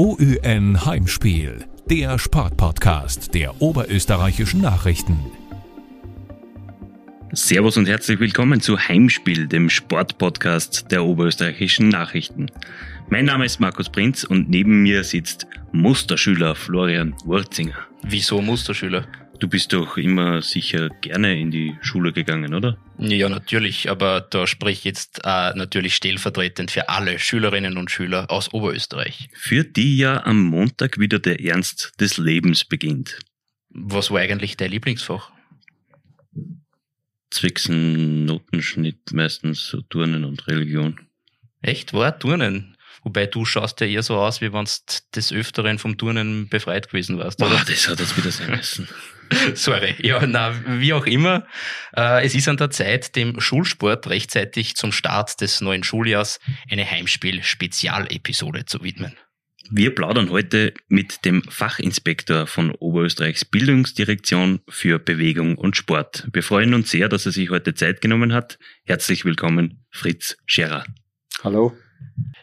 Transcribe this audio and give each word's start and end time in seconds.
OÜN 0.00 0.86
Heimspiel, 0.86 1.64
der 1.90 2.20
Sportpodcast 2.20 3.34
der 3.34 3.60
oberösterreichischen 3.60 4.60
Nachrichten. 4.60 5.18
Servus 7.32 7.76
und 7.76 7.88
herzlich 7.88 8.20
willkommen 8.20 8.60
zu 8.60 8.78
Heimspiel, 8.78 9.48
dem 9.48 9.68
Sportpodcast 9.68 10.92
der 10.92 11.04
oberösterreichischen 11.04 11.88
Nachrichten. 11.88 12.46
Mein 13.10 13.24
Name 13.24 13.44
ist 13.44 13.58
Markus 13.58 13.90
Prinz 13.90 14.22
und 14.22 14.48
neben 14.48 14.84
mir 14.84 15.02
sitzt 15.02 15.48
Musterschüler 15.72 16.54
Florian 16.54 17.16
Wurzinger. 17.24 17.74
Wieso 18.04 18.40
Musterschüler? 18.40 19.04
Du 19.38 19.46
bist 19.46 19.72
doch 19.72 19.96
immer 19.96 20.42
sicher 20.42 20.88
gerne 21.00 21.38
in 21.38 21.52
die 21.52 21.76
Schule 21.80 22.12
gegangen, 22.12 22.54
oder? 22.54 22.76
Ja, 22.98 23.28
natürlich, 23.28 23.88
aber 23.88 24.20
da 24.20 24.48
spreche 24.48 24.78
ich 24.78 24.84
jetzt 24.84 25.20
äh, 25.24 25.54
natürlich 25.54 25.94
stellvertretend 25.94 26.72
für 26.72 26.88
alle 26.88 27.20
Schülerinnen 27.20 27.78
und 27.78 27.90
Schüler 27.90 28.30
aus 28.30 28.52
Oberösterreich. 28.52 29.28
Für 29.34 29.62
die 29.62 29.96
ja 29.96 30.24
am 30.24 30.42
Montag 30.42 30.98
wieder 30.98 31.20
der 31.20 31.40
Ernst 31.40 31.92
des 32.00 32.18
Lebens 32.18 32.64
beginnt. 32.64 33.20
Was 33.70 34.10
war 34.10 34.18
eigentlich 34.18 34.56
dein 34.56 34.72
Lieblingsfach? 34.72 35.30
Zwecks 37.30 37.68
Notenschnitt 37.68 39.12
meistens 39.12 39.68
so 39.68 39.82
Turnen 39.82 40.24
und 40.24 40.48
Religion. 40.48 40.98
Echt? 41.62 41.92
War 41.92 42.18
Turnen? 42.18 42.76
Wobei 43.02 43.26
du 43.26 43.44
schaust 43.44 43.80
ja 43.80 43.86
eher 43.86 44.02
so 44.02 44.16
aus, 44.16 44.40
wie 44.40 44.52
wenn 44.52 44.64
du 44.64 44.70
des 45.14 45.32
Öfteren 45.32 45.78
vom 45.78 45.96
Turnen 45.96 46.48
befreit 46.48 46.88
gewesen 46.88 47.18
warst? 47.18 47.38
Boah, 47.38 47.50
das 47.50 47.88
hat 47.88 48.00
jetzt 48.00 48.16
wieder 48.16 48.30
sein 48.30 48.50
müssen. 48.50 48.88
Sorry. 49.54 49.94
Ja, 49.98 50.26
na, 50.26 50.54
wie 50.80 50.92
auch 50.92 51.06
immer. 51.06 51.46
Äh, 51.96 52.24
es 52.24 52.34
ist 52.34 52.48
an 52.48 52.56
der 52.56 52.70
Zeit, 52.70 53.14
dem 53.16 53.40
Schulsport 53.40 54.08
rechtzeitig 54.08 54.76
zum 54.76 54.92
Start 54.92 55.40
des 55.40 55.60
neuen 55.60 55.84
Schuljahrs 55.84 56.40
eine 56.70 56.90
Heimspiel-Spezialepisode 56.90 58.64
zu 58.64 58.82
widmen. 58.82 59.16
Wir 59.70 59.94
plaudern 59.94 60.30
heute 60.30 60.72
mit 60.88 61.26
dem 61.26 61.42
Fachinspektor 61.42 62.46
von 62.46 62.70
Oberösterreichs 62.70 63.44
Bildungsdirektion 63.44 64.60
für 64.66 64.98
Bewegung 64.98 65.58
und 65.58 65.76
Sport. 65.76 66.26
Wir 66.32 66.42
freuen 66.42 66.72
uns 66.72 66.90
sehr, 66.90 67.10
dass 67.10 67.26
er 67.26 67.32
sich 67.32 67.50
heute 67.50 67.74
Zeit 67.74 68.00
genommen 68.00 68.32
hat. 68.32 68.58
Herzlich 68.84 69.26
willkommen, 69.26 69.84
Fritz 69.90 70.38
Scherer. 70.46 70.86
Hallo. 71.44 71.76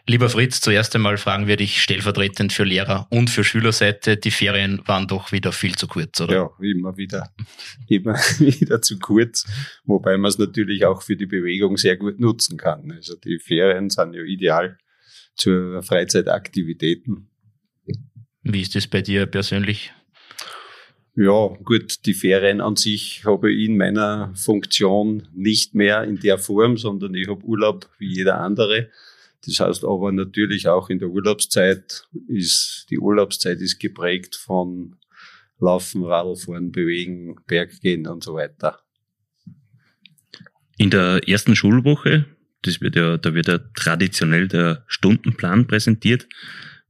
Lieber 0.08 0.28
Fritz, 0.28 0.60
zuerst 0.60 0.94
einmal 0.94 1.16
fragen 1.18 1.48
wir 1.48 1.56
dich 1.56 1.82
stellvertretend 1.82 2.52
für 2.52 2.62
Lehrer 2.62 3.08
und 3.10 3.28
für 3.28 3.42
Schülerseite. 3.42 4.16
Die 4.16 4.30
Ferien 4.30 4.80
waren 4.86 5.08
doch 5.08 5.32
wieder 5.32 5.50
viel 5.50 5.74
zu 5.74 5.88
kurz, 5.88 6.20
oder? 6.20 6.32
Ja, 6.32 6.50
immer 6.60 6.96
wieder, 6.96 7.32
immer 7.88 8.14
wieder 8.38 8.80
zu 8.80 8.98
kurz. 9.00 9.46
Wobei 9.84 10.16
man 10.16 10.28
es 10.28 10.38
natürlich 10.38 10.84
auch 10.84 11.02
für 11.02 11.16
die 11.16 11.26
Bewegung 11.26 11.76
sehr 11.76 11.96
gut 11.96 12.20
nutzen 12.20 12.56
kann. 12.56 12.92
Also 12.92 13.16
die 13.16 13.40
Ferien 13.40 13.90
sind 13.90 14.14
ja 14.14 14.22
ideal 14.22 14.78
zur 15.34 15.82
Freizeitaktivitäten. 15.82 17.28
Wie 18.44 18.60
ist 18.60 18.76
es 18.76 18.86
bei 18.86 19.02
dir 19.02 19.26
persönlich? 19.26 19.92
Ja, 21.16 21.48
gut, 21.64 22.06
die 22.06 22.14
Ferien 22.14 22.60
an 22.60 22.76
sich 22.76 23.24
habe 23.24 23.50
ich 23.50 23.68
in 23.68 23.76
meiner 23.76 24.32
Funktion 24.36 25.26
nicht 25.34 25.74
mehr 25.74 26.04
in 26.04 26.20
der 26.20 26.38
Form, 26.38 26.76
sondern 26.76 27.14
ich 27.14 27.26
habe 27.26 27.42
Urlaub 27.42 27.88
wie 27.98 28.14
jeder 28.14 28.38
andere. 28.40 28.90
Das 29.46 29.60
heißt 29.60 29.84
aber 29.84 30.12
natürlich 30.12 30.68
auch 30.68 30.90
in 30.90 30.98
der 30.98 31.08
Urlaubszeit 31.08 32.08
ist, 32.28 32.86
die 32.90 32.98
Urlaubszeit 32.98 33.60
ist 33.60 33.78
geprägt 33.78 34.34
von 34.36 34.96
Laufen, 35.58 36.04
Radlfahren, 36.04 36.72
Bewegen, 36.72 37.36
Berggehen 37.46 38.06
und 38.06 38.24
so 38.24 38.34
weiter. 38.34 38.80
In 40.76 40.90
der 40.90 41.26
ersten 41.26 41.56
Schulwoche, 41.56 42.26
das 42.62 42.80
wird 42.80 42.96
ja, 42.96 43.16
da 43.16 43.34
wird 43.34 43.48
ja 43.48 43.58
traditionell 43.74 44.48
der 44.48 44.84
Stundenplan 44.86 45.66
präsentiert. 45.66 46.28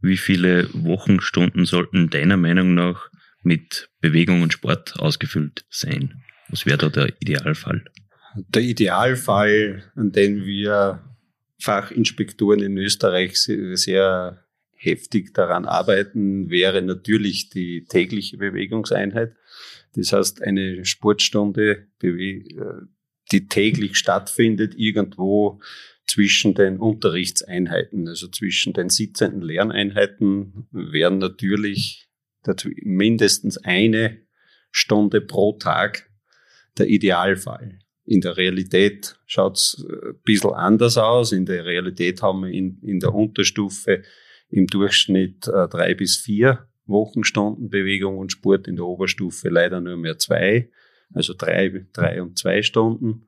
Wie 0.00 0.16
viele 0.16 0.68
Wochenstunden 0.72 1.64
sollten 1.64 2.10
deiner 2.10 2.36
Meinung 2.36 2.74
nach 2.74 3.10
mit 3.42 3.90
Bewegung 4.00 4.42
und 4.42 4.52
Sport 4.52 4.98
ausgefüllt 4.98 5.64
sein? 5.70 6.22
Was 6.48 6.66
wäre 6.66 6.78
da 6.78 6.88
der 6.88 7.12
Idealfall? 7.20 7.84
Der 8.36 8.62
Idealfall, 8.62 9.84
an 9.94 10.12
den 10.12 10.44
wir 10.44 11.02
Fachinspektoren 11.58 12.60
in 12.60 12.76
Österreich 12.76 13.38
sehr 13.38 14.44
heftig 14.74 15.32
daran 15.32 15.64
arbeiten, 15.64 16.50
wäre 16.50 16.82
natürlich 16.82 17.48
die 17.48 17.84
tägliche 17.84 18.36
Bewegungseinheit. 18.36 19.34
Das 19.94 20.12
heißt, 20.12 20.42
eine 20.42 20.84
Sportstunde, 20.84 21.86
die 22.02 23.48
täglich 23.48 23.96
stattfindet, 23.96 24.74
irgendwo 24.76 25.60
zwischen 26.06 26.54
den 26.54 26.78
Unterrichtseinheiten, 26.78 28.06
also 28.06 28.28
zwischen 28.28 28.74
den 28.74 28.90
sitzenden 28.90 29.40
Lerneinheiten, 29.40 30.68
wären 30.70 31.18
natürlich 31.18 32.08
mindestens 32.82 33.56
eine 33.58 34.20
Stunde 34.70 35.22
pro 35.22 35.54
Tag 35.54 36.08
der 36.78 36.88
Idealfall. 36.88 37.78
In 38.06 38.20
der 38.20 38.36
Realität 38.36 39.18
schaut's 39.26 39.84
äh, 39.88 40.10
ein 40.10 40.20
bisschen 40.24 40.54
anders 40.54 40.96
aus. 40.96 41.32
In 41.32 41.44
der 41.44 41.64
Realität 41.64 42.22
haben 42.22 42.44
wir 42.44 42.50
in, 42.50 42.78
in 42.82 43.00
der 43.00 43.12
Unterstufe 43.12 44.02
im 44.48 44.68
Durchschnitt 44.68 45.48
äh, 45.48 45.68
drei 45.68 45.94
bis 45.94 46.16
vier 46.16 46.68
Wochenstunden 46.86 47.68
Bewegung 47.68 48.18
und 48.18 48.30
Sport, 48.30 48.68
in 48.68 48.76
der 48.76 48.84
Oberstufe 48.84 49.48
leider 49.48 49.80
nur 49.80 49.96
mehr 49.96 50.18
zwei, 50.18 50.70
also 51.12 51.34
drei, 51.36 51.84
drei 51.92 52.22
und 52.22 52.38
zwei 52.38 52.62
Stunden. 52.62 53.26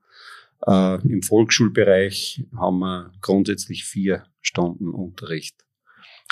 Äh, 0.65 1.05
Im 1.07 1.23
Volksschulbereich 1.23 2.45
haben 2.57 2.79
wir 2.79 3.11
grundsätzlich 3.21 3.83
vier 3.83 4.23
Stunden 4.41 4.89
Unterricht. 4.89 5.57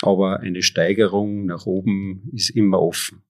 Aber 0.00 0.40
eine 0.40 0.62
Steigerung 0.62 1.44
nach 1.44 1.66
oben 1.66 2.30
ist 2.32 2.50
immer 2.50 2.80
offen. 2.80 3.22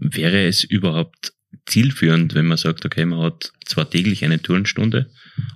Wäre 0.00 0.46
es 0.46 0.64
überhaupt 0.64 1.32
zielführend, 1.66 2.34
wenn 2.34 2.46
man 2.46 2.58
sagt, 2.58 2.84
okay, 2.84 3.04
man 3.04 3.20
hat 3.20 3.52
zwar 3.64 3.88
täglich 3.88 4.24
eine 4.24 4.40
Turnstunde, 4.40 5.10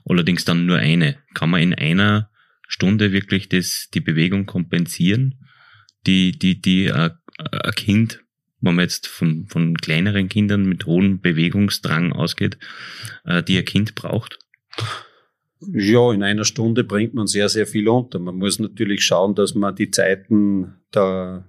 allerdings 0.04 0.44
dann 0.44 0.66
nur 0.66 0.78
eine. 0.78 1.16
Kann 1.34 1.50
man 1.50 1.62
in 1.62 1.74
einer 1.74 2.30
Stunde 2.68 3.12
wirklich 3.12 3.48
das, 3.48 3.88
die 3.92 4.00
Bewegung 4.00 4.46
kompensieren, 4.46 5.46
die, 6.06 6.32
die, 6.32 6.60
die 6.60 6.86
äh, 6.86 7.10
ein 7.38 7.72
Kind, 7.74 8.20
wenn 8.60 8.76
man 8.76 8.84
jetzt 8.84 9.06
von, 9.06 9.46
von 9.48 9.76
kleineren 9.76 10.28
Kindern 10.28 10.64
mit 10.64 10.86
hohem 10.86 11.20
Bewegungsdrang 11.20 12.12
ausgeht, 12.12 12.58
äh, 13.24 13.42
die 13.42 13.58
ein 13.58 13.64
Kind 13.64 13.94
braucht? 13.94 14.38
Ja, 15.72 16.12
in 16.12 16.22
einer 16.24 16.44
Stunde 16.44 16.82
bringt 16.82 17.14
man 17.14 17.28
sehr, 17.28 17.48
sehr 17.48 17.66
viel 17.66 17.86
unter. 17.88 18.18
Man 18.18 18.36
muss 18.36 18.58
natürlich 18.58 19.04
schauen, 19.04 19.36
dass 19.36 19.54
man 19.54 19.76
die 19.76 19.90
Zeiten 19.90 20.74
da 20.90 21.46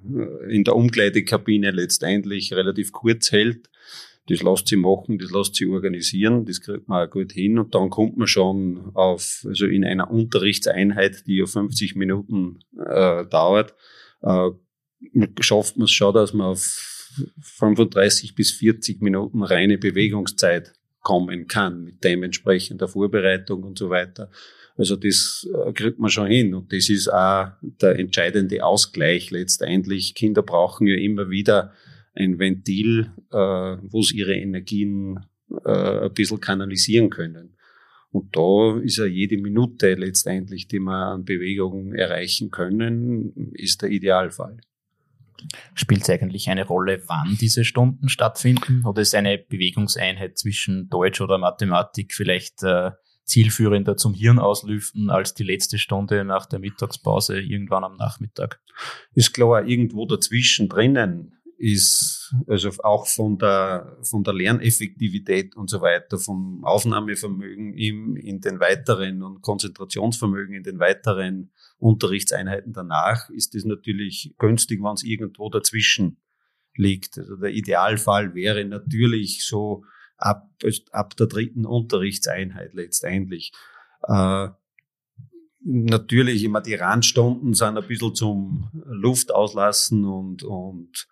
in 0.48 0.64
der 0.64 0.76
Umkleidekabine 0.76 1.72
letztendlich 1.72 2.54
relativ 2.54 2.92
kurz 2.92 3.32
hält 3.32 3.70
das 4.30 4.42
lässt 4.42 4.68
sie 4.68 4.78
machen, 4.78 5.18
das 5.18 5.32
lässt 5.32 5.56
sie 5.56 5.66
organisieren, 5.66 6.46
das 6.46 6.62
kriegt 6.62 6.88
man 6.88 7.06
auch 7.06 7.12
gut 7.12 7.34
hin 7.34 7.60
und 7.60 7.76
dann 7.76 7.90
kommt 7.90 8.18
man 8.18 8.28
schon 8.28 8.92
auf, 8.94 9.46
also 9.48 9.66
in 9.66 9.84
einer 9.84 10.10
Unterrichtseinheit, 10.10 11.28
die 11.28 11.38
ja 11.38 11.46
50 11.46 11.96
Minuten 11.96 12.60
äh, 12.78 13.26
dauert, 13.26 13.76
äh, 14.22 14.52
schafft 15.42 15.78
man 15.78 15.86
es 15.86 15.92
schon, 15.92 16.14
dass 16.14 16.34
man 16.34 16.48
auf 16.48 16.90
35 17.42 18.36
bis 18.36 18.52
40 18.52 19.02
Minuten 19.02 19.44
reine 19.44 19.78
Bewegungszeit 19.78 20.74
kommen 21.02 21.48
kann, 21.48 21.84
mit 21.84 22.04
dementsprechender 22.04 22.88
Vorbereitung 22.88 23.64
und 23.64 23.78
so 23.78 23.90
weiter. 23.90 24.32
Also 24.78 24.96
das 24.96 25.48
äh, 25.54 25.74
kriegt 25.74 26.00
man 26.00 26.10
schon 26.10 26.28
hin 26.28 26.56
und 26.56 26.72
das 26.74 26.90
ist 26.90 27.12
auch 27.12 27.50
der 27.62 28.00
entscheidende 28.00 28.64
Ausgleich 28.64 29.30
letztendlich. 29.30 30.16
Kinder 30.16 30.42
brauchen 30.42 30.88
ja 30.88 30.96
immer 30.96 31.30
wieder 31.30 31.74
ein 32.14 32.40
Ventil, 32.40 33.12
äh, 33.32 33.38
wo 33.38 34.02
sie 34.02 34.18
ihre 34.18 34.36
Energien 34.36 35.20
äh, 35.66 36.06
ein 36.06 36.14
bisschen 36.14 36.40
kanalisieren 36.40 37.10
können. 37.10 37.58
Und 38.12 38.36
da 38.36 38.78
ist 38.80 38.98
ja 38.98 39.06
jede 39.06 39.38
Minute 39.38 39.96
letztendlich, 39.96 40.68
die 40.68 40.80
wir 40.80 40.94
an 40.94 41.26
Bewegung 41.26 41.94
erreichen 41.94 42.52
können, 42.52 43.52
ist 43.54 43.82
der 43.82 43.90
Idealfall. 43.90 44.58
Spielt 45.74 46.04
es 46.04 46.10
eigentlich 46.10 46.48
eine 46.50 46.66
Rolle, 46.66 47.02
wann 47.08 47.38
diese 47.42 47.66
Stunden 47.66 48.08
stattfinden? 48.10 48.86
Oder 48.86 49.02
ist 49.02 49.16
eine 49.16 49.40
Bewegungseinheit 49.40 50.38
zwischen 50.38 50.90
Deutsch 50.90 51.22
oder 51.22 51.40
Mathematik 51.40 52.14
vielleicht 52.14 52.62
äh, 52.62 52.92
zielführender 53.26 53.98
zum 53.98 54.14
Hirn 54.14 54.38
auslüften 54.38 55.10
als 55.10 55.34
die 55.34 55.44
letzte 55.44 55.80
Stunde 55.80 56.24
nach 56.24 56.46
der 56.46 56.60
Mittagspause 56.60 57.42
irgendwann 57.42 57.84
am 57.84 57.98
Nachmittag? 57.98 58.62
Ist 59.16 59.34
klar, 59.34 59.66
irgendwo 59.66 60.06
dazwischen 60.06 60.70
drinnen 60.70 61.34
ist 61.64 62.36
also 62.48 62.72
auch 62.84 63.08
von 63.08 63.38
der, 63.38 63.98
von 64.04 64.22
der 64.22 64.34
Lerneffektivität 64.34 65.56
und 65.56 65.70
so 65.70 65.80
weiter, 65.80 66.18
vom 66.18 66.66
Aufnahmevermögen 66.66 67.74
im, 67.74 68.18
in 68.18 68.42
den 68.42 68.60
weiteren 68.60 69.24
und 69.24 69.42
Konzentrationsvermögen 69.42 70.56
in 70.56 70.64
den 70.64 70.80
weiteren 70.80 71.54
Unterrichtseinheiten 71.78 72.74
danach, 72.74 73.30
ist 73.30 73.56
es 73.56 73.64
natürlich 73.64 74.36
günstig, 74.38 74.84
wenn 74.84 74.96
es 74.96 75.04
irgendwo 75.04 75.50
dazwischen 75.50 76.18
liegt. 76.76 77.18
Also 77.18 77.38
der 77.38 77.52
Idealfall 77.52 78.36
wäre 78.36 78.66
natürlich 78.66 79.46
so 79.46 79.86
ab, 80.18 80.50
ab 80.92 81.16
der 81.16 81.28
dritten 81.28 81.66
Unterrichtseinheit 81.66 82.74
letztendlich. 82.74 83.54
Äh, 84.06 84.50
natürlich 85.62 86.44
immer 86.44 86.60
die 86.60 86.76
Randstunden 86.76 87.54
sind 87.54 87.78
ein 87.78 87.88
bisschen 87.88 88.16
zum 88.16 88.70
Luft 88.86 89.34
auslassen 89.34 90.04
und, 90.04 90.44
und 90.44 91.08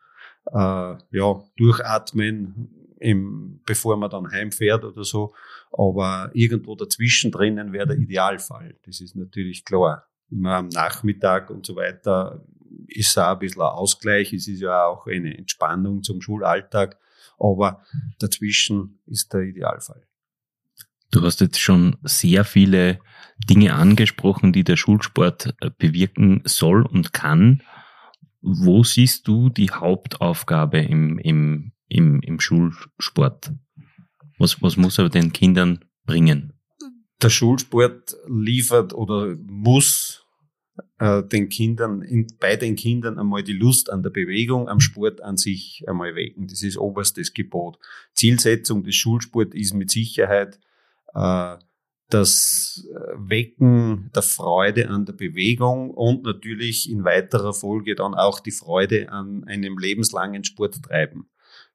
äh, 0.46 0.96
ja, 1.12 1.44
durchatmen, 1.58 2.70
im, 3.00 3.62
bevor 3.66 3.98
man 3.98 4.10
dann 4.10 4.32
heimfährt 4.32 4.84
oder 4.84 5.04
so. 5.04 5.34
Aber 5.72 6.30
irgendwo 6.34 6.76
dazwischen 6.76 7.32
drinnen 7.32 7.74
wäre 7.74 7.88
der 7.88 7.98
Idealfall. 7.98 8.78
Das 8.86 9.02
ist 9.02 9.16
natürlich 9.16 9.66
klar. 9.66 10.06
Immer 10.30 10.58
am 10.58 10.68
Nachmittag 10.68 11.50
und 11.50 11.66
so 11.66 11.76
weiter 11.76 12.46
ist 12.88 13.18
auch 13.18 13.34
ein 13.34 13.40
bisschen 13.40 13.62
ein 13.62 13.68
Ausgleich. 13.68 14.34
Es 14.34 14.48
ist 14.48 14.62
ja 14.62 14.86
auch 14.86 15.08
eine 15.08 15.38
Entspannung 15.38 16.04
zum 16.04 16.22
Schulalltag. 16.22 16.98
Aber 17.40 17.84
dazwischen 18.20 19.00
ist 19.08 19.34
der 19.34 19.42
Idealfall. 19.42 20.06
Du 21.10 21.22
hast 21.24 21.42
jetzt 21.42 21.60
schon 21.60 21.98
sehr 22.04 22.46
viele 22.46 23.00
Dinge 23.50 23.74
angesprochen, 23.74 24.54
die 24.54 24.64
der 24.64 24.78
Schulsport 24.78 25.54
äh, 25.60 25.70
bewirken 25.78 26.42
soll 26.46 26.86
und 26.86 27.12
kann. 27.12 27.64
Wo 28.42 28.84
siehst 28.84 29.28
du 29.28 29.50
die 29.50 29.70
Hauptaufgabe 29.70 30.80
im, 30.80 31.20
im, 31.20 31.72
im, 31.88 32.22
im 32.22 32.40
Schulsport? 32.40 33.54
Was, 34.38 34.62
was 34.62 34.78
muss 34.78 34.98
er 34.98 35.10
den 35.10 35.32
Kindern 35.32 35.86
bringen? 36.06 36.54
Der 37.22 37.30
Schulsport 37.30 38.16
liefert 38.28 38.94
oder 38.94 39.36
muss 39.46 40.26
äh, 40.98 41.24
den 41.24 41.50
Kindern, 41.50 42.02
in, 42.02 42.28
bei 42.40 42.56
den 42.56 42.76
Kindern 42.76 43.20
einmal 43.20 43.44
die 43.44 43.54
Lust 43.54 43.92
an 43.92 44.02
der 44.02 44.10
Bewegung, 44.10 44.68
am 44.68 44.80
Sport 44.80 45.22
an 45.22 45.38
sich 45.38 45.84
einmal 45.88 46.16
wecken. 46.16 46.48
Das 46.48 46.64
ist 46.64 46.78
oberstes 46.78 47.34
Gebot. 47.34 47.78
Zielsetzung 48.14 48.84
des 48.84 48.96
Schulsports 48.96 49.56
ist 49.56 49.74
mit 49.74 49.92
Sicherheit 49.92 50.60
äh, 51.14 51.58
das 52.14 52.88
Wecken 53.16 54.12
der 54.14 54.22
Freude 54.22 54.90
an 54.90 55.06
der 55.06 55.14
Bewegung 55.14 55.92
und 55.92 56.24
natürlich 56.24 56.90
in 56.90 57.04
weiterer 57.04 57.54
Folge 57.54 57.96
dann 57.96 58.14
auch 58.14 58.40
die 58.40 58.52
Freude 58.52 59.12
an 59.12 59.44
einem 59.46 59.78
lebenslangen 59.78 60.44
Sporttreiben. 60.44 61.30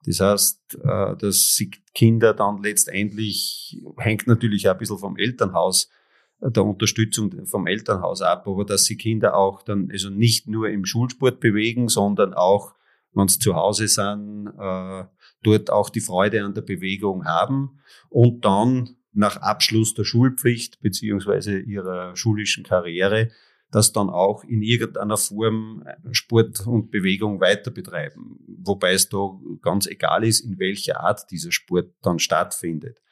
Das 0.04 0.20
heißt, 0.20 0.78
äh, 0.84 1.16
dass 1.16 1.60
Kinder 1.94 2.32
dann 2.32 2.62
letztendlich, 2.62 3.82
hängt 3.96 4.26
natürlich 4.26 4.68
auch 4.68 4.72
ein 4.72 4.78
bisschen 4.78 4.98
vom 4.98 5.16
Elternhaus, 5.16 5.90
äh, 6.40 6.50
der 6.50 6.64
Unterstützung 6.64 7.44
vom 7.46 7.66
Elternhaus 7.66 8.22
ab, 8.22 8.46
aber 8.46 8.64
dass 8.64 8.84
sie 8.84 8.96
Kinder 8.96 9.36
auch 9.36 9.62
dann 9.62 9.88
also 9.90 10.10
nicht 10.10 10.46
nur 10.46 10.68
im 10.68 10.84
Schulsport 10.84 11.40
bewegen, 11.40 11.88
sondern 11.88 12.34
auch, 12.34 12.74
wenn 13.14 13.28
sie 13.28 13.38
zu 13.38 13.54
Hause 13.54 13.88
sind, 13.88 14.52
dort 15.42 15.70
auch 15.70 15.88
die 15.88 16.00
Freude 16.00 16.44
an 16.44 16.52
der 16.52 16.60
Bewegung 16.60 17.24
haben 17.24 17.78
und 18.10 18.44
dann 18.44 18.96
nach 19.16 19.38
Abschluss 19.38 19.94
der 19.94 20.04
Schulpflicht 20.04 20.80
beziehungsweise 20.80 21.58
ihrer 21.58 22.14
schulischen 22.16 22.64
Karriere 22.64 23.30
das 23.70 23.92
dann 23.92 24.10
auch 24.10 24.44
in 24.44 24.62
irgendeiner 24.62 25.16
Form 25.16 25.84
Sport 26.12 26.66
und 26.66 26.90
Bewegung 26.90 27.40
weiter 27.40 27.70
betreiben. 27.70 28.38
Wobei 28.46 28.92
es 28.92 29.08
da 29.08 29.38
ganz 29.60 29.86
egal 29.86 30.24
ist, 30.24 30.40
in 30.40 30.58
welcher 30.58 31.00
Art 31.00 31.30
dieser 31.30 31.52
Sport 31.52 31.92
dann 32.02 32.18
stattfindet. 32.18 33.02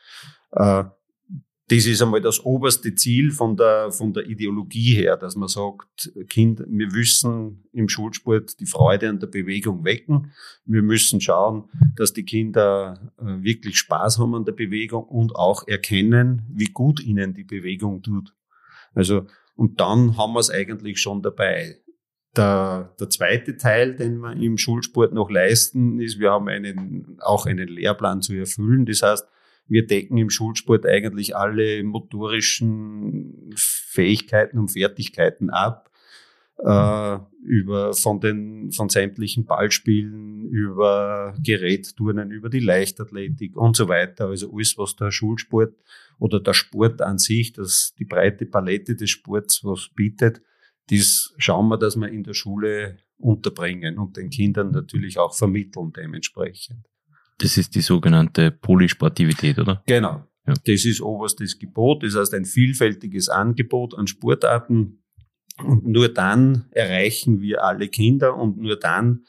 Das 1.69 1.87
ist 1.87 2.02
einmal 2.02 2.20
das 2.20 2.44
oberste 2.44 2.94
Ziel 2.94 3.31
von 3.31 3.56
der, 3.56 3.90
von 3.90 4.12
der 4.12 4.26
Ideologie 4.26 4.96
her, 4.96 5.16
dass 5.16 5.34
man 5.34 5.49
sagt, 5.49 6.12
Kind, 6.28 6.62
wir 6.66 6.88
müssen 6.88 7.64
im 7.72 7.88
Schulsport 7.88 8.61
die 8.61 8.66
Freude 8.66 9.08
an 9.08 9.19
der 9.19 9.28
Bewegung 9.28 9.82
wecken. 9.82 10.32
Wir 10.66 10.82
müssen 10.82 11.22
schauen, 11.22 11.64
dass 11.96 12.12
die 12.12 12.25
Kinder 12.25 13.12
äh, 13.19 13.43
wirklich 13.43 13.78
Spaß 13.78 14.19
haben 14.19 14.34
an 14.34 14.44
der 14.44 14.52
Bewegung 14.52 15.05
und 15.05 15.37
auch 15.37 15.66
erkennen, 15.66 16.43
wie 16.52 16.66
gut 16.66 17.00
ihnen 17.00 17.32
die 17.32 17.44
Bewegung 17.44 18.02
tut. 18.02 18.34
Also, 18.94 19.26
und 19.56 19.81
dann 19.81 20.19
haben 20.19 20.34
wir 20.34 20.40
es 20.40 20.50
eigentlich 20.50 21.00
schon 21.00 21.22
dabei. 21.22 21.78
Der, 22.37 22.94
der 23.00 23.08
zweite 23.08 23.56
Teil, 23.56 23.94
den 23.94 24.19
wir 24.19 24.32
im 24.32 24.58
Schulsport 24.58 25.14
noch 25.14 25.31
leisten, 25.31 25.99
ist, 25.99 26.19
wir 26.19 26.32
haben 26.32 26.49
einen, 26.49 27.17
auch 27.20 27.46
einen 27.46 27.69
Lehrplan 27.69 28.20
zu 28.20 28.34
erfüllen. 28.34 28.84
Das 28.84 29.02
heißt, 29.02 29.26
wir 29.66 29.87
decken 29.87 30.19
im 30.19 30.31
Schulsport 30.31 30.87
eigentlich 30.87 31.37
alle 31.37 31.82
motorischen 31.82 33.52
Fähigkeiten 33.56 34.58
und 34.58 34.72
Fertigkeiten 34.72 35.50
ab. 35.50 35.90
Äh, 36.58 37.19
über 37.43 37.93
von 37.94 38.20
den 38.20 38.70
von 38.70 38.88
sämtlichen 38.88 39.44
Ballspielen 39.44 40.49
über 40.49 41.34
Gerätturnen, 41.43 42.31
über 42.31 42.49
die 42.49 42.61
Leichtathletik 42.61 43.56
und 43.56 43.76
so 43.76 43.88
weiter. 43.88 44.28
Also 44.28 44.52
alles, 44.52 44.78
was 44.78 44.96
der 44.96 45.11
Schulsport 45.11 45.75
oder 46.19 46.40
der 46.40 46.55
Sport 46.55 47.02
an 47.02 47.19
sich, 47.19 47.52
das 47.52 47.94
die 47.99 48.05
breite 48.05 48.46
Palette 48.46 48.94
des 48.94 49.10
Sports 49.10 49.64
was 49.64 49.90
bietet, 49.94 50.43
das 50.90 51.34
schauen 51.38 51.69
wir, 51.69 51.76
dass 51.76 51.96
wir 51.96 52.08
in 52.08 52.22
der 52.22 52.34
Schule 52.34 52.99
unterbringen 53.19 53.99
und 53.99 54.17
den 54.17 54.31
Kindern 54.31 54.70
natürlich 54.70 55.19
auch 55.19 55.34
vermitteln 55.34 55.93
dementsprechend. 55.93 56.87
Das 57.38 57.56
ist 57.56 57.75
die 57.75 57.81
sogenannte 57.81 58.50
Polysportivität, 58.50 59.58
oder? 59.58 59.82
Genau. 59.86 60.26
Ja. 60.46 60.54
Das 60.64 60.84
ist 60.84 61.00
oberstes 61.00 61.58
Gebot. 61.58 62.02
Das 62.02 62.14
heißt, 62.14 62.34
ein 62.34 62.44
vielfältiges 62.44 63.28
Angebot 63.28 63.96
an 63.96 64.06
Sportarten. 64.06 65.02
Und 65.58 65.86
nur 65.86 66.08
dann 66.08 66.66
erreichen 66.70 67.40
wir 67.40 67.64
alle 67.64 67.88
Kinder 67.88 68.36
und 68.36 68.58
nur 68.58 68.78
dann 68.78 69.25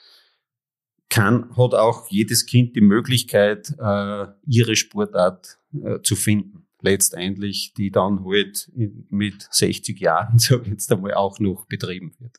kann, 1.10 1.56
hat 1.56 1.74
auch 1.74 2.10
jedes 2.10 2.46
Kind 2.46 2.76
die 2.76 2.82
Möglichkeit, 2.82 3.74
äh, 3.80 4.26
ihre 4.48 4.76
Sportart 4.76 5.60
äh, 5.74 6.02
zu 6.02 6.16
finden. 6.16 6.68
Letztendlich, 6.82 7.74
die 7.76 7.92
dann 7.92 8.26
halt 8.26 8.72
mit 9.10 9.48
60 9.52 10.00
Jahren, 10.00 10.38
so 10.40 10.62
jetzt 10.62 10.92
einmal, 10.92 11.14
auch 11.14 11.40
noch 11.40 11.66
betrieben 11.68 12.14
wird. 12.20 12.38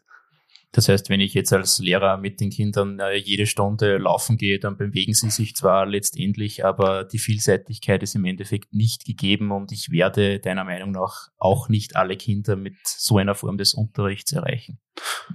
Das 0.72 0.88
heißt, 0.88 1.08
wenn 1.08 1.20
ich 1.20 1.32
jetzt 1.32 1.52
als 1.52 1.78
Lehrer 1.78 2.18
mit 2.18 2.40
den 2.40 2.50
Kindern 2.50 2.98
äh, 3.00 3.16
jede 3.16 3.46
Stunde 3.46 3.96
laufen 3.98 4.36
gehe, 4.36 4.58
dann 4.58 4.76
bewegen 4.76 5.14
sie 5.14 5.30
sich 5.30 5.54
zwar 5.54 5.86
letztendlich, 5.86 6.64
aber 6.64 7.04
die 7.04 7.18
Vielseitigkeit 7.18 8.02
ist 8.02 8.14
im 8.14 8.24
Endeffekt 8.24 8.74
nicht 8.74 9.06
gegeben 9.06 9.52
und 9.52 9.72
ich 9.72 9.90
werde 9.90 10.38
deiner 10.38 10.64
Meinung 10.64 10.90
nach 10.90 11.28
auch 11.38 11.68
nicht 11.68 11.96
alle 11.96 12.16
Kinder 12.16 12.56
mit 12.56 12.76
so 12.84 13.16
einer 13.16 13.34
Form 13.34 13.56
des 13.56 13.74
Unterrichts 13.74 14.32
erreichen. 14.32 14.78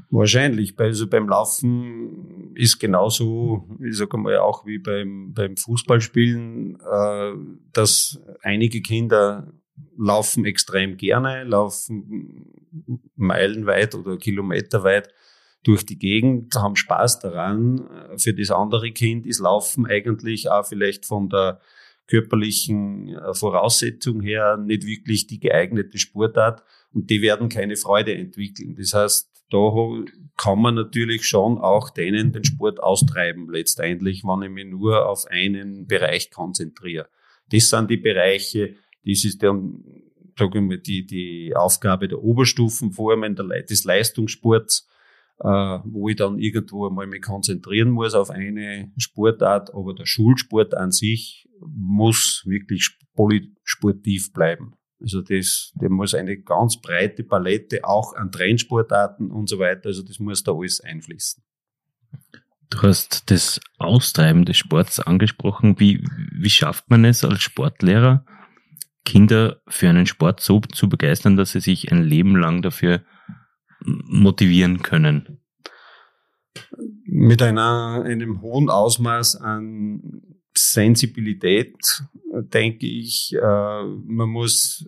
Wahrscheinlich. 0.10 0.78
Also 0.78 1.07
beim 1.07 1.28
Laufen 1.28 2.54
ist 2.56 2.80
genauso, 2.80 3.69
ich 3.83 3.98
sage 3.98 4.18
mal, 4.18 4.38
auch 4.38 4.66
wie 4.66 4.80
beim, 4.80 5.33
beim 5.33 5.56
Fußballspielen, 5.57 6.78
äh, 6.80 7.31
dass 7.72 8.19
einige 8.42 8.81
Kinder 8.81 9.51
laufen 9.98 10.45
extrem 10.45 10.98
gerne, 10.98 11.44
laufen 11.44 12.45
meilenweit 13.16 13.95
oder 13.95 14.18
kilometerweit 14.18 15.10
durch 15.63 15.86
die 15.86 16.00
Gegend, 16.00 16.56
haben 16.56 16.75
Spaß 16.75 17.19
daran. 17.19 17.88
Für 18.18 18.33
das 18.33 18.50
andere 18.52 18.92
Kind 18.92 19.26
ist 19.28 19.40
Laufen 19.40 19.85
eigentlich 19.85 20.50
auch 20.50 20.66
vielleicht 20.66 21.06
von 21.06 21.30
der 21.30 21.59
körperlichen 22.07 23.09
äh, 23.09 23.33
Voraussetzung 23.33 24.21
her 24.21 24.57
nicht 24.57 24.85
wirklich 24.85 25.28
die 25.28 25.40
geeignete 25.40 25.97
Sportart 25.97 26.64
und 26.94 27.09
die 27.09 27.21
werden 27.21 27.47
keine 27.47 27.78
Freude 27.78 28.14
entwickeln. 28.14 28.76
Das 28.76 28.94
heißt, 28.94 29.31
da 29.50 30.04
kann 30.38 30.59
man 30.59 30.76
natürlich 30.76 31.26
schon 31.26 31.57
auch 31.57 31.90
denen 31.90 32.31
den 32.31 32.44
Sport 32.44 32.81
austreiben 32.81 33.50
letztendlich, 33.50 34.23
wenn 34.23 34.42
ich 34.44 34.50
mich 34.50 34.66
nur 34.66 35.07
auf 35.07 35.26
einen 35.28 35.88
Bereich 35.88 36.31
konzentriere. 36.31 37.07
Das 37.52 37.69
sind 37.69 37.90
die 37.90 37.97
Bereiche, 37.97 38.76
das 39.06 39.24
ist 39.24 39.42
dann, 39.44 39.84
sage 40.38 40.60
ich 40.60 40.66
mal, 40.66 40.78
die, 40.78 41.06
die 41.06 41.56
Aufgabe 41.56 42.08
der 42.08 42.22
Oberstufenformen 42.22 43.36
der, 43.36 43.64
des 43.64 43.84
Leistungssports, 43.84 44.88
äh, 45.40 45.48
wo 45.48 46.10
ich 46.10 46.16
dann 46.16 46.40
irgendwo 46.40 46.88
einmal 46.88 47.08
mich 47.08 47.22
konzentrieren 47.22 47.90
muss 47.90 48.14
auf 48.14 48.30
eine 48.30 48.92
Sportart, 48.98 49.74
aber 49.74 49.94
der 49.94 50.06
Schulsport 50.06 50.74
an 50.74 50.92
sich 50.92 51.48
muss 51.60 52.44
wirklich 52.46 52.98
polysportiv 53.16 54.34
bleiben. 54.34 54.74
Also 55.00 55.22
das, 55.22 55.74
der 55.81 55.90
muss 55.90 56.14
eine 56.14 56.38
ganz 56.38 56.80
breite 56.80 57.24
Palette 57.24 57.84
auch 57.84 58.14
an 58.14 58.31
Trendsportarten 58.31 59.31
und 59.31 59.50
so 59.50 59.58
weiter, 59.58 59.88
also 59.88 60.04
das 60.04 60.20
muss 60.20 60.44
da 60.44 60.54
alles 60.54 60.80
einfließen. 60.81 61.44
Du 62.70 62.81
hast 62.84 63.30
das 63.30 63.60
Austreiben 63.80 64.46
des 64.46 64.58
Sports 64.58 65.00
angesprochen. 65.02 65.80
Wie, 65.80 66.06
wie 66.31 66.50
schafft 66.50 66.90
man 66.90 67.04
es 67.04 67.24
als 67.26 67.42
Sportlehrer, 67.42 68.26
Kinder 69.11 69.61
für 69.68 69.89
einen 69.89 70.06
Sport 70.06 70.39
so 70.39 70.61
zu 70.61 70.87
begeistern, 70.87 71.35
dass 71.35 71.51
sie 71.51 71.59
sich 71.59 71.91
ein 71.91 72.01
Leben 72.01 72.37
lang 72.37 72.61
dafür 72.61 73.01
motivieren 73.83 74.81
können? 74.81 75.41
Mit 77.03 77.41
einer, 77.41 78.03
einem 78.06 78.41
hohen 78.41 78.69
Ausmaß 78.69 79.35
an 79.35 80.21
Sensibilität, 80.56 82.03
denke 82.31 82.87
ich, 82.87 83.35
äh, 83.35 83.83
man 83.83 84.30
muss 84.30 84.87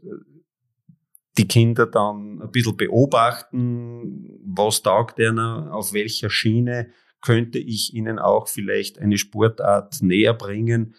die 1.37 1.47
Kinder 1.47 1.85
dann 1.85 2.41
ein 2.41 2.51
bisschen 2.51 2.77
beobachten, 2.77 4.39
was 4.45 4.83
taugt 4.83 5.19
einer, 5.19 5.73
auf 5.73 5.91
welcher 5.91 6.29
Schiene 6.29 6.91
könnte 7.19 7.59
ich 7.59 7.93
ihnen 7.93 8.19
auch 8.19 8.47
vielleicht 8.47 8.99
eine 8.99 9.17
Sportart 9.17 10.01
näher 10.01 10.33
bringen, 10.33 10.95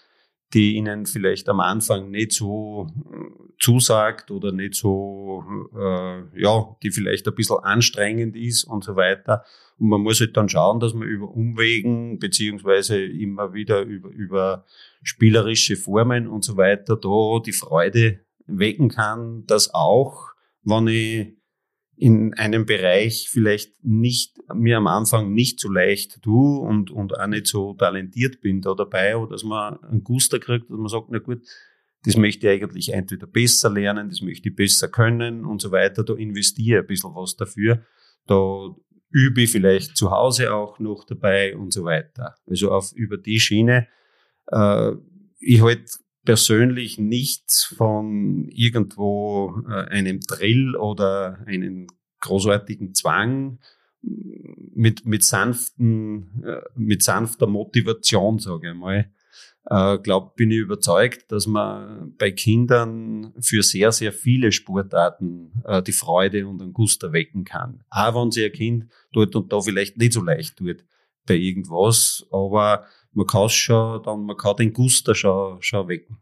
die 0.54 0.76
ihnen 0.76 1.06
vielleicht 1.06 1.48
am 1.48 1.60
Anfang 1.60 2.10
nicht 2.10 2.32
so 2.32 2.86
äh, 3.12 3.52
zusagt 3.58 4.30
oder 4.30 4.52
nicht 4.52 4.74
so, 4.74 5.44
äh, 5.76 6.40
ja, 6.40 6.76
die 6.82 6.90
vielleicht 6.90 7.26
ein 7.26 7.34
bisschen 7.34 7.58
anstrengend 7.58 8.36
ist 8.36 8.64
und 8.64 8.84
so 8.84 8.96
weiter. 8.96 9.44
Und 9.78 9.88
man 9.88 10.00
muss 10.00 10.20
halt 10.20 10.36
dann 10.36 10.48
schauen, 10.48 10.78
dass 10.78 10.94
man 10.94 11.08
über 11.08 11.28
Umwegen 11.28 12.18
beziehungsweise 12.20 13.04
immer 13.04 13.52
wieder 13.52 13.82
über, 13.82 14.08
über 14.10 14.64
spielerische 15.02 15.76
Formen 15.76 16.28
und 16.28 16.44
so 16.44 16.56
weiter 16.56 16.96
da 16.96 17.40
die 17.44 17.52
Freude 17.52 18.20
wecken 18.46 18.88
kann, 18.88 19.44
dass 19.46 19.74
auch, 19.74 20.32
wenn 20.62 20.86
ich 20.86 21.36
in 21.96 22.34
einem 22.34 22.66
Bereich 22.66 23.28
vielleicht 23.30 23.84
nicht, 23.84 24.36
mir 24.52 24.78
am 24.78 24.86
Anfang 24.86 25.32
nicht 25.32 25.60
so 25.60 25.70
leicht 25.70 26.22
tue 26.22 26.60
und, 26.60 26.90
und 26.90 27.18
auch 27.18 27.26
nicht 27.26 27.46
so 27.46 27.74
talentiert 27.74 28.40
bin 28.40 28.60
da 28.60 28.74
dabei, 28.74 29.16
oder 29.16 29.32
dass 29.32 29.44
man 29.44 29.82
einen 29.84 30.02
Guster 30.02 30.38
kriegt, 30.38 30.70
dass 30.70 30.76
man 30.76 30.88
sagt, 30.88 31.06
na 31.10 31.18
gut, 31.18 31.42
das 32.04 32.16
möchte 32.16 32.50
ich 32.50 32.62
eigentlich 32.62 32.92
entweder 32.92 33.26
besser 33.26 33.70
lernen, 33.70 34.08
das 34.10 34.20
möchte 34.20 34.48
ich 34.48 34.56
besser 34.56 34.88
können 34.88 35.44
und 35.44 35.62
so 35.62 35.70
weiter, 35.70 36.04
da 36.04 36.14
investiere 36.14 36.80
ein 36.80 36.86
bisschen 36.86 37.14
was 37.14 37.36
dafür, 37.36 37.84
da 38.26 38.74
übe 39.10 39.42
ich 39.42 39.50
vielleicht 39.50 39.96
zu 39.96 40.10
Hause 40.10 40.52
auch 40.52 40.80
noch 40.80 41.04
dabei 41.04 41.56
und 41.56 41.72
so 41.72 41.84
weiter. 41.84 42.34
Also 42.48 42.72
auf, 42.72 42.92
über 42.94 43.16
die 43.16 43.38
Schiene, 43.38 43.86
äh, 44.48 44.92
ich 45.38 45.62
halt 45.62 45.88
persönlich 46.24 46.98
nichts 46.98 47.64
von 47.64 48.48
irgendwo 48.48 49.62
äh, 49.68 49.84
einem 49.90 50.20
Drill 50.20 50.76
oder 50.76 51.38
einem 51.46 51.86
großartigen 52.20 52.94
Zwang 52.94 53.58
mit, 54.74 55.06
mit 55.06 55.24
sanften, 55.24 56.42
äh, 56.44 56.62
mit 56.74 57.02
sanfter 57.02 57.46
Motivation, 57.46 58.38
sage 58.38 58.70
ich 58.70 58.74
mal. 58.76 59.10
Äh, 59.66 59.98
glaub, 59.98 60.36
bin 60.36 60.50
ich 60.50 60.58
überzeugt, 60.58 61.32
dass 61.32 61.46
man 61.46 62.14
bei 62.18 62.30
Kindern 62.30 63.32
für 63.40 63.62
sehr, 63.62 63.92
sehr 63.92 64.12
viele 64.12 64.52
Sportarten 64.52 65.62
äh, 65.64 65.82
die 65.82 65.92
Freude 65.92 66.46
und 66.46 66.60
einen 66.60 66.74
Gust 66.74 67.02
erwecken 67.02 67.44
kann. 67.44 67.82
Auch 67.88 68.14
wenn 68.14 68.30
sich 68.30 68.44
ein 68.44 68.52
Kind 68.52 68.86
dort 69.12 69.34
und 69.34 69.52
da 69.52 69.60
vielleicht 69.60 69.96
nicht 69.96 70.12
so 70.12 70.22
leicht 70.22 70.56
tut 70.56 70.84
bei 71.26 71.36
irgendwas, 71.36 72.26
aber 72.30 72.84
man 73.14 73.26
kann 73.26 73.48
schon, 73.48 74.02
dann, 74.02 74.24
man 74.24 74.36
kann 74.36 74.56
den 74.56 74.72
Guster 74.72 75.14
schon, 75.14 75.60
schon 75.62 75.88
wecken. 75.88 76.18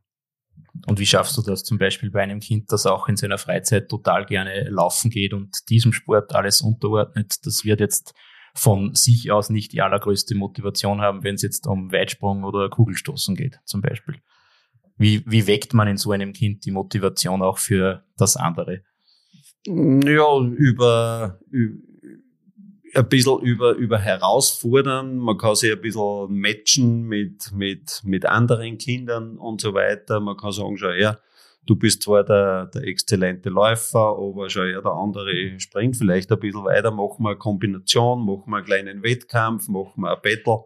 Und 0.86 0.98
wie 0.98 1.06
schaffst 1.06 1.36
du 1.36 1.42
das 1.42 1.64
zum 1.64 1.78
Beispiel 1.78 2.10
bei 2.10 2.22
einem 2.22 2.40
Kind, 2.40 2.72
das 2.72 2.86
auch 2.86 3.08
in 3.08 3.16
seiner 3.16 3.38
Freizeit 3.38 3.88
total 3.88 4.24
gerne 4.26 4.68
laufen 4.68 5.10
geht 5.10 5.32
und 5.32 5.68
diesem 5.68 5.92
Sport 5.92 6.34
alles 6.34 6.62
unterordnet? 6.62 7.46
Das 7.46 7.64
wird 7.64 7.80
jetzt 7.80 8.14
von 8.54 8.94
sich 8.94 9.30
aus 9.30 9.50
nicht 9.50 9.72
die 9.72 9.82
allergrößte 9.82 10.34
Motivation 10.34 11.00
haben, 11.00 11.24
wenn 11.24 11.36
es 11.36 11.42
jetzt 11.42 11.66
um 11.66 11.92
Weitsprung 11.92 12.44
oder 12.44 12.68
Kugelstoßen 12.68 13.34
geht, 13.34 13.60
zum 13.64 13.80
Beispiel. 13.80 14.16
Wie, 14.96 15.22
wie 15.26 15.46
weckt 15.46 15.72
man 15.72 15.88
in 15.88 15.96
so 15.96 16.12
einem 16.12 16.32
Kind 16.32 16.64
die 16.64 16.70
Motivation 16.70 17.42
auch 17.42 17.58
für 17.58 18.04
das 18.16 18.36
andere? 18.36 18.82
Ja, 19.66 20.38
über, 20.38 21.40
ein 22.94 23.08
bisschen 23.08 23.40
über, 23.40 23.72
über 23.72 23.98
herausfordern. 23.98 25.16
Man 25.16 25.38
kann 25.38 25.54
sich 25.54 25.72
ein 25.72 25.80
bisschen 25.80 26.28
matchen 26.30 27.02
mit, 27.02 27.52
mit, 27.52 28.02
mit 28.04 28.26
anderen 28.26 28.78
Kindern 28.78 29.38
und 29.38 29.60
so 29.60 29.74
weiter. 29.74 30.20
Man 30.20 30.36
kann 30.36 30.52
sagen, 30.52 30.76
schau 30.76 30.90
her, 30.90 31.18
du 31.66 31.76
bist 31.76 32.02
zwar 32.02 32.24
der, 32.24 32.66
der 32.66 32.82
exzellente 32.82 33.48
Läufer, 33.48 34.16
aber 34.18 34.50
schau 34.50 34.62
her, 34.62 34.82
der 34.82 34.92
andere 34.92 35.58
springt 35.58 35.96
vielleicht 35.96 36.30
ein 36.32 36.38
bisschen 36.38 36.64
weiter, 36.64 36.90
machen 36.90 37.22
wir 37.24 37.30
eine 37.30 37.38
Kombination, 37.38 38.26
machen 38.26 38.44
wir 38.50 38.56
einen 38.56 38.66
kleinen 38.66 39.02
Wettkampf, 39.02 39.68
machen 39.68 40.02
wir 40.02 40.14
ein 40.14 40.22
Battle 40.22 40.64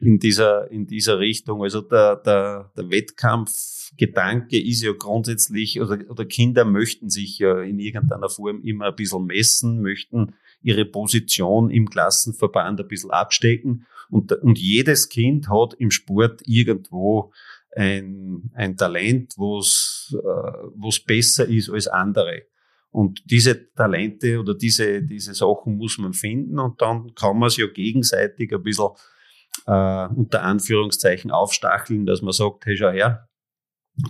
in 0.00 0.18
dieser, 0.18 0.70
in 0.70 0.86
dieser 0.86 1.18
Richtung. 1.18 1.62
Also 1.62 1.80
der, 1.80 2.16
der, 2.16 2.72
der 2.76 2.90
Wettkampfgedanke 2.90 4.60
ist 4.60 4.82
ja 4.82 4.92
grundsätzlich, 4.92 5.80
oder, 5.80 5.98
oder 6.08 6.24
Kinder 6.24 6.64
möchten 6.64 7.08
sich 7.08 7.38
ja 7.38 7.60
in 7.60 7.78
irgendeiner 7.78 8.28
Form 8.28 8.62
immer 8.62 8.86
ein 8.86 8.96
bisschen 8.96 9.26
messen, 9.26 9.80
möchten 9.80 10.34
ihre 10.60 10.84
Position 10.84 11.70
im 11.70 11.88
Klassenverband 11.88 12.80
ein 12.80 12.88
bisschen 12.88 13.10
abstecken. 13.10 13.86
Und, 14.10 14.32
und 14.32 14.58
jedes 14.58 15.08
Kind 15.08 15.48
hat 15.48 15.74
im 15.74 15.90
Sport 15.90 16.42
irgendwo 16.46 17.32
ein, 17.76 18.50
ein 18.54 18.76
Talent, 18.76 19.34
wo 19.36 19.58
es 19.58 20.14
äh, 20.14 21.00
besser 21.06 21.46
ist 21.46 21.70
als 21.70 21.86
andere. 21.86 22.42
Und 22.90 23.22
diese 23.30 23.72
Talente 23.74 24.40
oder 24.40 24.54
diese, 24.54 25.02
diese 25.02 25.34
Sachen 25.34 25.76
muss 25.76 25.98
man 25.98 26.14
finden 26.14 26.58
und 26.58 26.80
dann 26.80 27.14
kann 27.14 27.38
man 27.38 27.48
es 27.48 27.58
ja 27.58 27.66
gegenseitig 27.66 28.52
ein 28.52 28.62
bisschen 28.62 28.88
äh, 29.66 30.08
unter 30.08 30.42
Anführungszeichen 30.42 31.30
aufstacheln, 31.30 32.06
dass 32.06 32.22
man 32.22 32.32
sagt, 32.32 32.64
hey, 32.64 32.76
schau 32.76 32.90
her, 32.90 33.28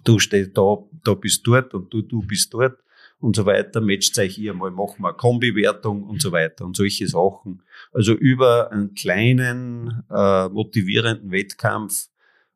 du 0.04 0.18
stehst 0.18 0.56
da, 0.56 0.76
da 1.04 1.14
bist 1.14 1.46
dort 1.46 1.74
und 1.74 1.92
du, 1.92 2.02
du 2.02 2.22
bist 2.22 2.54
dort 2.54 2.78
und 3.20 3.36
so 3.36 3.46
weiter, 3.46 3.80
matcht 3.80 4.18
euch 4.18 4.36
hier 4.36 4.54
mal, 4.54 4.70
machen 4.70 5.02
wir 5.02 5.12
Kombi-Wertung 5.12 6.04
und 6.04 6.22
so 6.22 6.32
weiter 6.32 6.64
und 6.64 6.76
solche 6.76 7.08
Sachen. 7.08 7.62
Also 7.92 8.14
über 8.14 8.70
einen 8.70 8.94
kleinen, 8.94 10.04
äh, 10.10 10.48
motivierenden 10.48 11.30
Wettkampf 11.30 12.08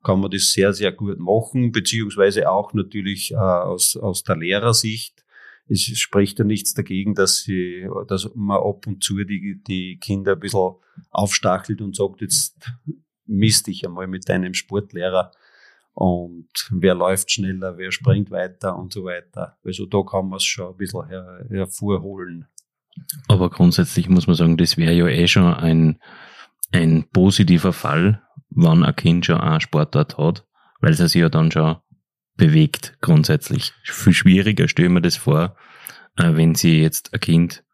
kann 0.02 0.21
man 0.21 0.31
das 0.31 0.52
sehr, 0.52 0.73
sehr 0.73 0.92
gut 0.92 1.19
machen, 1.19 1.73
beziehungsweise 1.73 2.50
auch 2.50 2.75
natürlich 2.75 3.33
äh, 3.33 3.37
aus, 3.37 3.97
aus 3.97 4.23
der 4.23 4.37
Lehrersicht. 4.37 5.25
Es 5.69 5.81
spricht 5.81 6.38
ja 6.38 6.45
nichts 6.45 6.75
dagegen, 6.75 7.14
dass, 7.14 7.38
sie, 7.38 7.88
dass 8.09 8.31
man 8.35 8.59
ab 8.59 8.87
und 8.87 9.02
zu 9.02 9.23
die, 9.25 9.62
die 9.66 9.99
Kinder 9.99 10.33
ein 10.33 10.40
bisschen 10.40 10.75
aufstachelt 11.11 11.81
und 11.81 11.97
sagt, 11.97 12.21
jetzt 12.21 12.71
misst 13.26 13.69
dich 13.69 13.87
einmal 13.87 14.07
mit 14.07 14.28
deinem 14.28 14.54
Sportlehrer 14.54 15.33
und 15.94 16.49
wer 16.70 16.94
läuft 16.94 17.30
schneller, 17.30 17.76
wer 17.76 17.92
springt 17.92 18.30
weiter 18.30 18.76
und 18.76 18.92
so 18.92 19.04
weiter. 19.04 19.58
Also 19.64 19.87
da 19.87 20.02
kann 20.02 20.28
man 20.28 20.38
es 20.38 20.44
schon 20.44 20.70
ein 20.70 20.76
bisschen 20.76 21.06
her, 21.06 21.44
hervorholen. 21.50 22.46
Aber 23.28 23.50
grundsätzlich 23.50 24.08
muss 24.08 24.26
man 24.26 24.37
sagen, 24.37 24.56
das 24.56 24.76
wäre 24.76 24.92
ja 24.92 25.06
eh 25.06 25.28
schon 25.28 25.52
ein, 25.54 26.00
ein 26.72 27.04
positiver 27.12 27.72
Fall, 27.72 28.22
wann 28.50 28.84
ein 28.84 28.96
Kind 28.96 29.26
schon 29.26 29.40
einen 29.40 29.61
Sportart 29.61 30.18
hat, 30.18 30.46
weil 30.80 30.92
es 30.92 30.99
sich 30.99 31.14
ja 31.14 31.28
dann 31.28 31.50
schon 31.50 31.76
bewegt 32.37 32.96
grundsätzlich. 33.00 33.72
Viel 33.84 34.14
schwieriger 34.14 34.68
stelle 34.68 34.88
ich 34.88 34.94
mir 34.94 35.02
das 35.02 35.16
vor, 35.16 35.56
äh, 36.16 36.34
wenn 36.34 36.54
sie 36.54 36.80
jetzt 36.80 37.12
ein 37.12 37.20
Kind 37.20 37.64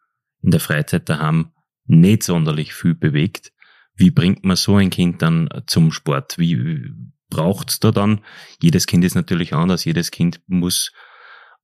in 0.42 0.50
der 0.50 0.60
Freizeit 0.60 1.08
daheim 1.08 1.52
nicht 1.86 2.22
sonderlich 2.22 2.74
viel 2.74 2.94
bewegt. 2.94 3.52
Wie 3.94 4.10
bringt 4.10 4.44
man 4.44 4.56
so 4.56 4.76
ein 4.76 4.90
Kind 4.90 5.22
dann 5.22 5.48
zum 5.66 5.90
Sport? 5.90 6.38
Wie, 6.38 6.92
braucht's 7.30 7.80
da 7.80 7.90
dann. 7.90 8.20
Jedes 8.60 8.86
Kind 8.86 9.04
ist 9.04 9.14
natürlich 9.14 9.54
anders, 9.54 9.84
jedes 9.84 10.10
Kind 10.10 10.40
muss 10.46 10.92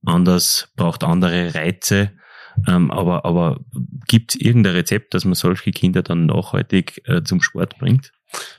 anders, 0.04 0.68
braucht 0.76 1.04
andere 1.04 1.54
Reize. 1.54 2.12
Ähm, 2.68 2.90
aber 2.90 3.25
aber 3.25 3.64
gibt 4.06 4.35
es 4.35 4.40
irgendein 4.40 4.76
Rezept, 4.76 5.14
dass 5.14 5.25
man 5.25 5.35
solche 5.35 5.73
Kinder 5.73 6.02
dann 6.02 6.26
nachhaltig 6.26 7.02
äh, 7.06 7.23
zum 7.23 7.42
Sport 7.42 7.78
bringt? 7.78 8.12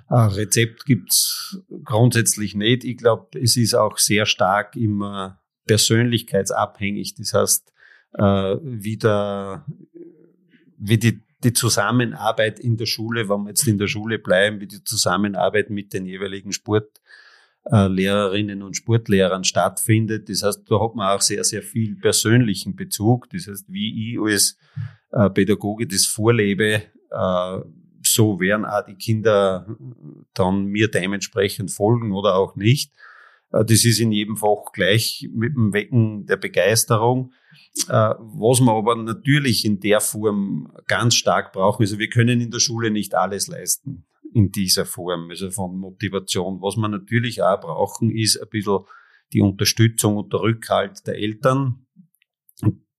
Ein 0.07 0.29
Rezept 0.29 0.85
gibt's 0.85 1.59
grundsätzlich 1.83 2.55
nicht. 2.55 2.83
Ich 2.83 2.97
glaube, 2.97 3.39
es 3.39 3.57
ist 3.57 3.73
auch 3.73 3.97
sehr 3.97 4.25
stark 4.25 4.75
immer 4.75 5.41
persönlichkeitsabhängig. 5.65 7.15
Das 7.15 7.33
heißt, 7.33 7.73
äh, 8.17 8.55
wie, 8.61 8.97
der, 8.97 9.65
wie 10.77 10.97
die 10.97 11.21
die 11.45 11.53
Zusammenarbeit 11.53 12.59
in 12.59 12.75
der 12.75 12.87
Schule, 12.87 13.29
wenn 13.29 13.43
wir 13.43 13.49
jetzt 13.49 13.67
in 13.67 13.77
der 13.77 13.87
Schule 13.87 14.19
bleiben, 14.19 14.59
wie 14.59 14.67
die 14.67 14.83
Zusammenarbeit 14.83 15.69
mit 15.69 15.93
den 15.93 16.05
jeweiligen 16.05 16.51
Sportlehrerinnen 16.51 18.63
und 18.63 18.75
Sportlehrern 18.75 19.43
stattfindet. 19.43 20.27
Das 20.27 20.43
heißt, 20.43 20.63
da 20.69 20.81
hat 20.81 20.95
man 20.95 21.15
auch 21.15 21.21
sehr, 21.21 21.43
sehr 21.43 21.61
viel 21.61 21.95
persönlichen 21.95 22.75
Bezug. 22.75 23.29
Das 23.29 23.47
heißt, 23.47 23.65
wie 23.69 24.13
ich 24.13 24.19
als 24.19 24.57
äh, 25.11 25.29
Pädagoge 25.29 25.87
das 25.87 26.05
vorlebe, 26.05 26.81
äh, 27.11 27.59
so 28.03 28.39
werden 28.39 28.65
auch 28.65 28.85
die 28.85 28.95
Kinder 28.95 29.67
dann 30.33 30.65
mir 30.65 30.89
dementsprechend 30.89 31.71
folgen 31.71 32.11
oder 32.11 32.35
auch 32.35 32.55
nicht. 32.55 32.91
Äh, 33.55 33.65
das 33.65 33.85
ist 33.85 33.99
in 33.99 34.11
jedem 34.11 34.37
Fach 34.37 34.71
gleich 34.73 35.27
mit 35.33 35.55
dem 35.55 35.73
Wecken 35.73 36.25
der 36.25 36.37
Begeisterung. 36.37 37.33
Äh, 37.87 38.13
was 38.19 38.59
wir 38.59 38.73
aber 38.73 38.95
natürlich 38.95 39.65
in 39.65 39.79
der 39.79 40.01
Form 40.01 40.71
ganz 40.87 41.15
stark 41.15 41.53
brauchen, 41.53 41.83
also 41.83 41.97
wir 41.99 42.09
können 42.09 42.41
in 42.41 42.51
der 42.51 42.59
Schule 42.59 42.91
nicht 42.91 43.15
alles 43.15 43.47
leisten 43.47 44.05
in 44.33 44.51
dieser 44.51 44.85
Form, 44.85 45.29
also 45.29 45.49
von 45.49 45.77
Motivation. 45.77 46.61
Was 46.61 46.75
wir 46.75 46.89
natürlich 46.89 47.41
auch 47.41 47.61
brauchen, 47.61 48.11
ist 48.11 48.37
ein 48.37 48.49
bisschen 48.49 48.79
die 49.31 49.41
Unterstützung 49.41 50.17
und 50.17 50.33
der 50.33 50.41
Rückhalt 50.41 51.07
der 51.07 51.15
Eltern. 51.15 51.85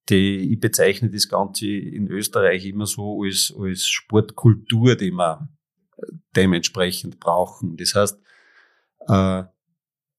Die, 0.09 0.53
ich 0.53 0.61
bezeichne 0.61 1.11
das 1.11 1.29
Ganze 1.29 1.67
in 1.67 2.09
Österreich 2.09 2.65
immer 2.65 2.87
so 2.87 3.23
als, 3.25 3.53
als 3.59 3.87
Sportkultur, 3.89 4.95
die 4.95 5.11
wir 5.11 5.49
dementsprechend 6.37 7.19
brauchen. 7.19 7.77
Das 7.77 7.95
heißt, 7.95 8.19
äh, 9.09 9.45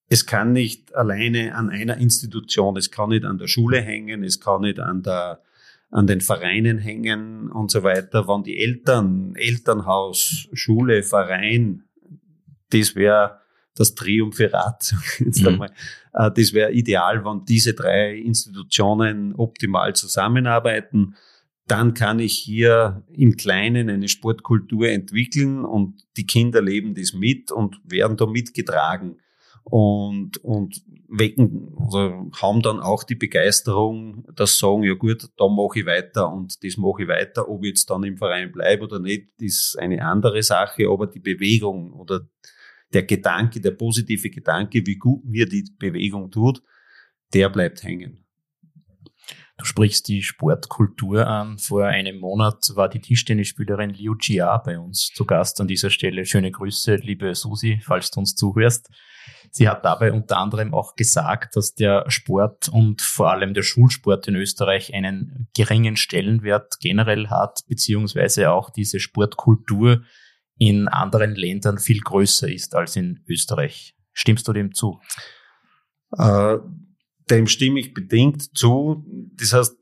es 0.09 0.25
kann 0.25 0.53
nicht 0.53 0.95
alleine 0.95 1.55
an 1.55 1.69
einer 1.69 1.97
Institution, 1.97 2.77
es 2.77 2.91
kann 2.91 3.09
nicht 3.09 3.25
an 3.25 3.37
der 3.37 3.47
Schule 3.47 3.81
hängen, 3.81 4.23
es 4.23 4.39
kann 4.39 4.61
nicht 4.61 4.79
an 4.79 5.03
der 5.03 5.41
an 5.89 6.05
den 6.05 6.19
Vereinen 6.19 6.79
hängen 6.79 7.49
und 7.49 7.71
so 7.71 7.81
weiter. 7.81 8.27
Wenn 8.27 8.43
die 8.43 8.59
Eltern, 8.59 9.33
Elternhaus, 9.35 10.49
Schule, 10.51 11.01
Verein, 11.01 11.83
das 12.71 12.95
wäre 12.95 13.39
das 13.73 13.95
Triumphirat. 13.95 14.93
Jetzt 15.19 15.41
mhm. 15.41 15.47
einmal. 15.47 15.71
Äh, 16.13 16.31
das 16.35 16.51
wäre 16.51 16.73
ideal, 16.73 17.23
wenn 17.23 17.45
diese 17.45 17.73
drei 17.73 18.17
Institutionen 18.17 19.33
optimal 19.35 19.95
zusammenarbeiten. 19.95 21.15
Dann 21.67 21.93
kann 21.93 22.19
ich 22.19 22.37
hier 22.37 23.03
im 23.13 23.37
Kleinen 23.37 23.89
eine 23.89 24.07
Sportkultur 24.07 24.89
entwickeln 24.89 25.63
und 25.63 26.03
die 26.17 26.25
Kinder 26.25 26.61
leben 26.61 26.95
das 26.95 27.13
mit 27.13 27.51
und 27.51 27.79
werden 27.85 28.17
da 28.17 28.25
mitgetragen 28.25 29.17
und, 29.69 30.37
und 30.43 30.81
wecken, 31.09 31.75
also 31.77 32.31
haben 32.41 32.61
dann 32.61 32.79
auch 32.79 33.03
die 33.03 33.15
Begeisterung, 33.15 34.25
dass 34.33 34.57
sagen, 34.57 34.83
ja 34.83 34.93
gut, 34.93 35.29
da 35.37 35.47
mache 35.47 35.79
ich 35.79 35.85
weiter 35.85 36.31
und 36.31 36.63
das 36.63 36.77
mache 36.77 37.03
ich 37.03 37.07
weiter. 37.09 37.49
Ob 37.49 37.63
ich 37.63 37.69
jetzt 37.69 37.89
dann 37.89 38.03
im 38.03 38.17
Verein 38.17 38.51
bleibe 38.51 38.85
oder 38.85 38.99
nicht, 38.99 39.29
ist 39.39 39.77
eine 39.77 40.05
andere 40.05 40.41
Sache, 40.41 40.87
aber 40.89 41.07
die 41.07 41.19
Bewegung 41.19 41.93
oder 41.93 42.29
der 42.93 43.03
Gedanke, 43.03 43.59
der 43.59 43.71
positive 43.71 44.29
Gedanke, 44.29 44.85
wie 44.85 44.95
gut 44.95 45.25
mir 45.25 45.45
die 45.45 45.69
Bewegung 45.77 46.31
tut, 46.31 46.63
der 47.33 47.49
bleibt 47.49 47.83
hängen. 47.83 48.26
Du 49.57 49.65
sprichst 49.65 50.07
die 50.07 50.21
Sportkultur 50.21 51.25
an. 51.25 51.57
Vor 51.57 51.85
einem 51.85 52.19
Monat 52.19 52.71
war 52.75 52.89
die 52.89 53.01
Tischtennisspielerin 53.01 53.89
Liu 53.89 54.15
Jia 54.19 54.55
bei 54.59 54.77
uns 54.77 55.07
zu 55.07 55.25
Gast 55.25 55.59
an 55.59 55.67
dieser 55.67 55.89
Stelle. 55.89 56.25
Schöne 56.25 56.51
Grüße, 56.51 56.95
liebe 56.97 57.33
Susi, 57.33 57.81
falls 57.83 58.11
du 58.11 58.19
uns 58.19 58.35
zuhörst. 58.35 58.89
Sie 59.49 59.67
hat 59.67 59.83
dabei 59.83 60.11
unter 60.11 60.37
anderem 60.37 60.75
auch 60.75 60.95
gesagt, 60.95 61.55
dass 61.55 61.73
der 61.73 62.05
Sport 62.09 62.69
und 62.69 63.01
vor 63.01 63.31
allem 63.31 63.55
der 63.55 63.63
Schulsport 63.63 64.27
in 64.27 64.35
Österreich 64.35 64.93
einen 64.93 65.47
geringen 65.55 65.97
Stellenwert 65.97 66.79
generell 66.79 67.29
hat, 67.29 67.61
beziehungsweise 67.67 68.51
auch 68.51 68.69
diese 68.69 68.99
Sportkultur 68.99 70.03
in 70.59 70.87
anderen 70.87 71.35
Ländern 71.35 71.79
viel 71.79 72.01
größer 72.01 72.47
ist 72.47 72.75
als 72.75 72.95
in 72.95 73.23
Österreich. 73.27 73.95
Stimmst 74.13 74.47
du 74.47 74.53
dem 74.53 74.73
zu? 74.73 74.99
Äh, 76.15 76.57
dem 77.29 77.47
stimme 77.47 77.79
ich 77.79 77.93
bedingt 77.93 78.57
zu. 78.57 79.03
Das 79.35 79.53
heißt, 79.53 79.77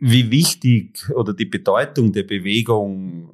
wie 0.00 0.30
wichtig 0.30 1.10
oder 1.10 1.34
die 1.34 1.46
Bedeutung 1.46 2.12
der 2.12 2.22
Bewegung 2.22 3.30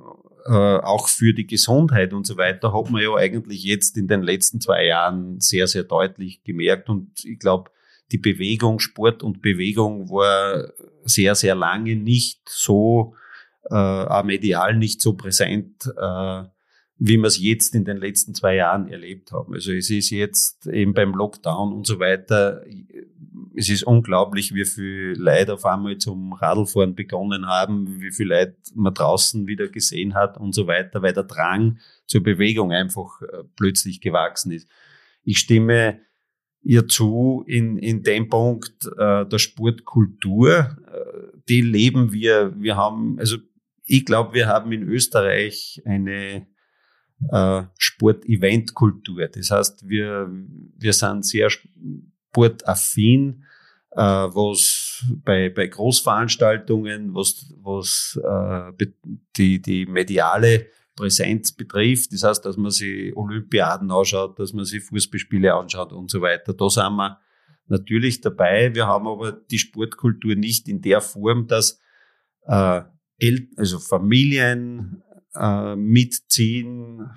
äh, 0.47 0.79
auch 0.79 1.09
für 1.09 1.33
die 1.33 1.47
Gesundheit 1.47 2.13
und 2.13 2.27
so 2.27 2.37
weiter, 2.37 2.73
hat 2.73 2.91
man 2.91 3.03
ja 3.03 3.15
eigentlich 3.15 3.65
jetzt 3.65 3.97
in 3.97 4.09
den 4.09 4.23
letzten 4.23 4.61
zwei 4.61 4.87
Jahren 4.87 5.41
sehr, 5.41 5.67
sehr 5.67 5.85
deutlich 5.85 6.43
gemerkt. 6.45 6.89
Und 6.89 7.25
ich 7.25 7.39
glaube, 7.39 7.71
die 8.13 8.19
Bewegung, 8.19 8.79
Sport 8.79 9.23
und 9.23 9.43
Bewegung 9.43 10.11
war 10.11 10.73
sehr, 11.05 11.35
sehr 11.35 11.55
lange 11.55 11.97
nicht 11.97 12.43
so, 12.49 13.15
äh, 13.71 13.75
auch 13.75 14.25
medial 14.25 14.77
nicht 14.77 15.01
so 15.01 15.15
präsent, 15.15 15.87
äh, 15.97 16.43
wie 17.07 17.19
wir 17.19 17.27
es 17.27 17.39
jetzt 17.39 17.75
in 17.75 17.85
den 17.85 17.99
letzten 17.99 18.35
zwei 18.35 18.55
Jahren 18.55 18.89
erlebt 18.89 19.31
haben. 19.31 19.53
Also 19.53 19.73
es 19.73 19.91
ist 19.91 20.09
jetzt 20.09 20.67
eben 20.67 20.95
beim 20.95 21.13
Lockdown 21.13 21.75
und 21.75 21.87
so 21.87 22.01
weiter, 22.01 22.65
es 23.55 23.69
ist 23.69 23.83
unglaublich, 23.83 24.55
wie 24.55 24.65
viel 24.65 25.15
Leute 25.19 25.53
auf 25.53 25.67
einmal 25.67 25.99
zum 25.99 26.33
Radlfahren 26.33 26.95
begonnen 26.95 27.47
haben, 27.47 28.01
wie 28.01 28.11
viel 28.11 28.29
Leute 28.29 28.57
man 28.75 28.95
draußen 28.95 29.47
wieder 29.47 29.69
gesehen 29.69 30.15
hat 30.15 30.39
und 30.39 30.55
so 30.55 30.67
weiter, 30.67 31.03
weil 31.03 31.13
der 31.13 31.25
Drang 31.25 31.79
zur 32.07 32.23
Bewegung 32.23 32.73
einfach 32.73 33.21
äh, 33.21 33.45
plötzlich 33.55 34.01
gewachsen 34.01 34.53
ist. 34.53 34.67
Ich 35.25 35.39
stimme 35.39 36.01
ihr 36.63 36.89
zu 36.89 37.45
in, 37.47 37.77
in 37.77 38.03
dem 38.03 38.31
Punkt 38.31 38.87
äh, 38.97 39.27
der 39.27 39.39
Sportkultur, 39.39 40.79
äh, 40.91 41.39
die 41.51 41.61
leben 41.61 42.15
wir, 42.15 42.55
wir 42.59 42.77
haben, 42.77 43.19
also 43.19 43.37
ich 43.85 44.07
glaube, 44.07 44.33
wir 44.33 44.47
haben 44.47 44.73
in 44.73 44.85
Österreich 44.85 45.83
eine 45.85 46.47
äh, 47.31 47.63
Sport-Event-Kultur. 47.79 49.29
Das 49.29 49.51
heißt, 49.51 49.89
wir, 49.89 50.29
wir 50.77 50.93
sind 50.93 51.25
sehr 51.25 51.49
sportaffin, 51.51 53.45
äh, 53.93 54.01
was 54.01 55.05
bei, 55.25 55.49
bei 55.51 55.67
Großveranstaltungen, 55.69 57.15
was, 57.15 57.53
was 57.63 58.21
äh, 58.23 58.87
die, 59.37 59.61
die 59.63 59.87
mediale 59.87 60.67
Präsenz 60.97 61.53
betrifft. 61.53 62.13
Das 62.13 62.23
heißt, 62.23 62.45
dass 62.45 62.57
man 62.57 62.71
sich 62.71 63.17
Olympiaden 63.17 63.91
anschaut, 63.91 64.39
dass 64.39 64.53
man 64.53 64.65
sich 64.65 64.83
Fußballspiele 64.85 65.55
anschaut 65.55 65.93
und 65.93 66.11
so 66.11 66.21
weiter. 66.21 66.55
Da 66.55 66.69
sind 66.71 66.97
wir 66.97 67.19
natürlich 67.67 68.21
dabei. 68.21 68.75
Wir 68.75 68.87
haben 68.87 69.07
aber 69.07 69.33
die 69.33 69.59
Sportkultur 69.59 70.35
nicht 70.35 70.69
in 70.69 70.81
der 70.81 71.01
Form, 71.01 71.47
dass 71.47 71.81
äh, 72.47 72.83
also 73.57 73.79
Familien, 73.79 75.03
äh, 75.37 75.77
mitziehen. 75.77 77.11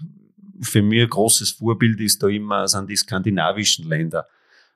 Für 0.61 0.81
mich 0.81 1.03
ein 1.03 1.09
großes 1.09 1.51
Vorbild 1.51 1.99
ist 2.01 2.23
da 2.23 2.27
immer, 2.27 2.67
sind 2.67 2.89
die 2.89 2.95
skandinavischen 2.95 3.87
Länder. 3.87 4.27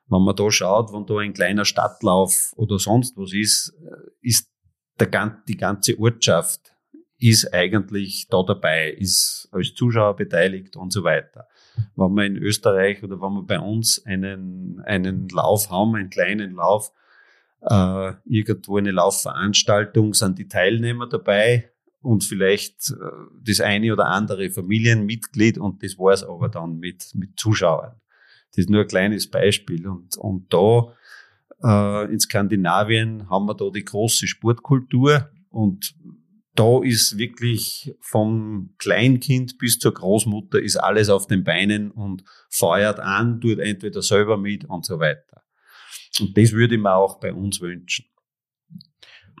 Wenn 0.08 0.22
man 0.22 0.36
da 0.36 0.50
schaut, 0.50 0.92
wenn 0.92 1.06
da 1.06 1.18
ein 1.18 1.32
kleiner 1.32 1.64
Stadtlauf 1.64 2.52
oder 2.56 2.78
sonst 2.78 3.16
was 3.16 3.32
ist, 3.32 3.74
äh, 3.84 4.10
ist 4.20 4.50
der, 5.00 5.42
die 5.48 5.56
ganze 5.56 5.98
Ortschaft 5.98 6.72
ist 7.18 7.54
eigentlich 7.54 8.26
da 8.28 8.42
dabei, 8.42 8.90
ist 8.90 9.48
als 9.52 9.74
Zuschauer 9.74 10.16
beteiligt 10.16 10.76
und 10.76 10.92
so 10.92 11.04
weiter. 11.04 11.46
Wenn 11.94 12.14
wir 12.14 12.24
in 12.24 12.36
Österreich 12.36 13.02
oder 13.04 13.20
wenn 13.20 13.34
wir 13.34 13.42
bei 13.42 13.60
uns 13.60 14.04
einen, 14.04 14.80
einen 14.84 15.28
Lauf 15.28 15.70
haben, 15.70 15.94
einen 15.94 16.10
kleinen 16.10 16.54
Lauf, 16.54 16.92
äh, 17.62 18.12
irgendwo 18.24 18.76
eine 18.76 18.90
Laufveranstaltung, 18.90 20.14
sind 20.14 20.38
die 20.38 20.48
Teilnehmer 20.48 21.08
dabei, 21.08 21.71
und 22.02 22.24
vielleicht 22.24 22.90
äh, 22.90 22.94
das 23.42 23.60
eine 23.60 23.92
oder 23.92 24.06
andere 24.06 24.50
Familienmitglied 24.50 25.58
und 25.58 25.82
das 25.82 25.98
war 25.98 26.12
es 26.12 26.22
aber 26.22 26.48
dann 26.48 26.78
mit, 26.78 27.14
mit 27.14 27.38
Zuschauern. 27.38 28.00
Das 28.50 28.58
ist 28.58 28.70
nur 28.70 28.82
ein 28.82 28.88
kleines 28.88 29.30
Beispiel. 29.30 29.86
Und, 29.86 30.16
und 30.18 30.52
da 30.52 30.94
äh, 31.62 32.12
in 32.12 32.20
Skandinavien 32.20 33.30
haben 33.30 33.46
wir 33.46 33.54
da 33.54 33.70
die 33.70 33.84
große 33.84 34.26
Sportkultur 34.26 35.30
und 35.48 35.94
da 36.54 36.82
ist 36.82 37.16
wirklich 37.16 37.94
vom 38.00 38.74
Kleinkind 38.76 39.56
bis 39.56 39.78
zur 39.78 39.94
Großmutter 39.94 40.60
ist 40.60 40.76
alles 40.76 41.08
auf 41.08 41.26
den 41.26 41.44
Beinen 41.44 41.90
und 41.90 42.24
feuert 42.50 43.00
an, 43.00 43.40
tut 43.40 43.58
entweder 43.58 44.02
selber 44.02 44.36
mit 44.36 44.66
und 44.66 44.84
so 44.84 45.00
weiter. 45.00 45.42
Und 46.20 46.36
das 46.36 46.52
würde 46.52 46.74
ich 46.74 46.80
mir 46.80 46.94
auch 46.94 47.20
bei 47.20 47.32
uns 47.32 47.62
wünschen. 47.62 48.04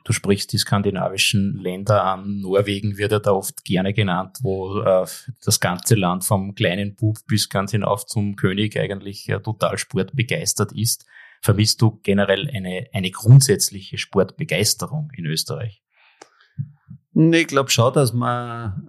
Du 0.04 0.12
sprichst 0.12 0.52
die 0.52 0.58
skandinavischen 0.58 1.56
Länder 1.58 2.04
an. 2.04 2.40
Norwegen 2.40 2.98
wird 2.98 3.12
ja 3.12 3.18
da 3.20 3.32
oft 3.32 3.64
gerne 3.64 3.92
genannt, 3.92 4.38
wo 4.42 4.80
äh, 4.80 5.06
das 5.44 5.60
ganze 5.60 5.94
Land 5.94 6.24
vom 6.24 6.54
kleinen 6.54 6.96
Bub 6.96 7.18
bis 7.26 7.48
ganz 7.48 7.70
hinauf 7.70 8.06
zum 8.06 8.36
König 8.36 8.76
eigentlich 8.78 9.28
äh, 9.28 9.40
total 9.40 9.78
sportbegeistert 9.78 10.72
ist. 10.72 11.06
Vermisst 11.40 11.82
du 11.82 12.00
generell 12.02 12.48
eine, 12.48 12.86
eine 12.92 13.10
grundsätzliche 13.10 13.98
Sportbegeisterung 13.98 15.10
in 15.16 15.26
Österreich? 15.26 15.82
Ich 17.14 17.46
glaube 17.46 17.70
schon, 17.70 17.92
dass 17.92 18.12
man, 18.12 18.88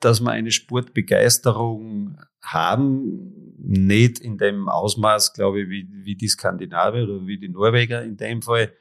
dass 0.00 0.20
wir 0.20 0.30
eine 0.30 0.50
Sportbegeisterung 0.50 2.18
haben. 2.42 3.54
Nicht 3.58 4.20
in 4.20 4.38
dem 4.38 4.68
Ausmaß, 4.68 5.32
glaube 5.32 5.62
ich, 5.62 5.68
wie, 5.68 5.88
wie 6.04 6.14
die 6.14 6.28
Skandinavier 6.28 7.04
oder 7.04 7.26
wie 7.26 7.38
die 7.38 7.48
Norweger 7.48 8.02
in 8.04 8.16
dem 8.16 8.42
Fall. 8.42 8.72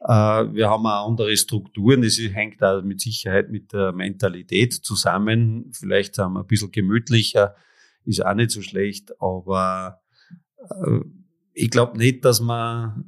Äh, 0.00 0.08
wir 0.54 0.70
haben 0.70 0.86
auch 0.86 1.08
andere 1.08 1.36
Strukturen. 1.36 2.02
Das 2.02 2.18
hängt 2.18 2.62
da 2.62 2.80
mit 2.82 3.00
Sicherheit 3.00 3.50
mit 3.50 3.72
der 3.72 3.92
Mentalität 3.92 4.72
zusammen. 4.74 5.72
Vielleicht 5.72 6.14
sind 6.14 6.32
wir 6.32 6.40
ein 6.40 6.46
bisschen 6.46 6.70
gemütlicher, 6.70 7.56
ist 8.04 8.24
auch 8.24 8.34
nicht 8.34 8.50
so 8.50 8.62
schlecht, 8.62 9.20
aber 9.20 10.00
äh, 10.58 11.00
ich 11.52 11.70
glaube 11.70 11.98
nicht, 11.98 12.24
dass 12.24 12.40
man, 12.40 13.04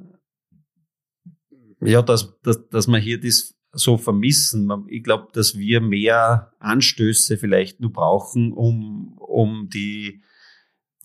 ja, 1.79 2.01
dass, 2.01 2.37
dass, 2.41 2.67
dass 2.67 2.87
man 2.87 3.01
hier 3.01 3.19
das 3.19 3.55
so 3.73 3.97
vermissen. 3.97 4.69
Ich 4.89 5.03
glaube, 5.03 5.29
dass 5.33 5.57
wir 5.57 5.79
mehr 5.79 6.51
Anstöße 6.59 7.37
vielleicht 7.37 7.79
nur 7.79 7.93
brauchen, 7.93 8.51
um, 8.51 9.17
um 9.17 9.69
die, 9.69 10.21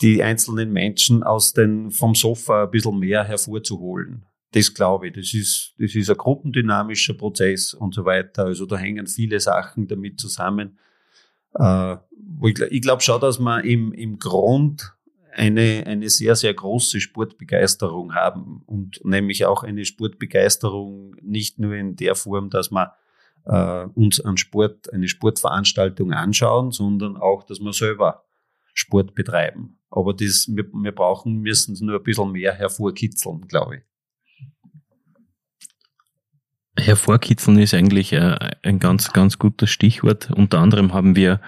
die 0.03 0.23
einzelnen 0.23 0.73
Menschen 0.73 1.23
aus 1.23 1.53
den, 1.53 1.93
vom 1.93 2.17
Sofa 2.17 2.65
ein 2.65 2.71
bisschen 2.71 2.99
mehr 2.99 3.23
hervorzuholen. 3.23 4.27
Das 4.53 4.73
glaube 4.73 5.09
ich. 5.09 5.15
Das 5.15 5.35
ist, 5.35 5.75
das 5.79 5.95
ist 5.95 6.11
ein 6.11 6.17
gruppendynamischer 6.17 7.15
Prozess 7.15 7.75
und 7.75 7.95
so 7.95 8.05
weiter. 8.05 8.45
Also 8.45 8.67
da 8.67 8.77
hängen 8.77 9.07
viele 9.07 9.41
Sachen 9.41 9.87
damit 9.87 10.21
zusammen. 10.21 10.79
Äh, 11.55 11.97
ich, 12.45 12.61
ich 12.71 12.83
glaube 12.83 13.03
schon, 13.03 13.21
dass 13.21 13.39
wir 13.39 13.65
im, 13.65 13.93
im 13.93 14.19
Grund 14.19 14.93
eine, 15.33 15.85
eine 15.87 16.09
sehr, 16.09 16.35
sehr 16.35 16.55
große 16.55 17.01
Sportbegeisterung 17.01 18.15
haben 18.15 18.63
und 18.67 19.05
nämlich 19.05 19.45
auch 19.45 19.63
eine 19.63 19.85
Sportbegeisterung 19.85 21.15
nicht 21.21 21.59
nur 21.59 21.75
in 21.75 21.97
der 21.97 22.15
Form, 22.15 22.49
dass 22.49 22.71
wir 22.71 22.95
äh, 23.45 23.87
uns 23.95 24.21
an 24.21 24.39
Sport, 24.39 24.93
eine 24.93 25.09
Sportveranstaltung 25.09 26.13
anschauen, 26.13 26.73
sondern 26.73 27.17
auch, 27.17 27.45
dass 27.45 27.61
wir 27.61 27.73
selber 27.73 28.25
Sport 28.73 29.15
betreiben. 29.15 29.79
Aber 29.91 30.15
das, 30.15 30.49
wir, 30.49 30.65
wir 30.73 30.93
brauchen, 30.93 31.41
müssen 31.41 31.75
es 31.75 31.81
nur 31.81 31.97
ein 31.97 32.03
bisschen 32.03 32.33
mehr 32.33 32.55
hervorkitzeln, 32.55 33.47
glaube 33.47 33.77
ich. 33.77 33.83
Hervorkitzeln 36.87 37.59
ist 37.59 37.75
eigentlich 37.75 38.13
äh, 38.13 38.37
ein 38.63 38.79
ganz, 38.79 39.13
ganz 39.13 39.39
gutes 39.39 39.71
Stichwort. 39.71 40.31
Unter 40.31 40.61
anderem 40.61 40.95
haben 40.95 41.17
wir 41.17 41.41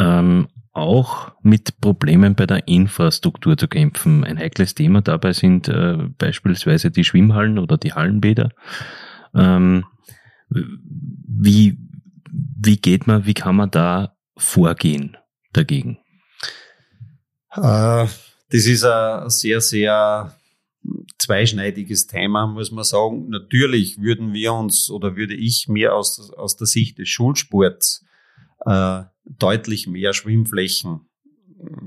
ähm, 0.00 0.48
auch 0.72 1.32
mit 1.42 1.80
Problemen 1.80 2.34
bei 2.34 2.46
der 2.46 2.66
Infrastruktur 2.66 3.56
zu 3.56 3.68
kämpfen. 3.68 4.24
Ein 4.24 4.38
heikles 4.38 4.74
Thema 4.74 5.00
dabei 5.00 5.32
sind 5.32 5.68
äh, 5.68 5.96
beispielsweise 6.18 6.90
die 6.90 7.04
Schwimmhallen 7.04 7.58
oder 7.58 7.78
die 7.78 7.92
Hallenbäder. 7.92 8.50
Ähm, 9.34 9.84
wie, 10.50 11.78
wie 12.10 12.76
geht 12.76 13.06
man, 13.06 13.26
wie 13.26 13.34
kann 13.34 13.56
man 13.56 13.70
da 13.70 14.16
vorgehen 14.36 15.16
dagegen? 15.52 15.98
Äh, 17.52 18.06
das 18.50 18.66
ist 18.66 18.84
ein 18.84 19.30
sehr, 19.30 19.60
sehr 19.60 20.32
zweischneidiges 21.28 22.06
Thema, 22.06 22.46
muss 22.46 22.70
man 22.70 22.84
sagen. 22.84 23.28
Natürlich 23.28 24.00
würden 24.00 24.32
wir 24.32 24.54
uns 24.54 24.90
oder 24.90 25.14
würde 25.14 25.34
ich 25.34 25.68
mir 25.68 25.94
aus, 25.94 26.32
aus 26.32 26.56
der 26.56 26.66
Sicht 26.66 26.98
des 26.98 27.10
Schulsports 27.10 28.06
äh, 28.64 29.02
deutlich 29.26 29.86
mehr 29.86 30.14
Schwimmflächen 30.14 31.00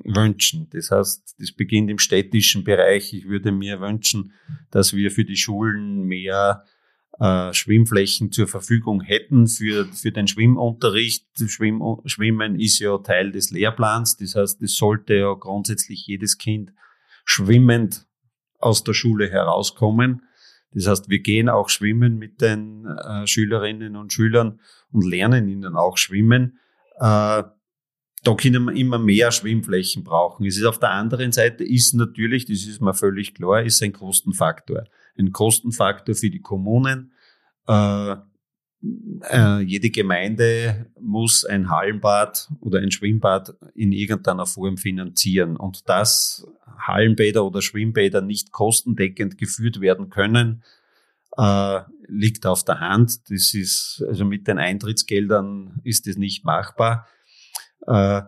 wünschen. 0.04 0.68
Das 0.72 0.92
heißt, 0.92 1.38
das 1.40 1.52
beginnt 1.54 1.90
im 1.90 1.98
städtischen 1.98 2.64
Bereich. 2.64 3.14
Ich 3.14 3.28
würde 3.28 3.52
mir 3.52 3.82
wünschen, 3.82 4.34
dass 4.70 4.94
wir 4.94 5.10
für 5.10 5.26
die 5.26 5.38
Schulen 5.38 6.04
mehr 6.04 6.64
äh, 7.20 7.52
Schwimmflächen 7.52 8.32
zur 8.32 8.48
Verfügung 8.48 9.02
hätten 9.02 9.48
für, 9.48 9.86
für 9.86 10.12
den 10.12 10.28
Schwimmunterricht. 10.28 11.26
Schwimm, 11.48 11.82
Schwimmen 12.06 12.60
ist 12.60 12.78
ja 12.78 12.96
Teil 13.00 13.32
des 13.32 13.50
Lehrplans. 13.50 14.18
Das 14.18 14.36
heißt, 14.36 14.62
es 14.62 14.76
sollte 14.76 15.16
ja 15.16 15.34
grundsätzlich 15.34 16.06
jedes 16.06 16.38
Kind 16.38 16.74
schwimmend 17.26 18.06
aus 18.62 18.84
der 18.84 18.94
Schule 18.94 19.30
herauskommen. 19.30 20.24
Das 20.74 20.88
heißt, 20.88 21.10
wir 21.10 21.20
gehen 21.20 21.50
auch 21.50 21.70
schwimmen 21.70 22.18
mit 22.18 22.42
den 22.42 22.86
äh, 22.86 23.28
Schülerinnen 23.28 23.96
und 23.96 24.14
Schülern 24.14 24.60
und 24.92 25.06
lernen 25.06 25.48
ihnen 25.48 25.76
auch 25.76 25.98
schwimmen. 25.98 26.60
Äh, 26.98 27.44
da 28.24 28.36
können 28.36 28.66
wir 28.66 28.76
immer 28.76 29.00
mehr 29.00 29.32
Schwimmflächen 29.32 30.04
brauchen. 30.04 30.46
Es 30.46 30.58
ist 30.58 30.66
auf 30.66 30.80
der 30.80 30.92
anderen 30.92 31.32
Seite 31.32 31.64
ist 31.64 31.94
natürlich, 31.94 32.46
das 32.46 32.66
ist 32.66 32.82
mir 32.82 32.94
völlig 32.94 33.34
klar, 33.34 33.64
ist 33.64 33.82
ein 33.82 33.94
Kostenfaktor. 33.94 34.84
Ein 35.18 35.32
Kostenfaktor 35.32 36.16
für 36.16 36.30
die 36.30 36.40
Kommunen. 36.40 37.14
Äh, 37.68 38.16
äh, 39.30 39.60
jede 39.62 39.90
Gemeinde 39.90 40.88
muss 41.00 41.46
ein 41.46 41.70
Hallenbad 41.70 42.50
oder 42.62 42.80
ein 42.80 42.92
Schwimmbad 42.92 43.56
in 43.76 43.92
irgendeiner 43.92 44.46
Form 44.46 44.78
finanzieren. 44.78 45.56
Und 45.56 45.88
dass 45.90 46.48
Hallenbäder 46.80 47.46
oder 47.46 47.62
Schwimmbäder 47.62 48.22
nicht 48.22 48.52
kostendeckend 48.52 49.38
geführt 49.38 49.82
werden 49.82 50.10
können, 50.10 50.64
äh, 51.38 51.82
liegt 52.08 52.46
auf 52.46 52.64
der 52.64 52.80
Hand. 52.80 53.30
Das 53.30 53.54
ist, 53.54 54.04
also 54.08 54.26
mit 54.26 54.48
den 54.48 54.58
Eintrittsgeldern 54.58 55.80
ist 55.84 56.08
das 56.08 56.18
nicht 56.18 56.44
machbar. 56.44 57.08
Äh, 57.88 58.22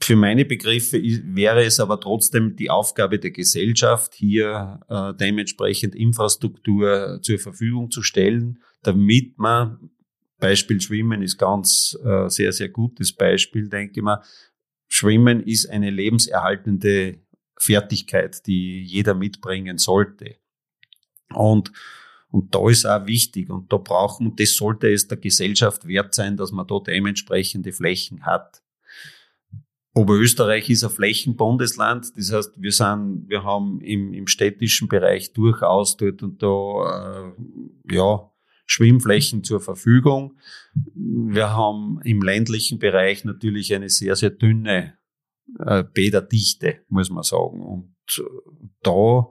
für 0.00 0.16
meine 0.16 0.44
Begriffe 0.44 1.02
wäre 1.02 1.64
es 1.64 1.80
aber 1.80 2.00
trotzdem 2.00 2.54
die 2.56 2.70
Aufgabe 2.70 3.18
der 3.18 3.32
Gesellschaft, 3.32 4.14
hier 4.14 4.80
äh, 4.88 5.12
dementsprechend 5.14 5.94
Infrastruktur 5.94 7.18
zur 7.22 7.38
Verfügung 7.38 7.90
zu 7.90 8.02
stellen, 8.02 8.62
damit 8.82 9.38
man, 9.38 9.90
Beispiel 10.38 10.80
Schwimmen 10.80 11.20
ist 11.20 11.36
ganz 11.36 11.98
äh, 12.04 12.28
sehr, 12.28 12.52
sehr 12.52 12.68
gutes 12.68 13.12
Beispiel, 13.12 13.68
denke 13.68 13.94
ich 13.96 14.02
mal. 14.02 14.22
Schwimmen 14.86 15.42
ist 15.42 15.68
eine 15.68 15.90
lebenserhaltende 15.90 17.18
Fertigkeit, 17.58 18.46
die 18.46 18.80
jeder 18.84 19.14
mitbringen 19.14 19.78
sollte. 19.78 20.36
Und, 21.34 21.72
und 22.30 22.54
da 22.54 22.70
ist 22.70 22.86
auch 22.86 23.06
wichtig 23.06 23.50
und 23.50 23.72
da 23.72 23.78
brauchen, 23.78 24.36
das 24.36 24.54
sollte 24.54 24.90
es 24.92 25.08
der 25.08 25.18
Gesellschaft 25.18 25.88
wert 25.88 26.14
sein, 26.14 26.36
dass 26.36 26.52
man 26.52 26.68
da 26.68 26.78
dementsprechende 26.78 27.72
Flächen 27.72 28.24
hat. 28.24 28.62
Oberösterreich 29.98 30.70
ist 30.70 30.84
ein 30.84 30.90
Flächenbundesland, 30.90 32.16
das 32.16 32.32
heißt, 32.32 32.52
wir 32.56 32.72
sind, 32.72 33.24
wir 33.28 33.42
haben 33.42 33.80
im, 33.80 34.12
im 34.12 34.26
städtischen 34.26 34.88
Bereich 34.88 35.32
durchaus 35.32 35.96
dort 35.96 36.22
und 36.22 36.42
da, 36.42 37.32
äh, 37.88 37.94
ja, 37.94 38.30
Schwimmflächen 38.66 39.44
zur 39.44 39.60
Verfügung. 39.60 40.38
Wir 40.94 41.56
haben 41.56 42.00
im 42.04 42.20
ländlichen 42.20 42.78
Bereich 42.78 43.24
natürlich 43.24 43.74
eine 43.74 43.88
sehr, 43.88 44.14
sehr 44.14 44.30
dünne 44.30 44.98
äh, 45.58 45.82
Bäderdichte, 45.82 46.82
muss 46.88 47.08
man 47.08 47.22
sagen. 47.22 47.62
Und 47.62 47.96
äh, 48.18 48.22
da 48.82 49.28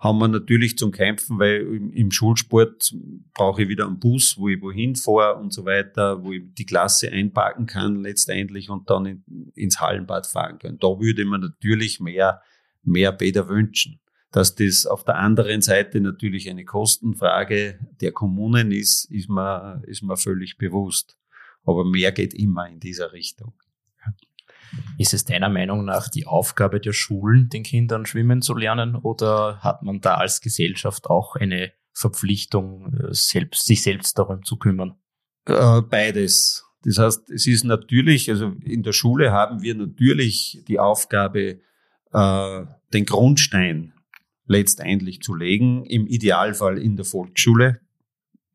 haben 0.00 0.18
wir 0.18 0.28
natürlich 0.28 0.78
zum 0.78 0.92
Kämpfen, 0.92 1.38
weil 1.38 1.60
im, 1.94 2.10
Schulsport 2.10 2.94
brauche 3.34 3.62
ich 3.62 3.68
wieder 3.68 3.86
einen 3.86 4.00
Bus, 4.00 4.36
wo 4.38 4.48
ich 4.48 4.60
wohin 4.62 4.96
fahre 4.96 5.38
und 5.38 5.52
so 5.52 5.66
weiter, 5.66 6.24
wo 6.24 6.32
ich 6.32 6.42
die 6.54 6.64
Klasse 6.64 7.12
einpacken 7.12 7.66
kann 7.66 7.96
letztendlich 7.96 8.70
und 8.70 8.88
dann 8.88 9.04
in, 9.04 9.24
ins 9.54 9.78
Hallenbad 9.78 10.26
fahren 10.26 10.58
kann. 10.58 10.78
Da 10.78 10.88
würde 10.98 11.26
man 11.26 11.42
natürlich 11.42 12.00
mehr, 12.00 12.40
mehr 12.82 13.12
Bäder 13.12 13.48
wünschen. 13.48 14.00
Dass 14.32 14.54
das 14.54 14.86
auf 14.86 15.04
der 15.04 15.16
anderen 15.16 15.60
Seite 15.60 16.00
natürlich 16.00 16.48
eine 16.48 16.64
Kostenfrage 16.64 17.78
der 18.00 18.12
Kommunen 18.12 18.72
ist, 18.72 19.04
ist 19.10 19.28
mir, 19.28 19.82
ist 19.86 20.02
mir 20.02 20.16
völlig 20.16 20.56
bewusst. 20.56 21.18
Aber 21.64 21.84
mehr 21.84 22.12
geht 22.12 22.32
immer 22.32 22.66
in 22.68 22.80
dieser 22.80 23.12
Richtung. 23.12 23.52
Ist 24.98 25.14
es 25.14 25.24
deiner 25.24 25.48
Meinung 25.48 25.84
nach 25.84 26.08
die 26.08 26.26
Aufgabe 26.26 26.80
der 26.80 26.92
Schulen, 26.92 27.48
den 27.48 27.62
Kindern 27.62 28.06
schwimmen 28.06 28.42
zu 28.42 28.54
lernen, 28.54 28.96
oder 28.96 29.58
hat 29.60 29.82
man 29.82 30.00
da 30.00 30.14
als 30.14 30.40
Gesellschaft 30.40 31.06
auch 31.06 31.36
eine 31.36 31.72
Verpflichtung, 31.92 32.92
äh, 32.94 33.08
selbst, 33.12 33.66
sich 33.66 33.82
selbst 33.82 34.18
darum 34.18 34.44
zu 34.44 34.56
kümmern? 34.56 34.94
Äh, 35.46 35.82
beides. 35.82 36.64
Das 36.82 36.98
heißt, 36.98 37.30
es 37.30 37.46
ist 37.46 37.64
natürlich, 37.64 38.30
also 38.30 38.54
in 38.64 38.82
der 38.82 38.92
Schule 38.92 39.32
haben 39.32 39.62
wir 39.62 39.74
natürlich 39.74 40.62
die 40.66 40.78
Aufgabe, 40.78 41.60
äh, 42.12 42.64
den 42.92 43.04
Grundstein 43.04 43.92
letztendlich 44.46 45.20
zu 45.20 45.34
legen, 45.34 45.84
im 45.84 46.06
Idealfall 46.06 46.78
in 46.78 46.96
der 46.96 47.04
Volksschule. 47.04 47.80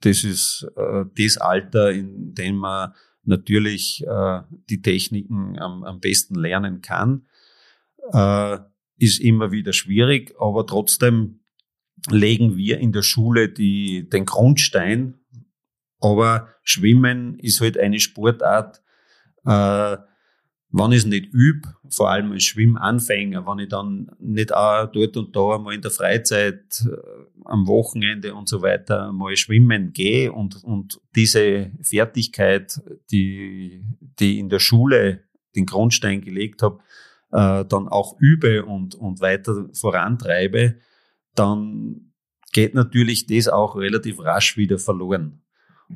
Das 0.01 0.23
ist 0.25 0.67
das 0.75 1.37
Alter, 1.37 1.91
in 1.91 2.35
dem 2.35 2.57
man 2.57 2.93
natürlich 3.27 4.03
äh, 4.05 4.41
die 4.69 4.81
Techniken 4.81 5.57
am, 5.59 5.83
am 5.83 5.99
besten 5.99 6.35
lernen 6.35 6.81
kann, 6.81 7.27
äh, 8.11 8.57
ist 8.97 9.19
immer 9.19 9.51
wieder 9.51 9.73
schwierig, 9.73 10.33
aber 10.39 10.65
trotzdem 10.65 11.39
legen 12.09 12.55
wir 12.55 12.79
in 12.79 12.91
der 12.91 13.01
Schule 13.01 13.49
die, 13.49 14.07
den 14.09 14.25
Grundstein. 14.25 15.15
Aber 15.99 16.49
Schwimmen 16.63 17.39
ist 17.39 17.61
halt 17.61 17.77
eine 17.77 17.99
Sportart, 17.99 18.81
äh, 19.45 19.97
wenn 20.71 20.91
ich 20.91 20.99
es 20.99 21.05
nicht 21.05 21.33
übe, 21.33 21.73
vor 21.89 22.09
allem 22.09 22.31
als 22.31 22.43
Schwimmanfänger, 22.43 23.45
wenn 23.47 23.59
ich 23.59 23.69
dann 23.69 24.11
nicht 24.19 24.53
auch 24.53 24.87
dort 24.91 25.15
und 25.15 25.35
da 25.35 25.57
mal 25.57 25.73
in 25.73 25.81
der 25.81 25.91
Freizeit, 25.91 26.83
äh, 26.85 27.24
am 27.43 27.67
Wochenende 27.67 28.33
und 28.33 28.49
so 28.49 28.61
weiter 28.61 29.11
mal 29.11 29.35
schwimmen 29.35 29.93
gehe 29.93 30.31
und, 30.31 30.63
und 30.63 30.99
diese 31.15 31.71
Fertigkeit, 31.81 32.81
die, 33.11 33.83
die 34.19 34.39
in 34.39 34.49
der 34.49 34.59
Schule 34.59 35.23
den 35.55 35.65
Grundstein 35.65 36.21
gelegt 36.21 36.61
habe, 36.61 36.79
äh, 37.31 37.65
dann 37.65 37.87
auch 37.87 38.15
übe 38.19 38.65
und, 38.65 38.95
und 38.95 39.21
weiter 39.21 39.69
vorantreibe, 39.73 40.75
dann 41.35 42.13
geht 42.53 42.73
natürlich 42.73 43.27
das 43.27 43.47
auch 43.47 43.75
relativ 43.75 44.19
rasch 44.19 44.57
wieder 44.57 44.79
verloren. 44.79 45.41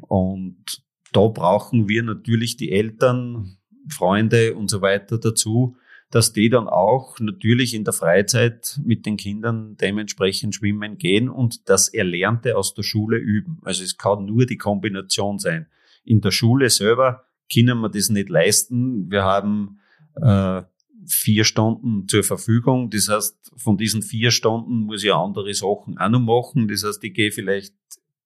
Und 0.02 0.84
da 1.14 1.28
brauchen 1.28 1.88
wir 1.88 2.04
natürlich 2.04 2.58
die 2.58 2.72
Eltern, 2.72 3.58
Freunde 3.88 4.56
und 4.56 4.70
so 4.70 4.82
weiter 4.82 5.18
dazu, 5.18 5.76
dass 6.12 6.34
die 6.34 6.50
dann 6.50 6.68
auch 6.68 7.20
natürlich 7.20 7.74
in 7.74 7.84
der 7.84 7.94
Freizeit 7.94 8.80
mit 8.84 9.06
den 9.06 9.18
Kindern 9.18 9.78
dementsprechend 9.78 10.56
schwimmen 10.56 10.98
gehen 10.98 11.30
und 11.30 11.70
das 11.70 11.88
Erlernte 11.88 12.58
aus 12.58 12.74
der 12.74 12.84
Schule 12.84 13.18
üben. 13.18 13.60
Also 13.64 13.84
es 13.84 13.98
kann 13.98 14.26
nur 14.26 14.46
die 14.46 14.58
Kombination 14.58 15.38
sein. 15.38 15.68
In 16.04 16.22
der 16.22 16.32
Schule 16.32 16.70
selber 16.70 17.26
können 17.54 17.80
wir 17.80 17.90
das 17.90 18.10
nicht 18.10 18.30
leisten. 18.30 19.12
Wir 19.12 19.24
haben 19.24 19.80
äh, 20.16 20.64
vier 21.06 21.44
Stunden 21.44 22.08
zur 22.08 22.24
Verfügung. 22.24 22.90
Das 22.90 23.08
heißt, 23.08 23.52
von 23.58 23.78
diesen 23.78 24.02
vier 24.02 24.32
Stunden 24.32 24.86
muss 24.86 25.04
ich 25.04 25.14
andere 25.14 25.54
Sachen 25.54 25.98
auch 26.00 26.10
noch 26.10 26.20
machen. 26.20 26.68
Das 26.68 26.84
heißt, 26.84 27.04
ich 27.04 27.14
gehe 27.14 27.32
vielleicht 27.32 27.76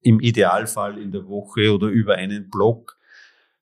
im 0.01 0.19
Idealfall 0.19 0.97
in 0.97 1.11
der 1.11 1.27
Woche 1.27 1.73
oder 1.73 1.87
über 1.87 2.15
einen 2.15 2.49
Block 2.49 2.97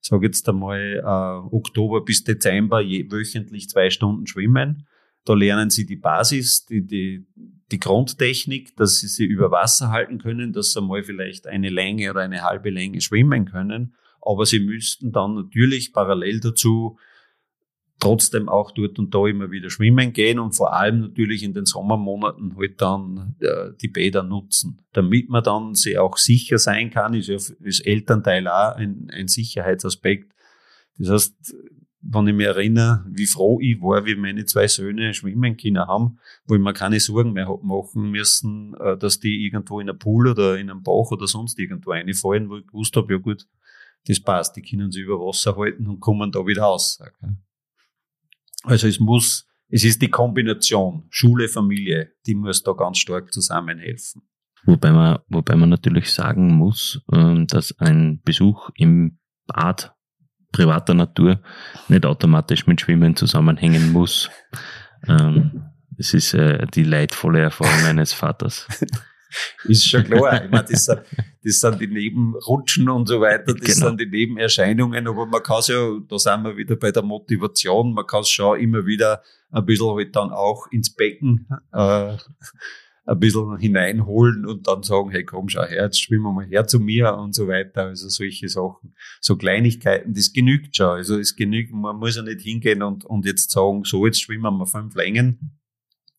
sage 0.08 0.26
jetzt 0.26 0.48
einmal 0.48 0.98
äh, 0.98 1.54
Oktober 1.54 2.04
bis 2.04 2.24
Dezember 2.24 2.80
je, 2.80 3.10
wöchentlich 3.10 3.68
zwei 3.68 3.90
Stunden 3.90 4.26
schwimmen. 4.26 4.86
Da 5.24 5.34
lernen 5.34 5.70
sie 5.70 5.86
die 5.86 5.96
Basis, 5.96 6.66
die, 6.66 6.84
die, 6.84 7.26
die 7.70 7.78
Grundtechnik, 7.78 8.76
dass 8.76 8.98
sie 8.98 9.06
sie 9.06 9.24
über 9.24 9.50
Wasser 9.52 9.90
halten 9.90 10.18
können, 10.18 10.52
dass 10.52 10.72
sie 10.72 10.80
mal 10.80 11.04
vielleicht 11.04 11.46
eine 11.46 11.70
Länge 11.70 12.10
oder 12.10 12.20
eine 12.20 12.42
halbe 12.42 12.70
Länge 12.70 13.00
schwimmen 13.00 13.44
können. 13.44 13.94
Aber 14.20 14.46
sie 14.46 14.60
müssten 14.60 15.12
dann 15.12 15.34
natürlich 15.34 15.92
parallel 15.92 16.40
dazu 16.40 16.98
trotzdem 18.02 18.48
auch 18.48 18.72
dort 18.72 18.98
und 18.98 19.14
da 19.14 19.26
immer 19.28 19.52
wieder 19.52 19.70
schwimmen 19.70 20.12
gehen 20.12 20.40
und 20.40 20.52
vor 20.52 20.74
allem 20.74 21.00
natürlich 21.00 21.44
in 21.44 21.54
den 21.54 21.66
Sommermonaten 21.66 22.56
halt 22.56 22.80
dann 22.80 23.36
äh, 23.38 23.70
die 23.80 23.88
Bäder 23.88 24.24
nutzen, 24.24 24.82
damit 24.92 25.28
man 25.28 25.44
dann 25.44 25.74
sie 25.74 25.98
auch 25.98 26.16
sicher 26.16 26.58
sein 26.58 26.90
kann, 26.90 27.14
ist 27.14 27.28
ja 27.28 27.34
als 27.34 27.80
Elternteil 27.80 28.48
auch 28.48 28.74
ein, 28.74 29.08
ein 29.12 29.28
Sicherheitsaspekt. 29.28 30.32
Das 30.98 31.10
heißt, 31.10 31.54
wenn 32.00 32.26
ich 32.26 32.34
mich 32.34 32.46
erinnere, 32.46 33.04
wie 33.08 33.26
froh 33.26 33.60
ich 33.60 33.80
war, 33.80 34.04
wie 34.04 34.16
meine 34.16 34.44
zwei 34.46 34.66
Söhne 34.66 35.14
schwimmen 35.14 35.56
können 35.56 35.86
haben, 35.86 36.18
wo 36.46 36.56
ich 36.56 36.60
mir 36.60 36.72
keine 36.72 36.98
Sorgen 36.98 37.32
mehr 37.32 37.46
hab 37.46 37.62
machen 37.62 38.10
müssen, 38.10 38.74
äh, 38.80 38.96
dass 38.96 39.20
die 39.20 39.44
irgendwo 39.46 39.78
in 39.78 39.88
einem 39.88 40.00
Pool 40.00 40.26
oder 40.26 40.58
in 40.58 40.70
einem 40.70 40.82
Bach 40.82 41.12
oder 41.12 41.28
sonst 41.28 41.56
irgendwo 41.60 41.92
reinfallen, 41.92 42.50
wo 42.50 42.56
ich 42.56 42.66
gewusst 42.66 42.96
habe, 42.96 43.12
ja 43.12 43.20
gut, 43.20 43.46
das 44.08 44.18
passt, 44.18 44.56
die 44.56 44.62
können 44.62 44.90
sich 44.90 45.04
über 45.04 45.20
Wasser 45.20 45.56
halten 45.56 45.86
und 45.86 46.00
kommen 46.00 46.32
da 46.32 46.44
wieder 46.44 46.62
raus. 46.62 47.00
Also 48.64 48.88
es 48.88 49.00
muss, 49.00 49.46
es 49.68 49.84
ist 49.84 50.02
die 50.02 50.08
Kombination 50.08 51.06
Schule, 51.10 51.48
Familie, 51.48 52.12
die 52.26 52.34
muss 52.34 52.62
da 52.62 52.72
ganz 52.72 52.98
stark 52.98 53.32
zusammenhelfen. 53.32 54.22
Wobei 54.64 54.92
man, 54.92 55.18
wobei 55.28 55.56
man 55.56 55.70
natürlich 55.70 56.12
sagen 56.12 56.54
muss, 56.54 57.00
ähm, 57.12 57.46
dass 57.48 57.76
ein 57.78 58.20
Besuch 58.24 58.70
im 58.76 59.18
Bad 59.46 59.92
privater 60.52 60.94
Natur 60.94 61.40
nicht 61.88 62.06
automatisch 62.06 62.66
mit 62.66 62.80
Schwimmen 62.80 63.16
zusammenhängen 63.16 63.92
muss. 63.92 64.30
Ähm, 65.08 65.64
es 65.98 66.14
ist 66.14 66.34
äh, 66.34 66.66
die 66.74 66.84
leidvolle 66.84 67.40
Erfahrung 67.40 67.84
eines 67.86 68.12
Vaters. 68.12 68.68
ist 69.64 69.88
schon 69.88 70.04
klar. 70.04 70.44
Ich 70.44 70.50
meine, 70.50 70.64
das 70.70 70.84
sind, 70.84 71.00
das 71.44 71.60
sind 71.60 71.80
die 71.80 71.86
Nebenrutschen 71.86 72.88
und 72.88 73.08
so 73.08 73.20
weiter, 73.20 73.54
das 73.54 73.74
genau. 73.74 73.88
sind 73.88 74.00
die 74.00 74.06
Nebenerscheinungen, 74.06 75.06
aber 75.06 75.26
man 75.26 75.42
kann 75.42 75.58
es 75.60 75.68
ja, 75.68 75.98
da 76.08 76.18
sind 76.18 76.44
wir 76.44 76.56
wieder 76.56 76.76
bei 76.76 76.90
der 76.90 77.02
Motivation, 77.02 77.94
man 77.94 78.06
kann 78.06 78.20
es 78.20 78.30
schon 78.30 78.60
immer 78.60 78.86
wieder 78.86 79.22
ein 79.50 79.66
bisschen 79.66 79.94
halt 79.94 80.16
dann 80.16 80.30
auch 80.30 80.66
ins 80.70 80.94
Becken 80.94 81.46
äh, 81.72 82.16
ein 83.04 83.18
bisschen 83.18 83.56
hineinholen 83.58 84.46
und 84.46 84.68
dann 84.68 84.82
sagen, 84.82 85.10
hey 85.10 85.24
komm, 85.24 85.48
schau 85.48 85.64
her, 85.64 85.84
jetzt 85.84 86.00
schwimmen 86.00 86.24
wir 86.24 86.32
mal 86.32 86.46
her 86.46 86.66
zu 86.66 86.78
mir 86.78 87.16
und 87.16 87.34
so 87.34 87.48
weiter. 87.48 87.86
Also 87.86 88.08
solche 88.08 88.48
Sachen, 88.48 88.94
so 89.20 89.36
Kleinigkeiten, 89.36 90.14
das 90.14 90.32
genügt 90.32 90.76
schon. 90.76 90.90
Also 90.90 91.18
es 91.18 91.34
genügt, 91.34 91.72
man 91.72 91.96
muss 91.96 92.16
ja 92.16 92.22
nicht 92.22 92.42
hingehen 92.42 92.82
und, 92.82 93.04
und 93.04 93.26
jetzt 93.26 93.50
sagen, 93.50 93.82
so 93.84 94.06
jetzt 94.06 94.22
schwimmen 94.22 94.56
wir 94.56 94.66
fünf 94.66 94.94
Längen, 94.94 95.58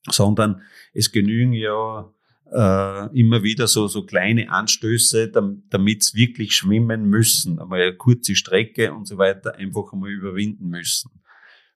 sondern 0.09 0.61
es 0.93 1.11
genügen 1.11 1.53
ja 1.53 2.11
äh, 2.53 3.19
immer 3.19 3.43
wieder 3.43 3.67
so, 3.67 3.87
so 3.87 4.05
kleine 4.05 4.49
Anstöße, 4.51 5.31
damit 5.69 6.03
sie 6.03 6.17
wirklich 6.17 6.55
schwimmen 6.55 7.05
müssen. 7.05 7.59
Einmal 7.59 7.81
eine 7.81 7.95
kurze 7.95 8.35
Strecke 8.35 8.93
und 8.93 9.07
so 9.07 9.17
weiter 9.17 9.55
einfach 9.55 9.91
einmal 9.91 10.11
überwinden 10.11 10.69
müssen 10.69 11.11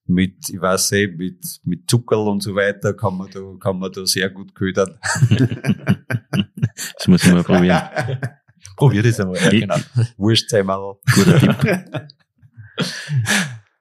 mit, 0.08 0.50
ich 0.50 0.60
weiß 0.60 0.92
nicht, 0.92 1.18
mit, 1.18 1.46
mit 1.64 1.90
Zuckerl 1.90 2.28
und 2.28 2.42
so 2.42 2.56
weiter 2.56 2.94
kann 2.94 3.18
man 3.18 3.30
da, 3.30 3.40
kann 3.60 3.80
man 3.80 3.92
da 3.92 4.06
sehr 4.06 4.30
gut 4.30 4.56
ködern. 4.56 4.98
das 5.30 7.08
muss 7.08 7.24
ich 7.24 7.32
mal 7.32 7.44
probieren. 7.44 7.82
Probier 8.76 9.04
das 9.04 9.20
einmal. 9.20 9.38
Ja, 9.38 9.50
genau. 9.50 9.76
Wurstseimerl. 10.18 10.96
Guter 11.14 11.40
Tipp. 11.40 12.08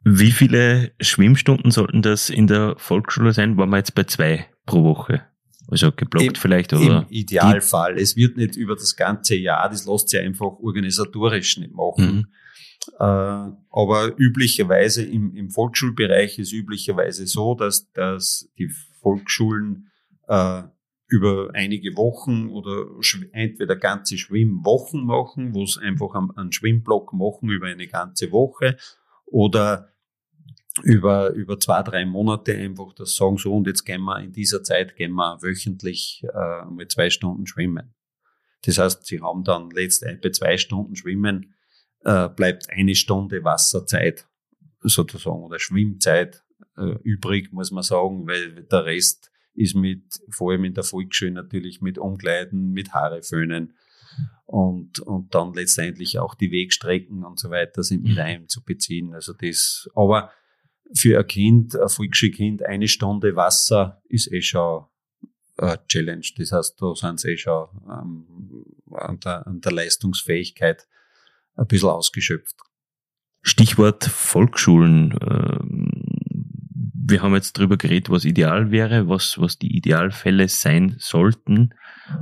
Wie 0.05 0.31
viele 0.31 0.93
Schwimmstunden 1.01 1.71
sollten 1.71 2.03
das 2.03 2.31
in 2.31 2.47
der 2.47 2.75
Volksschule 2.79 3.33
sein? 3.33 3.57
Waren 3.57 3.71
wir 3.71 3.79
jetzt 3.79 3.95
bei 3.95 4.05
zwei 4.05 4.47
pro 4.65 4.85
Woche? 4.85 5.23
Also 5.69 5.91
geblockt 5.93 6.27
Im, 6.27 6.35
vielleicht, 6.35 6.73
oder? 6.73 7.03
Im 7.03 7.07
Idealfall. 7.09 7.99
Es 7.99 8.17
wird 8.17 8.37
nicht 8.37 8.57
über 8.57 8.75
das 8.75 8.97
ganze 8.97 9.37
Jahr, 9.37 9.69
das 9.69 9.87
lässt 9.87 10.09
sich 10.09 10.21
einfach 10.21 10.59
organisatorisch 10.61 11.59
nicht 11.59 11.73
machen. 11.73 12.17
Mhm. 12.17 12.27
Äh, 12.99 13.53
aber 13.71 14.13
üblicherweise 14.17 15.05
im, 15.05 15.35
im 15.35 15.51
Volksschulbereich 15.51 16.39
ist 16.39 16.53
üblicherweise 16.53 17.27
so, 17.27 17.55
dass, 17.55 17.91
dass 17.93 18.49
die 18.59 18.71
Volksschulen 19.01 19.91
äh, 20.29 20.63
über 21.09 21.51
einige 21.53 21.97
Wochen 21.97 22.49
oder 22.49 22.87
entweder 23.33 23.77
ganze 23.77 24.19
Schwimmwochen 24.19 25.05
machen, 25.05 25.55
wo 25.55 25.63
es 25.63 25.79
einfach 25.79 26.15
einen 26.15 26.53
Schwimmblock 26.53 27.13
machen 27.13 27.49
über 27.49 27.67
eine 27.67 27.87
ganze 27.87 28.33
Woche 28.33 28.77
oder 29.25 29.89
über, 30.83 31.31
über 31.31 31.59
zwei, 31.59 31.83
drei 31.83 32.05
Monate 32.05 32.55
einfach 32.55 32.93
das 32.95 33.15
sagen, 33.15 33.39
so 33.39 33.55
und 33.55 33.67
jetzt 33.67 33.85
gehen 33.85 34.03
wir 34.03 34.21
in 34.21 34.33
dieser 34.33 34.63
Zeit 34.63 34.97
gehen 34.97 35.13
wir 35.13 35.39
wöchentlich 35.43 36.23
äh, 36.25 36.65
mal 36.65 36.87
zwei 36.89 37.11
Stunden 37.11 37.47
schwimmen. 37.47 37.95
Das 38.63 38.79
heißt, 38.79 39.07
sie 39.07 39.21
haben 39.21 39.45
dann 39.45 39.71
letztendlich 39.71 40.21
bei 40.21 40.31
zwei 40.31 40.59
Stunden 40.59 40.97
Schwimmen 40.97 41.55
äh, 42.05 42.29
bleibt 42.29 42.69
eine 42.71 42.95
Stunde 42.95 43.45
Wasserzeit 43.45 44.27
sozusagen 44.81 45.43
oder 45.43 45.59
Schwimmzeit 45.59 46.45
äh, 46.77 46.97
übrig, 47.03 47.53
muss 47.53 47.71
man 47.71 47.83
sagen, 47.83 48.27
weil 48.27 48.65
der 48.65 48.85
Rest 48.85 49.31
ist 49.55 49.75
mit, 49.75 50.03
vor 50.31 50.53
allem 50.53 50.65
in 50.65 50.75
der 50.75 50.85
Volksschule 50.85 51.31
natürlich 51.31 51.81
mit 51.81 51.99
Umkleiden, 51.99 52.73
mit 52.73 52.93
Haare 52.93 53.23
föhnen 53.23 53.75
und, 54.45 55.01
und 55.01 55.35
dann 55.35 55.55
letztendlich 55.55 56.19
auch 56.19 56.35
die 56.35 56.53
Wegstrecken 56.53 57.25
und 57.25 57.39
so 57.39 57.51
weiter 57.51 57.83
sind 57.83 58.05
mit 58.05 58.19
einem 58.19 58.49
zu 58.49 58.63
beziehen. 58.63 59.15
Also 59.15 59.33
das, 59.33 59.89
aber 59.95 60.31
für 60.95 61.19
ein 61.19 61.27
Kind, 61.27 61.77
ein 61.77 61.89
Volksschulkind, 61.89 62.65
eine 62.65 62.89
Stunde 62.89 63.37
Wasser 63.37 64.03
ist 64.09 64.33
eh 64.33 64.43
schon 64.43 64.85
eine 65.59 65.81
Challenge. 65.89 66.27
Das 66.37 66.53
heißt, 66.53 66.81
da 66.81 66.95
sind 66.95 67.21
sie 67.21 67.33
eh 67.33 67.37
schon 67.37 67.69
ähm, 67.89 68.65
an, 68.93 69.21
der, 69.21 69.47
an 69.47 69.61
der 69.61 69.73
Leistungsfähigkeit 69.73 70.87
ein 71.57 71.67
bisschen 71.67 71.89
ausgeschöpft. 71.89 72.57
Stichwort 73.43 74.05
Volksschulen. 74.05 75.17
Ähm, 75.23 75.91
wir 77.09 77.23
haben 77.23 77.35
jetzt 77.35 77.57
drüber 77.57 77.77
geredet, 77.77 78.11
was 78.11 78.25
ideal 78.25 78.73
wäre, 78.73 79.09
was, 79.09 79.39
was 79.39 79.59
die 79.59 79.77
Idealfälle 79.77 80.49
sein 80.49 80.97
sollten. 80.99 81.73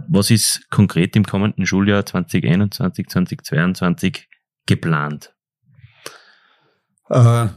Was 0.08 0.30
ist 0.30 0.68
konkret 0.70 1.16
im 1.16 1.24
kommenden 1.24 1.64
Schuljahr 1.64 2.04
2021, 2.04 3.08
2022 3.08 4.28
geplant? 4.66 5.34
Äh, 7.08 7.48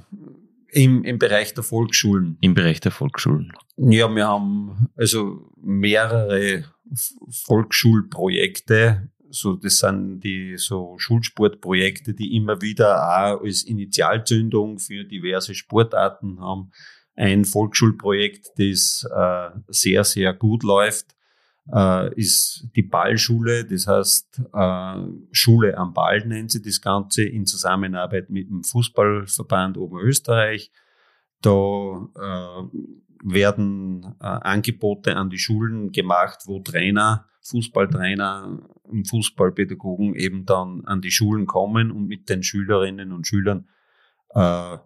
im, 0.69 1.03
Im 1.03 1.19
Bereich 1.19 1.53
der 1.53 1.63
Volksschulen. 1.63 2.37
Im 2.41 2.53
Bereich 2.53 2.79
der 2.79 2.91
Volksschulen. 2.91 3.53
Ja, 3.77 4.13
wir 4.13 4.27
haben 4.27 4.89
also 4.95 5.51
mehrere 5.61 6.65
Volksschulprojekte 7.45 9.09
so, 9.29 9.55
das 9.55 9.79
sind 9.79 10.21
die 10.21 10.57
so 10.57 10.95
Schulsportprojekte, 10.97 12.13
die 12.13 12.35
immer 12.35 12.61
wieder 12.61 13.03
auch 13.03 13.41
als 13.41 13.63
Initialzündung 13.63 14.79
für 14.79 15.03
diverse 15.03 15.53
Sportarten 15.55 16.39
haben. 16.39 16.71
Ein 17.15 17.45
Volksschulprojekt, 17.45 18.51
das 18.57 19.07
äh, 19.13 19.49
sehr, 19.67 20.03
sehr 20.03 20.33
gut 20.33 20.63
läuft, 20.63 21.15
äh, 21.73 22.13
ist 22.15 22.67
die 22.75 22.83
Ballschule. 22.83 23.65
Das 23.65 23.87
heißt, 23.87 24.41
äh, 24.53 24.95
Schule 25.31 25.77
am 25.77 25.93
Ball 25.93 26.25
nennt 26.25 26.51
sie 26.51 26.61
das 26.61 26.81
Ganze 26.81 27.23
in 27.23 27.45
Zusammenarbeit 27.45 28.29
mit 28.29 28.49
dem 28.49 28.63
Fußballverband 28.63 29.77
Oberösterreich. 29.77 30.71
Da 31.41 31.49
äh, 31.49 32.77
werden 33.23 34.15
äh, 34.19 34.25
Angebote 34.25 35.15
an 35.15 35.29
die 35.29 35.39
Schulen 35.39 35.91
gemacht, 35.91 36.43
wo 36.45 36.59
Trainer 36.59 37.27
Fußballtrainer 37.47 38.59
und 38.83 39.09
Fußballpädagogen 39.09 40.15
eben 40.15 40.45
dann 40.45 40.83
an 40.85 41.01
die 41.01 41.11
Schulen 41.11 41.45
kommen 41.45 41.91
und 41.91 42.07
mit 42.07 42.29
den 42.29 42.43
Schülerinnen 42.43 43.11
und 43.11 43.27
Schülern 43.27 43.69
äh, 44.29 44.77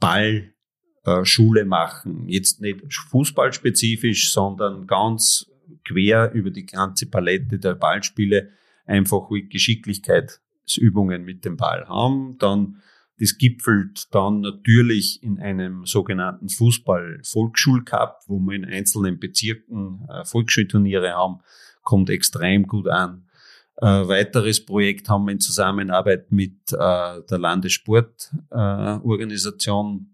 Ballschule 0.00 1.60
äh, 1.60 1.64
machen. 1.64 2.28
Jetzt 2.28 2.60
nicht 2.60 2.92
fußballspezifisch, 2.92 4.32
sondern 4.32 4.86
ganz 4.86 5.46
quer 5.84 6.32
über 6.32 6.50
die 6.50 6.66
ganze 6.66 7.06
Palette 7.06 7.58
der 7.58 7.74
Ballspiele 7.74 8.50
einfach 8.86 9.28
Geschicklichkeitsübungen 9.30 11.24
mit 11.24 11.44
dem 11.44 11.56
Ball 11.56 11.88
haben. 11.88 12.38
Dann 12.38 12.82
das 13.20 13.38
gipfelt 13.38 14.12
dann 14.12 14.40
natürlich 14.40 15.22
in 15.22 15.38
einem 15.38 15.86
sogenannten 15.86 16.48
Fußball-Volksschulcup, 16.48 18.22
wo 18.26 18.40
wir 18.40 18.56
in 18.56 18.64
einzelnen 18.64 19.20
Bezirken 19.20 20.04
äh, 20.08 20.24
Volksschulturniere 20.24 21.12
haben, 21.12 21.38
kommt 21.82 22.10
extrem 22.10 22.66
gut 22.66 22.88
an. 22.88 23.28
Äh, 23.76 24.08
weiteres 24.08 24.64
Projekt 24.64 25.08
haben 25.08 25.26
wir 25.26 25.32
in 25.32 25.40
Zusammenarbeit 25.40 26.32
mit 26.32 26.72
äh, 26.72 27.20
der 27.22 27.38
Landessportorganisation. 27.38 30.00
Äh, 30.00 30.06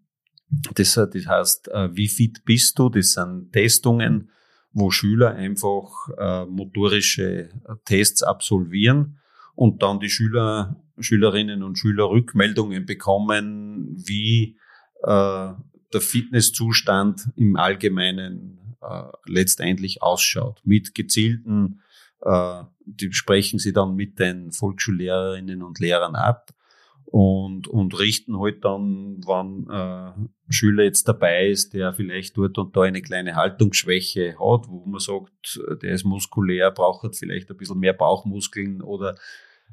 das, 0.74 0.94
das 0.94 1.26
heißt, 1.26 1.68
äh, 1.68 1.94
wie 1.94 2.08
fit 2.08 2.44
bist 2.44 2.78
du? 2.78 2.90
Das 2.90 3.12
sind 3.12 3.52
Testungen, 3.52 4.30
wo 4.72 4.90
Schüler 4.90 5.34
einfach 5.34 6.08
äh, 6.16 6.46
motorische 6.46 7.50
Tests 7.84 8.22
absolvieren 8.22 9.18
und 9.54 9.82
dann 9.82 10.00
die 10.00 10.10
Schüler, 10.10 10.82
Schülerinnen 10.98 11.62
und 11.62 11.76
Schüler 11.76 12.08
Rückmeldungen 12.08 12.86
bekommen, 12.86 13.94
wie 13.96 14.56
äh, 15.02 15.52
der 15.92 16.00
Fitnesszustand 16.00 17.28
im 17.36 17.56
Allgemeinen 17.56 18.76
äh, 18.80 19.02
letztendlich 19.26 20.02
ausschaut. 20.02 20.60
Mit 20.64 20.94
gezielten, 20.94 21.80
äh, 22.22 22.62
die 22.84 23.12
sprechen 23.12 23.58
sie 23.58 23.72
dann 23.72 23.96
mit 23.96 24.18
den 24.18 24.52
Volksschullehrerinnen 24.52 25.62
und 25.62 25.80
Lehrern 25.80 26.14
ab 26.14 26.52
und, 27.10 27.66
und 27.66 27.98
richten 27.98 28.38
halt 28.38 28.64
dann, 28.64 29.20
wann 29.26 29.66
äh, 29.68 30.52
Schüler 30.52 30.84
jetzt 30.84 31.08
dabei 31.08 31.48
ist, 31.48 31.74
der 31.74 31.92
vielleicht 31.92 32.36
dort 32.36 32.56
und 32.56 32.76
da 32.76 32.82
eine 32.82 33.02
kleine 33.02 33.34
Haltungsschwäche 33.34 34.34
hat, 34.34 34.68
wo 34.68 34.84
man 34.86 35.00
sagt, 35.00 35.60
der 35.82 35.92
ist 35.92 36.04
muskulär, 36.04 36.70
braucht 36.70 37.16
vielleicht 37.16 37.50
ein 37.50 37.56
bisschen 37.56 37.80
mehr 37.80 37.94
Bauchmuskeln 37.94 38.80
oder 38.80 39.16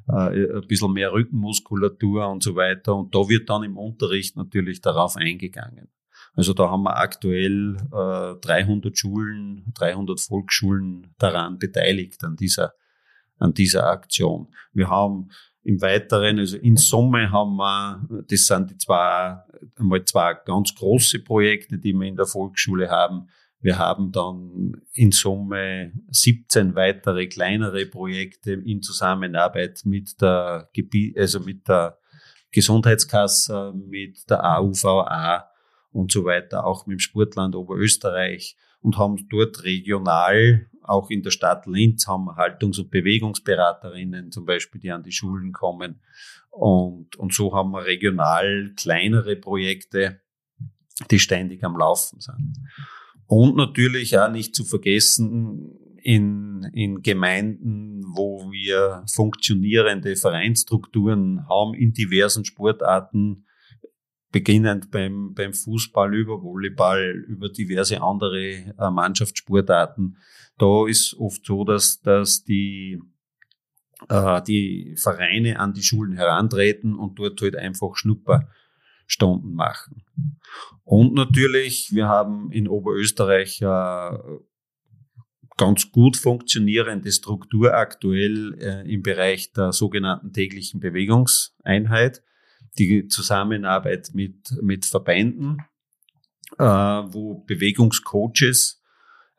äh, 0.08 0.56
ein 0.56 0.68
bisschen 0.68 0.94
mehr 0.94 1.14
Rückenmuskulatur 1.14 2.28
und 2.28 2.42
so 2.42 2.56
weiter. 2.56 2.96
Und 2.96 3.14
da 3.14 3.20
wird 3.30 3.50
dann 3.50 3.64
im 3.64 3.78
Unterricht 3.78 4.36
natürlich 4.36 4.82
darauf 4.82 5.16
eingegangen. 5.16 5.90
Also 6.34 6.54
da 6.54 6.72
haben 6.72 6.84
wir 6.84 6.98
aktuell 6.98 7.78
äh, 7.92 8.40
300 8.42 8.98
Schulen, 8.98 9.72
300 9.76 10.20
Volksschulen 10.20 11.14
daran 11.20 11.60
beteiligt 11.60 12.24
an 12.24 12.36
dieser, 12.36 12.74
an 13.38 13.54
dieser 13.54 13.88
Aktion. 13.88 14.48
Wir 14.74 14.90
haben 14.90 15.30
im 15.68 15.82
Weiteren, 15.82 16.40
also 16.40 16.56
in 16.56 16.78
Summe 16.78 17.30
haben 17.30 17.58
wir, 17.58 18.24
das 18.30 18.46
sind 18.46 18.72
die 18.72 18.78
zwei, 18.78 19.38
einmal 19.76 20.06
zwei 20.06 20.34
ganz 20.46 20.74
große 20.74 21.20
Projekte, 21.20 21.78
die 21.78 21.92
wir 21.92 22.08
in 22.08 22.16
der 22.16 22.26
Volksschule 22.26 22.90
haben. 22.90 23.28
Wir 23.60 23.78
haben 23.78 24.14
dann 24.14 24.82
in 24.94 25.12
Summe 25.12 25.92
17 26.10 26.74
weitere 26.76 27.28
kleinere 27.28 27.86
Projekte 27.86 28.54
in 28.54 28.82
Zusammenarbeit 28.82 29.82
mit 29.84 30.22
der, 30.22 30.70
also 31.18 31.42
mit 31.42 31.68
der 31.68 31.98
Gesundheitskasse, 32.50 33.74
mit 33.76 34.30
der 34.30 34.46
AUVA 34.46 35.50
und 35.92 36.14
so 36.14 36.24
weiter, 36.24 36.66
auch 36.66 36.88
mit 36.88 36.96
dem 36.96 37.00
Sportland 37.00 37.56
Oberösterreich 37.56 38.56
und 38.82 38.98
haben 38.98 39.28
dort 39.30 39.64
regional, 39.64 40.68
auch 40.84 41.10
in 41.10 41.22
der 41.22 41.32
Stadt 41.32 41.66
Linz, 41.66 42.08
haben 42.08 42.36
Haltungs- 42.36 42.80
und 42.80 42.92
Bewegungsberaterinnen 42.92 44.32
zum 44.32 44.46
Beispiel, 44.46 44.80
die 44.80 44.92
an 44.92 45.04
die 45.04 45.12
Schulen 45.12 45.52
kommen. 45.52 46.02
Und, 46.50 47.16
und 47.18 47.34
so 47.34 47.54
haben 47.54 47.72
wir 47.72 47.86
regional 47.86 48.72
kleinere 48.76 49.36
Projekte, 49.36 50.22
die 51.12 51.20
ständig 51.20 51.64
am 51.64 51.78
Laufen 51.78 52.20
sind. 52.20 52.58
Und 53.26 53.58
natürlich 53.58 54.18
auch 54.18 54.32
nicht 54.32 54.56
zu 54.56 54.64
vergessen, 54.64 55.78
in, 56.08 56.64
in 56.74 57.02
Gemeinden, 57.02 58.02
wo 58.16 58.50
wir 58.50 59.04
funktionierende 59.14 60.16
Vereinsstrukturen 60.16 61.46
haben 61.50 61.74
in 61.74 61.92
diversen 61.92 62.46
Sportarten, 62.46 63.46
beginnend 64.32 64.92
beim, 64.92 65.34
beim 65.34 65.54
Fußball 65.54 66.14
über 66.14 66.42
Volleyball, 66.42 67.26
über 67.28 67.50
diverse 67.50 68.02
andere 68.02 68.42
äh, 68.78 68.92
Mannschaftssportarten. 68.92 70.18
Da 70.58 70.88
ist 70.88 71.16
oft 71.18 71.46
so, 71.46 71.64
dass, 71.64 72.02
dass 72.02 72.44
die, 72.44 73.00
äh, 74.10 74.42
die 74.44 74.96
Vereine 74.98 75.60
an 75.60 75.74
die 75.74 75.84
Schulen 75.84 76.14
herantreten 76.14 76.96
und 76.96 77.20
dort 77.20 77.42
halt 77.42 77.56
einfach 77.56 77.96
Schnupper 77.96 78.50
Stunden 79.08 79.54
machen. 79.54 80.04
Und 80.84 81.14
natürlich, 81.14 81.94
wir 81.94 82.08
haben 82.08 82.52
in 82.52 82.68
Oberösterreich 82.68 83.62
äh, 83.62 84.18
ganz 85.58 85.92
gut 85.92 86.18
funktionierende 86.18 87.12
Struktur 87.12 87.74
aktuell 87.74 88.58
äh, 88.60 88.94
im 88.94 89.02
Bereich 89.02 89.52
der 89.54 89.72
sogenannten 89.72 90.34
täglichen 90.34 90.80
Bewegungseinheit. 90.80 92.22
Die 92.78 93.08
Zusammenarbeit 93.08 94.12
mit, 94.14 94.52
mit 94.62 94.86
Verbänden, 94.86 95.58
äh, 96.58 96.64
wo 96.64 97.44
Bewegungscoaches 97.46 98.82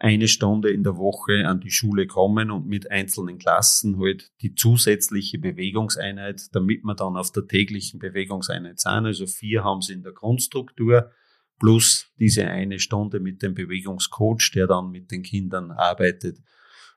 eine 0.01 0.29
Stunde 0.29 0.71
in 0.71 0.85
der 0.85 0.97
Woche 0.97 1.47
an 1.47 1.61
die 1.61 1.73
Schule 1.73 2.07
kommen 2.07 2.51
und 2.51 2.67
mit 2.67 2.91
einzelnen 2.91 3.39
Klassen 3.39 3.99
halt 3.99 4.31
die 4.43 4.55
zusätzliche 4.55 5.39
Bewegungseinheit, 5.39 6.43
damit 6.53 6.85
wir 6.85 6.95
dann 6.95 7.17
auf 7.17 7.33
der 7.33 7.47
täglichen 7.47 7.99
Bewegungseinheit 7.99 8.79
sind. 8.79 9.07
Also 9.07 9.27
vier 9.27 9.65
haben 9.65 9.83
sie 9.83 9.95
in 9.95 10.05
der 10.05 10.13
Grundstruktur 10.13 11.11
plus 11.59 12.13
diese 12.19 12.47
eine 12.47 12.79
Stunde 12.79 13.19
mit 13.19 13.43
dem 13.43 13.55
Bewegungscoach, 13.55 14.53
der 14.55 14.69
dann 14.69 14.91
mit 14.91 15.11
den 15.11 15.23
Kindern 15.23 15.73
arbeitet, 15.73 16.39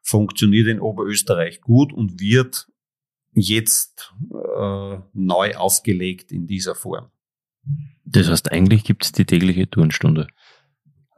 funktioniert 0.04 0.68
in 0.68 0.80
Oberösterreich 0.80 1.62
gut 1.62 1.92
und 1.94 2.20
wird 2.20 2.68
jetzt 3.34 4.14
äh, 4.32 4.98
neu 5.14 5.56
aufgelegt 5.56 6.32
in 6.32 6.48
dieser 6.48 6.76
Form. 6.76 7.12
Das 8.06 8.28
heißt, 8.28 8.52
eigentlich 8.52 8.84
gibt 8.84 9.06
es 9.06 9.12
die 9.12 9.26
tägliche 9.26 9.70
Turnstunde. 9.70 10.28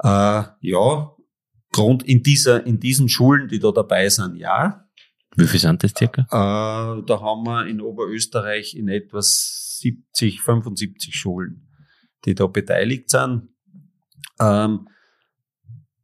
Äh, 0.04 0.44
ja, 0.62 1.16
Grund 1.72 2.04
in 2.04 2.22
dieser, 2.22 2.66
in 2.66 2.80
diesen 2.80 3.10
Schulen, 3.10 3.48
die 3.48 3.60
da 3.60 3.72
dabei 3.72 4.08
sind, 4.10 4.36
ja. 4.36 4.88
Wie 5.36 5.48
viel 5.48 5.60
sind 5.60 5.84
das 5.84 5.94
circa? 5.98 6.22
Äh, 6.22 7.04
da 7.06 7.22
haben 7.22 7.44
wir 7.46 7.66
in 7.66 7.82
Oberösterreich 7.82 8.76
in 8.76 8.88
etwa 8.88 9.22
70, 9.22 10.42
75 10.42 11.16
Schulen, 11.16 11.68
die 12.26 12.36
da 12.36 12.46
beteiligt 12.46 13.10
sind. 13.10 13.50
Ähm, 14.40 14.88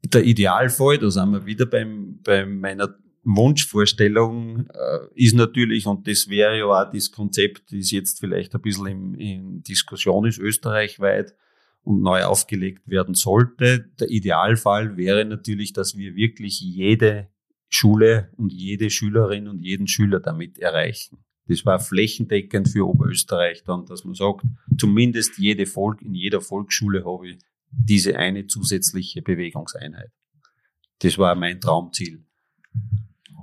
der 0.03 0.23
Idealfall, 0.23 0.97
da 0.97 1.11
sind 1.11 1.31
wir 1.31 1.45
wieder 1.45 1.67
beim, 1.67 2.19
bei 2.23 2.45
meiner 2.45 2.95
Wunschvorstellung, 3.23 4.67
äh, 4.67 4.99
ist 5.15 5.35
natürlich, 5.35 5.85
und 5.85 6.07
das 6.07 6.29
wäre 6.29 6.57
ja 6.57 6.65
auch 6.65 6.91
das 6.91 7.11
Konzept, 7.11 7.71
das 7.71 7.91
jetzt 7.91 8.19
vielleicht 8.19 8.55
ein 8.55 8.61
bisschen 8.61 8.87
in, 8.87 9.13
in 9.15 9.63
Diskussion 9.63 10.25
ist, 10.25 10.39
österreichweit, 10.39 11.35
und 11.83 12.01
neu 12.01 12.23
aufgelegt 12.23 12.87
werden 12.87 13.15
sollte. 13.15 13.89
Der 13.99 14.09
Idealfall 14.09 14.97
wäre 14.97 15.25
natürlich, 15.25 15.73
dass 15.73 15.97
wir 15.97 16.15
wirklich 16.15 16.59
jede 16.59 17.29
Schule 17.69 18.31
und 18.37 18.51
jede 18.51 18.89
Schülerin 18.89 19.47
und 19.47 19.63
jeden 19.63 19.87
Schüler 19.87 20.19
damit 20.19 20.59
erreichen. 20.59 21.23
Das 21.47 21.65
war 21.65 21.79
flächendeckend 21.79 22.69
für 22.69 22.87
Oberösterreich 22.87 23.63
dann, 23.63 23.85
dass 23.85 24.03
man 24.03 24.13
sagt, 24.13 24.45
zumindest 24.77 25.37
jede 25.37 25.65
Volk, 25.65 26.01
in 26.01 26.13
jeder 26.13 26.41
Volksschule 26.41 27.05
habe 27.05 27.29
ich 27.29 27.39
diese 27.71 28.17
eine 28.17 28.45
zusätzliche 28.45 29.21
Bewegungseinheit. 29.21 30.11
Das 30.99 31.17
war 31.17 31.33
mein 31.35 31.59
Traumziel. 31.59 32.23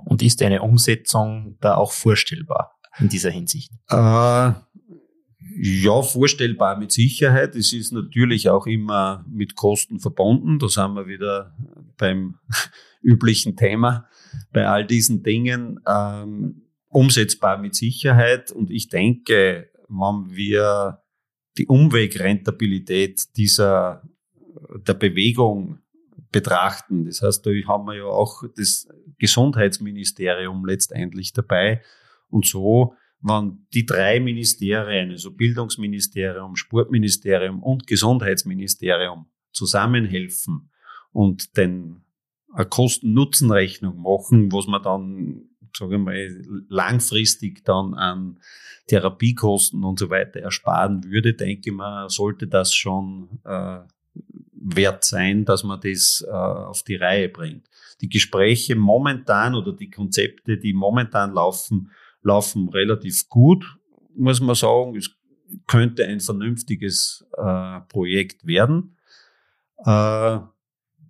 Und 0.07 0.21
ist 0.21 0.41
eine 0.41 0.61
Umsetzung 0.61 1.57
da 1.59 1.75
auch 1.75 1.91
vorstellbar 1.91 2.79
in 2.99 3.09
dieser 3.09 3.29
Hinsicht? 3.29 3.71
Äh, 3.89 3.95
ja, 5.59 6.01
vorstellbar 6.01 6.77
mit 6.77 6.91
Sicherheit. 6.91 7.55
Es 7.55 7.73
ist 7.73 7.91
natürlich 7.91 8.49
auch 8.49 8.67
immer 8.67 9.25
mit 9.29 9.55
Kosten 9.55 9.99
verbunden. 9.99 10.59
Da 10.59 10.69
sind 10.69 10.93
wir 10.93 11.07
wieder 11.07 11.55
beim 11.97 12.39
üblichen 13.01 13.55
Thema 13.55 14.07
bei 14.53 14.67
all 14.67 14.85
diesen 14.85 15.23
Dingen. 15.23 15.79
Ähm, 15.87 16.67
umsetzbar 16.89 17.57
mit 17.57 17.75
Sicherheit. 17.75 18.51
Und 18.51 18.71
ich 18.71 18.89
denke, 18.89 19.69
wenn 19.87 20.35
wir 20.35 21.03
die 21.57 21.67
Umwegrentabilität 21.67 23.35
dieser, 23.35 24.03
der 24.87 24.93
Bewegung 24.93 25.79
betrachten, 26.31 27.05
das 27.05 27.21
heißt, 27.21 27.45
da 27.45 27.51
haben 27.67 27.85
wir 27.85 27.95
ja 27.95 28.05
auch 28.05 28.43
das 28.55 28.87
Gesundheitsministerium 29.17 30.65
letztendlich 30.65 31.33
dabei. 31.33 31.81
Und 32.29 32.45
so 32.45 32.95
wenn 33.21 33.65
die 33.73 33.85
drei 33.85 34.19
Ministerien, 34.19 35.11
also 35.11 35.31
Bildungsministerium, 35.31 36.55
Sportministerium 36.55 37.63
und 37.63 37.87
Gesundheitsministerium 37.87 39.27
zusammenhelfen 39.51 40.69
und 41.11 41.57
den 41.57 42.03
eine 42.53 42.65
Kosten-Nutzen-Rechnung 42.65 44.01
machen, 44.01 44.51
was 44.51 44.67
man 44.67 44.81
dann, 44.81 45.49
sagen 45.75 45.91
wir 45.91 45.99
mal, 45.99 46.45
langfristig 46.69 47.63
dann 47.65 47.93
an 47.93 48.39
Therapiekosten 48.87 49.83
und 49.83 49.99
so 49.99 50.09
weiter 50.09 50.39
ersparen 50.39 51.03
würde, 51.03 51.33
denke 51.33 51.69
ich 51.69 51.75
mal, 51.75 52.09
sollte 52.09 52.47
das 52.47 52.73
schon 52.73 53.41
äh, 53.43 53.79
wert 54.53 55.03
sein, 55.03 55.43
dass 55.43 55.63
man 55.63 55.81
das 55.81 56.25
äh, 56.25 56.31
auf 56.31 56.83
die 56.83 56.95
Reihe 56.95 57.29
bringt. 57.29 57.67
Die 58.01 58.09
Gespräche 58.09 58.75
momentan 58.75 59.55
oder 59.55 59.73
die 59.73 59.89
Konzepte, 59.89 60.57
die 60.57 60.73
momentan 60.73 61.33
laufen, 61.33 61.91
laufen 62.21 62.69
relativ 62.69 63.27
gut, 63.29 63.65
muss 64.15 64.39
man 64.39 64.55
sagen. 64.55 64.95
Es 64.95 65.15
könnte 65.65 66.05
ein 66.05 66.19
vernünftiges 66.19 67.25
äh, 67.37 67.79
Projekt 67.87 68.45
werden. 68.45 68.97
Äh, 69.85 70.39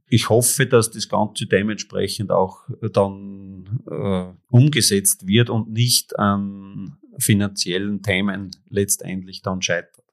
ich 0.09 0.29
hoffe, 0.29 0.65
dass 0.65 0.91
das 0.91 1.09
Ganze 1.09 1.47
dementsprechend 1.47 2.31
auch 2.31 2.61
dann 2.93 3.81
äh, 3.89 4.33
umgesetzt 4.49 5.27
wird 5.27 5.49
und 5.49 5.71
nicht 5.71 6.17
an 6.17 6.97
finanziellen 7.19 8.01
Themen 8.01 8.51
letztendlich 8.69 9.41
dann 9.41 9.61
scheitert. 9.61 10.05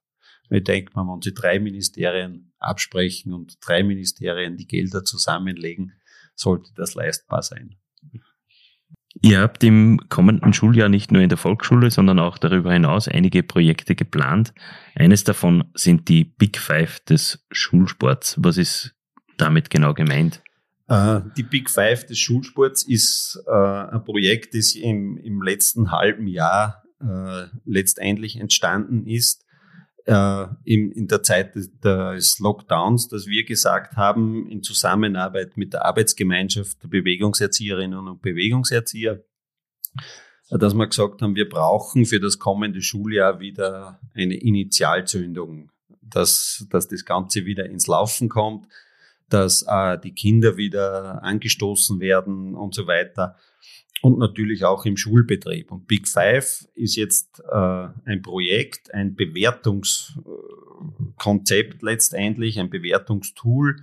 Ich 0.50 0.64
denke 0.64 0.92
mal, 0.94 1.06
wenn 1.12 1.22
sie 1.22 1.32
drei 1.32 1.58
Ministerien 1.58 2.52
absprechen 2.58 3.32
und 3.32 3.56
drei 3.60 3.82
Ministerien 3.82 4.56
die 4.56 4.66
Gelder 4.66 5.04
zusammenlegen, 5.04 5.92
sollte 6.34 6.70
das 6.76 6.94
leistbar 6.94 7.42
sein. 7.42 7.76
Ihr 9.22 9.40
habt 9.40 9.62
im 9.62 10.00
kommenden 10.08 10.52
Schuljahr 10.52 10.88
nicht 10.88 11.12
nur 11.12 11.22
in 11.22 11.28
der 11.28 11.38
Volksschule, 11.38 11.90
sondern 11.90 12.18
auch 12.18 12.36
darüber 12.36 12.72
hinaus 12.72 13.06
einige 13.06 13.42
Projekte 13.42 13.94
geplant. 13.94 14.52
Eines 14.96 15.22
davon 15.22 15.64
sind 15.74 16.08
die 16.08 16.24
Big 16.24 16.58
Five 16.58 17.00
des 17.00 17.46
Schulsports. 17.50 18.36
Was 18.38 18.56
ist 18.56 18.94
damit 19.38 19.70
genau 19.70 19.94
gemeint? 19.94 20.42
Äh, 20.88 21.20
die 21.36 21.44
Big 21.44 21.70
Five 21.70 22.06
des 22.06 22.18
Schulsports 22.18 22.82
ist 22.82 23.40
äh, 23.46 23.52
ein 23.52 24.04
Projekt, 24.04 24.54
das 24.54 24.74
im, 24.74 25.16
im 25.16 25.42
letzten 25.42 25.92
halben 25.92 26.26
Jahr 26.26 26.82
äh, 27.00 27.46
letztendlich 27.64 28.36
entstanden 28.36 29.06
ist, 29.06 29.43
in, 30.06 30.92
in 30.92 31.08
der 31.08 31.22
Zeit 31.22 31.54
des 31.54 32.38
Lockdowns, 32.38 33.08
dass 33.08 33.26
wir 33.26 33.44
gesagt 33.44 33.96
haben, 33.96 34.46
in 34.50 34.62
Zusammenarbeit 34.62 35.56
mit 35.56 35.72
der 35.72 35.86
Arbeitsgemeinschaft 35.86 36.82
der 36.82 36.88
Bewegungserzieherinnen 36.88 38.06
und 38.08 38.20
Bewegungserzieher, 38.20 39.24
dass 40.50 40.74
wir 40.74 40.86
gesagt 40.86 41.22
haben, 41.22 41.34
wir 41.34 41.48
brauchen 41.48 42.04
für 42.04 42.20
das 42.20 42.38
kommende 42.38 42.82
Schuljahr 42.82 43.40
wieder 43.40 43.98
eine 44.14 44.34
Initialzündung, 44.34 45.70
dass, 46.02 46.66
dass 46.70 46.86
das 46.86 47.06
Ganze 47.06 47.46
wieder 47.46 47.64
ins 47.64 47.86
Laufen 47.86 48.28
kommt, 48.28 48.66
dass 49.28 49.64
äh, 49.68 49.98
die 49.98 50.12
Kinder 50.12 50.56
wieder 50.56 51.22
angestoßen 51.22 52.00
werden 52.00 52.54
und 52.54 52.74
so 52.74 52.86
weiter. 52.86 53.36
Und 54.02 54.18
natürlich 54.18 54.64
auch 54.64 54.84
im 54.84 54.96
Schulbetrieb. 54.98 55.72
Und 55.72 55.86
Big 55.86 56.06
Five 56.06 56.66
ist 56.74 56.96
jetzt 56.96 57.42
äh, 57.50 57.88
ein 58.04 58.20
Projekt, 58.22 58.92
ein 58.92 59.14
Bewertungskonzept 59.14 61.82
letztendlich, 61.82 62.60
ein 62.60 62.68
Bewertungstool, 62.68 63.76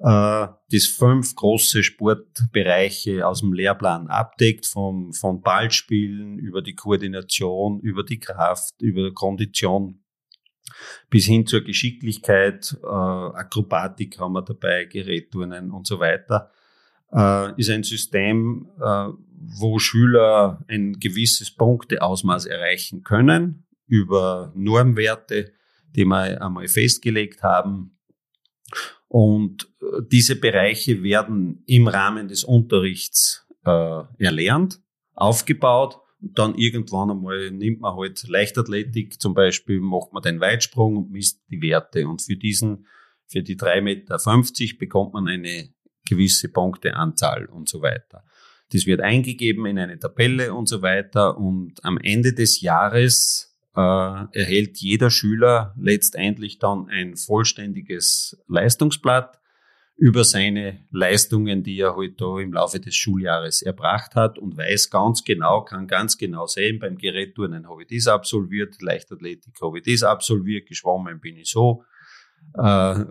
äh, 0.00 0.46
das 0.70 0.86
fünf 0.86 1.34
große 1.34 1.82
Sportbereiche 1.82 3.26
aus 3.26 3.40
dem 3.40 3.52
Lehrplan 3.52 4.06
abdeckt, 4.06 4.66
vom, 4.66 5.12
von 5.12 5.42
Ballspielen 5.42 6.38
über 6.38 6.62
die 6.62 6.76
Koordination, 6.76 7.80
über 7.80 8.04
die 8.04 8.20
Kraft, 8.20 8.80
über 8.80 9.08
die 9.08 9.14
Kondition 9.14 10.04
bis 11.10 11.26
hin 11.26 11.46
zur 11.46 11.62
Geschicklichkeit, 11.62 12.76
äh, 12.82 12.86
Akrobatik 12.86 14.18
haben 14.18 14.34
wir 14.34 14.42
dabei, 14.42 14.84
Gerätturnen 14.84 15.70
und 15.70 15.86
so 15.86 16.00
weiter, 16.00 16.50
äh, 17.12 17.58
ist 17.58 17.70
ein 17.70 17.82
System, 17.82 18.68
äh, 18.80 19.08
wo 19.60 19.78
Schüler 19.78 20.64
ein 20.68 20.94
gewisses 20.98 21.54
Punkteausmaß 21.54 22.46
erreichen 22.46 23.02
können 23.02 23.64
über 23.86 24.52
Normwerte, 24.54 25.52
die 25.94 26.04
wir 26.04 26.42
einmal 26.42 26.68
festgelegt 26.68 27.42
haben. 27.42 27.98
Und 29.08 29.68
äh, 29.80 30.02
diese 30.12 30.36
Bereiche 30.36 31.02
werden 31.02 31.62
im 31.66 31.88
Rahmen 31.88 32.28
des 32.28 32.44
Unterrichts 32.44 33.46
äh, 33.64 34.02
erlernt, 34.18 34.80
aufgebaut 35.14 36.00
und 36.20 36.38
dann 36.38 36.54
irgendwann 36.56 37.10
einmal 37.10 37.50
nimmt 37.50 37.80
man 37.80 37.96
halt 37.96 38.26
Leichtathletik, 38.26 39.20
zum 39.20 39.34
Beispiel 39.34 39.80
macht 39.80 40.12
man 40.12 40.22
den 40.22 40.40
Weitsprung 40.40 40.96
und 40.96 41.10
misst 41.10 41.40
die 41.50 41.62
Werte. 41.62 42.08
Und 42.08 42.22
für 42.22 42.36
diesen, 42.36 42.86
für 43.26 43.42
die 43.42 43.56
3,50 43.56 43.82
Meter 43.82 44.78
bekommt 44.78 45.14
man 45.14 45.28
eine 45.28 45.68
gewisse 46.08 46.48
Punkteanzahl 46.48 47.46
und 47.46 47.68
so 47.68 47.82
weiter. 47.82 48.24
Das 48.72 48.86
wird 48.86 49.00
eingegeben 49.00 49.66
in 49.66 49.78
eine 49.78 49.98
Tabelle 49.98 50.54
und 50.54 50.68
so 50.68 50.82
weiter. 50.82 51.38
Und 51.38 51.84
am 51.84 51.98
Ende 51.98 52.32
des 52.32 52.60
Jahres 52.60 53.56
äh, 53.76 53.80
erhält 53.80 54.78
jeder 54.78 55.10
Schüler 55.10 55.74
letztendlich 55.78 56.58
dann 56.58 56.88
ein 56.88 57.16
vollständiges 57.16 58.42
Leistungsblatt 58.48 59.38
über 59.98 60.22
seine 60.22 60.78
Leistungen, 60.92 61.64
die 61.64 61.80
er 61.80 61.96
heute 61.96 62.24
halt 62.24 62.44
im 62.44 62.52
Laufe 62.52 62.78
des 62.78 62.94
Schuljahres 62.94 63.62
erbracht 63.62 64.14
hat 64.14 64.38
und 64.38 64.56
weiß 64.56 64.90
ganz 64.90 65.24
genau, 65.24 65.64
kann 65.64 65.88
ganz 65.88 66.16
genau 66.16 66.46
sehen, 66.46 66.78
beim 66.78 66.96
Gerätturnen 66.96 67.68
habe 67.68 67.82
ich 67.82 67.88
das 67.88 68.06
absolviert, 68.06 68.80
Leichtathletik 68.80 69.54
habe 69.60 69.80
ich 69.80 69.84
das 69.84 70.08
absolviert, 70.08 70.68
geschwommen 70.68 71.18
bin 71.18 71.36
ich 71.36 71.50
so, 71.50 71.82
äh, 72.56 73.04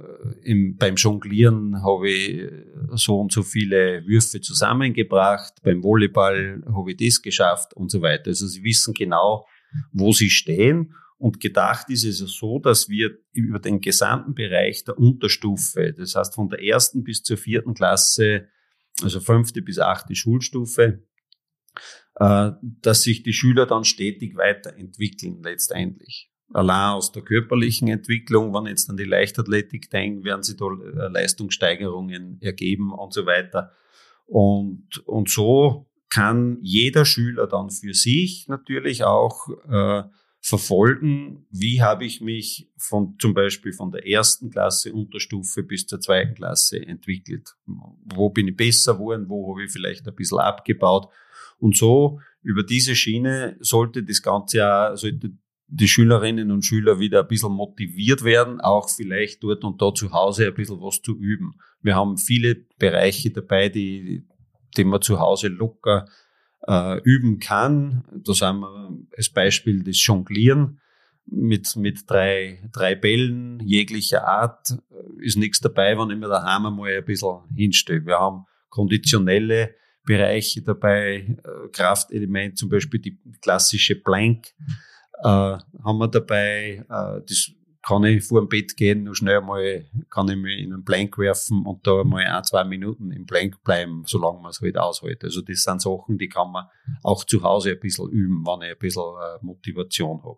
im, 0.44 0.78
beim 0.78 0.96
Jonglieren 0.96 1.84
habe 1.84 2.10
ich 2.10 2.50
so 2.94 3.20
und 3.20 3.34
so 3.34 3.44
viele 3.44 4.08
Würfe 4.08 4.40
zusammengebracht, 4.40 5.62
beim 5.64 5.84
Volleyball 5.84 6.64
habe 6.74 6.92
ich 6.94 6.98
das 6.98 7.22
geschafft 7.22 7.74
und 7.74 7.92
so 7.92 8.02
weiter. 8.02 8.30
Also 8.30 8.48
sie 8.48 8.64
wissen 8.64 8.94
genau, 8.94 9.46
wo 9.92 10.14
sie 10.14 10.30
stehen 10.30 10.94
und 11.18 11.40
gedacht 11.40 11.90
ist 11.90 12.04
es 12.04 12.20
so, 12.20 12.60
dass 12.60 12.90
wir 12.90 13.18
über 13.32 13.60
den 13.60 13.82
gesamten 13.82 14.36
Bereich 14.36 14.84
der 14.84 14.98
Unterstufe, 14.98 15.94
das 15.94 16.16
heißt 16.16 16.36
von 16.36 16.50
der 16.50 16.64
ersten 16.64 17.04
bis 17.04 17.24
zur 17.24 17.38
vierten 17.38 17.74
Klasse, 17.74 18.48
also 19.02 19.20
fünfte 19.20 19.62
bis 19.62 19.80
achte 19.80 20.16
Schulstufe, 20.16 21.04
äh, 22.16 22.52
dass 22.62 23.04
sich 23.04 23.24
die 23.24 23.34
Schüler 23.34 23.66
dann 23.66 23.84
stetig 23.84 24.36
weiterentwickeln 24.36 25.42
letztendlich. 25.44 26.32
Allein 26.54 26.94
aus 26.94 27.12
der 27.12 27.24
körperlichen 27.24 27.88
Entwicklung, 27.90 28.54
wenn 28.54 28.68
jetzt 28.68 28.90
an 28.90 28.98
die 28.98 29.04
Leichtathletik 29.04 29.90
denken, 29.90 30.24
werden 30.24 30.44
sie 30.44 30.56
da 30.56 30.66
äh, 30.66 31.10
Leistungssteigerungen 31.10 32.42
ergeben 32.42 32.94
und 32.94 33.14
so 33.14 33.26
weiter. 33.26 33.72
Und, 34.26 35.00
und 35.06 35.30
so 35.30 35.90
kann 36.10 36.60
jeder 36.62 37.06
Schüler 37.06 37.48
dann 37.48 37.70
für 37.70 37.94
sich 37.94 38.48
natürlich 38.48 39.04
auch 39.04 39.50
äh, 39.70 40.04
verfolgen, 40.48 41.46
wie 41.52 41.82
habe 41.82 42.06
ich 42.06 42.22
mich 42.22 42.72
von 42.78 43.18
zum 43.20 43.34
Beispiel 43.34 43.74
von 43.74 43.92
der 43.92 44.08
ersten 44.08 44.50
Klasse 44.50 44.94
Unterstufe 44.94 45.62
bis 45.62 45.86
zur 45.88 46.00
zweiten 46.00 46.36
Klasse 46.36 46.80
entwickelt. 46.80 47.58
Wo 47.66 48.30
bin 48.30 48.48
ich 48.48 48.56
besser 48.56 48.94
geworden, 48.94 49.26
wo 49.28 49.52
habe 49.52 49.66
ich 49.66 49.72
vielleicht 49.74 50.08
ein 50.08 50.16
bisschen 50.16 50.40
abgebaut. 50.40 51.12
Und 51.60 51.76
so 51.76 52.22
über 52.44 52.64
diese 52.64 52.96
Schiene 52.96 53.58
sollte 53.60 54.04
das 54.04 54.22
Ganze 54.22 54.60
ja, 54.60 54.96
sollte 54.96 55.34
die 55.68 55.88
Schülerinnen 55.90 56.50
und 56.52 56.64
Schüler 56.64 56.98
wieder 56.98 57.24
ein 57.24 57.28
bisschen 57.28 57.52
motiviert 57.52 58.24
werden, 58.24 58.62
auch 58.62 58.90
vielleicht 58.90 59.44
dort 59.44 59.66
und 59.66 59.82
da 59.82 59.94
zu 59.94 60.14
Hause 60.14 60.48
ein 60.48 60.54
bisschen 60.54 60.80
was 60.80 61.02
zu 61.02 61.18
üben. 61.18 61.60
Wir 61.82 61.98
haben 61.98 62.18
viele 62.18 62.56
Bereiche 62.80 63.32
dabei, 63.32 63.68
die, 63.68 64.26
die 64.78 64.86
man 64.86 65.02
zu 65.02 65.20
Hause 65.20 65.50
locker 65.50 66.08
äh, 66.68 67.00
üben 67.04 67.40
kann. 67.40 68.04
Da 68.12 68.34
haben 68.34 68.60
wir 68.62 68.98
als 69.16 69.30
Beispiel 69.30 69.84
das 69.84 70.04
Jonglieren 70.04 70.80
mit, 71.26 71.76
mit 71.76 72.10
drei, 72.10 72.64
drei 72.72 72.96
Bällen 72.96 73.60
jeglicher 73.60 74.28
Art. 74.28 74.78
Ist 75.20 75.38
nichts 75.38 75.60
dabei, 75.60 75.98
wenn 75.98 76.10
ich 76.10 76.18
mir 76.18 76.30
daheim 76.30 76.66
einmal 76.66 76.92
ein 76.92 77.06
bisschen 77.06 77.42
hinstelle. 77.54 78.06
Wir 78.06 78.20
haben 78.20 78.46
konditionelle 78.70 79.76
Bereiche 80.06 80.62
dabei, 80.62 81.38
äh, 81.44 81.68
Kraftelement, 81.72 82.58
zum 82.58 82.70
Beispiel 82.70 83.02
die 83.02 83.20
klassische 83.42 83.96
Plank, 83.96 84.48
äh, 85.22 85.28
haben 85.28 85.98
wir 85.98 86.08
dabei, 86.08 86.86
äh, 86.90 87.22
das 87.28 87.52
kann 87.88 88.04
ich 88.04 88.26
vor 88.26 88.42
dem 88.42 88.50
Bett 88.50 88.76
gehen, 88.76 89.04
nur 89.04 89.16
schnell 89.16 89.40
mal, 89.40 89.86
kann 90.10 90.28
ich 90.28 90.36
mich 90.36 90.60
in 90.60 90.74
einen 90.74 90.84
Blank 90.84 91.18
werfen 91.18 91.66
und 91.66 91.88
da 91.88 92.04
mal 92.04 92.26
ein, 92.26 92.44
zwei 92.44 92.66
Minuten 92.66 93.12
im 93.12 93.26
Blank 93.26 93.64
bleiben, 93.64 94.04
solange 94.06 94.42
man 94.42 94.52
es 94.52 94.60
halt 94.60 94.78
aushält. 94.78 95.24
Also 95.24 95.42
das 95.42 95.64
sind 95.64 95.82
Sachen, 95.82 96.18
die 96.18 96.28
kann 96.28 96.52
man 96.52 96.66
auch 97.02 97.24
zu 97.24 97.42
Hause 97.44 97.72
ein 97.72 97.80
bisschen 97.80 98.10
üben, 98.10 98.46
wenn 98.46 98.68
ich 98.68 98.74
ein 98.74 98.80
bisschen 98.80 99.04
äh, 99.04 99.46
Motivation 99.46 100.22
habe. 100.22 100.38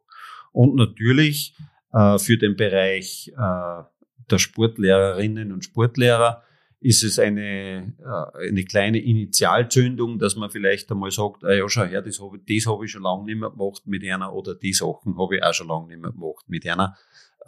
Und 0.51 0.75
natürlich 0.75 1.55
äh, 1.91 2.19
für 2.19 2.37
den 2.37 2.55
Bereich 2.55 3.31
äh, 3.35 3.83
der 4.29 4.37
Sportlehrerinnen 4.37 5.51
und 5.51 5.65
Sportlehrer 5.65 6.43
ist 6.81 7.03
es 7.03 7.17
eine, 7.17 7.93
äh, 7.99 8.47
eine 8.47 8.63
kleine 8.63 8.99
Initialzündung, 8.99 10.19
dass 10.19 10.35
man 10.35 10.51
vielleicht 10.51 10.91
einmal 10.91 11.09
sagt, 11.09 11.43
ah 11.43 11.53
ja, 11.53 11.67
schau 11.67 11.83
her, 11.83 12.03
das 12.03 12.21
habe 12.21 12.37
das 12.37 12.67
hab 12.67 12.83
ich 12.83 12.91
schon 12.91 13.01
lange 13.01 13.25
nicht 13.25 13.39
mehr 13.39 13.49
gemacht 13.49 13.81
mit 13.85 14.03
einer 14.03 14.33
oder 14.33 14.53
die 14.53 14.73
Sachen 14.73 15.17
habe 15.17 15.37
ich 15.37 15.43
auch 15.43 15.53
schon 15.53 15.67
lange 15.67 15.87
nicht 15.87 16.01
mehr 16.01 16.11
gemacht 16.11 16.45
mit 16.47 16.67
einer 16.67 16.95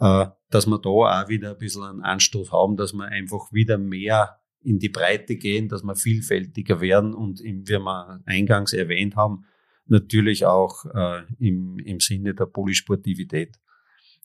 dass 0.02 0.66
wir 0.66 0.78
da 0.78 0.88
auch 0.88 1.28
wieder 1.28 1.50
ein 1.50 1.58
bisschen 1.58 1.84
einen 1.84 2.02
Anstoß 2.02 2.50
haben, 2.50 2.76
dass 2.76 2.92
wir 2.92 3.04
einfach 3.04 3.52
wieder 3.52 3.78
mehr 3.78 4.40
in 4.64 4.78
die 4.78 4.88
Breite 4.88 5.36
gehen, 5.36 5.68
dass 5.68 5.82
wir 5.82 5.94
vielfältiger 5.94 6.80
werden 6.80 7.14
und 7.14 7.40
wie 7.40 7.64
wir 7.68 8.20
eingangs 8.26 8.72
erwähnt 8.72 9.16
haben, 9.16 9.44
natürlich 9.86 10.46
auch 10.46 10.84
äh, 10.86 11.22
im, 11.38 11.78
im 11.78 12.00
Sinne 12.00 12.34
der 12.34 12.46
Polysportivität 12.46 13.58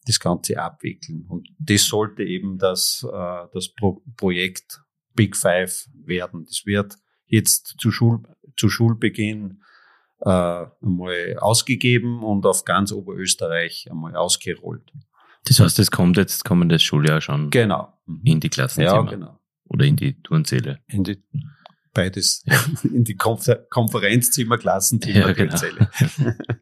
das 0.05 0.19
Ganze 0.19 0.59
abwickeln. 0.59 1.25
Und 1.27 1.49
das 1.59 1.85
sollte 1.85 2.23
eben 2.23 2.57
das, 2.57 3.05
äh, 3.11 3.47
das 3.53 3.69
Pro 3.69 4.01
Projekt 4.15 4.81
Big 5.13 5.35
Five 5.35 5.87
werden. 6.05 6.45
Das 6.45 6.65
wird 6.65 6.95
jetzt 7.25 7.75
zu, 7.79 7.91
Schul 7.91 8.23
zu 8.55 8.69
Schulbeginn 8.69 9.61
äh, 10.21 10.29
einmal 10.29 11.37
ausgegeben 11.39 12.23
und 12.23 12.45
auf 12.45 12.63
ganz 12.63 12.91
Oberösterreich 12.91 13.87
einmal 13.91 14.15
ausgerollt. 14.15 14.91
Das 15.47 15.59
heißt, 15.59 15.79
es 15.79 15.91
kommt 15.91 16.17
jetzt 16.17 16.43
kommendes 16.45 16.83
Schuljahr 16.83 17.21
schon 17.21 17.49
genau. 17.49 17.93
in 18.23 18.39
die 18.39 18.49
Klassenzimmer. 18.49 19.05
Ja, 19.05 19.09
genau. 19.09 19.39
Oder 19.65 19.85
in 19.85 19.95
die 19.95 20.21
Turnzelle. 20.21 20.79
In 20.87 21.03
die, 21.03 21.23
beides. 21.93 22.43
in 22.83 23.03
die 23.03 23.15
Konfer 23.15 23.55
Konferenzzimmer, 23.69 24.57
Klassenzimmer, 24.57 25.27
ja, 25.27 25.33
genau. 25.33 25.57
Turnzelle. 25.57 25.89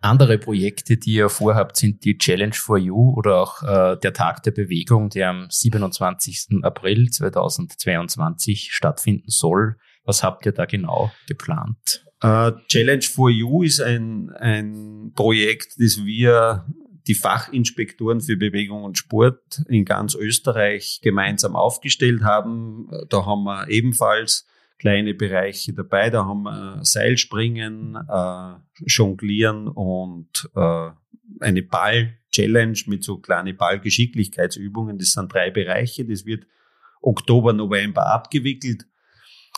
Andere 0.00 0.38
Projekte, 0.38 0.96
die 0.96 1.14
ihr 1.14 1.28
vorhabt, 1.28 1.76
sind 1.76 2.04
die 2.04 2.16
Challenge 2.16 2.54
for 2.54 2.78
You 2.78 3.14
oder 3.16 3.40
auch 3.40 3.62
äh, 3.62 3.96
der 3.98 4.12
Tag 4.12 4.42
der 4.44 4.52
Bewegung, 4.52 5.10
der 5.10 5.30
am 5.30 5.46
27. 5.50 6.62
April 6.62 7.10
2022 7.10 8.72
stattfinden 8.72 9.28
soll. 9.28 9.76
Was 10.04 10.22
habt 10.22 10.46
ihr 10.46 10.52
da 10.52 10.64
genau 10.64 11.10
geplant? 11.26 12.04
Uh, 12.24 12.52
Challenge 12.68 13.02
for 13.02 13.28
You 13.28 13.62
ist 13.62 13.80
ein, 13.80 14.30
ein 14.30 15.12
Projekt, 15.14 15.74
das 15.78 16.04
wir 16.04 16.64
die 17.06 17.14
Fachinspektoren 17.14 18.20
für 18.20 18.36
Bewegung 18.36 18.84
und 18.84 18.98
Sport 18.98 19.62
in 19.68 19.84
ganz 19.84 20.14
Österreich 20.14 21.00
gemeinsam 21.02 21.54
aufgestellt 21.54 22.22
haben. 22.22 22.90
Da 23.08 23.24
haben 23.26 23.44
wir 23.44 23.68
ebenfalls 23.68 24.46
kleine 24.78 25.14
Bereiche 25.14 25.72
dabei. 25.72 26.10
Da 26.10 26.24
haben 26.26 26.42
wir 26.42 26.80
Seilspringen, 26.84 27.96
äh, 28.08 28.54
Jonglieren 28.86 29.68
und 29.68 30.50
äh, 30.54 30.90
eine 31.40 31.62
Ball-Challenge 31.62 32.78
mit 32.86 33.04
so 33.04 33.18
kleinen 33.18 33.56
Ballgeschicklichkeitsübungen. 33.56 34.98
Das 34.98 35.12
sind 35.12 35.32
drei 35.32 35.50
Bereiche. 35.50 36.04
Das 36.04 36.26
wird 36.26 36.46
Oktober, 37.00 37.52
November 37.52 38.06
abgewickelt. 38.06 38.86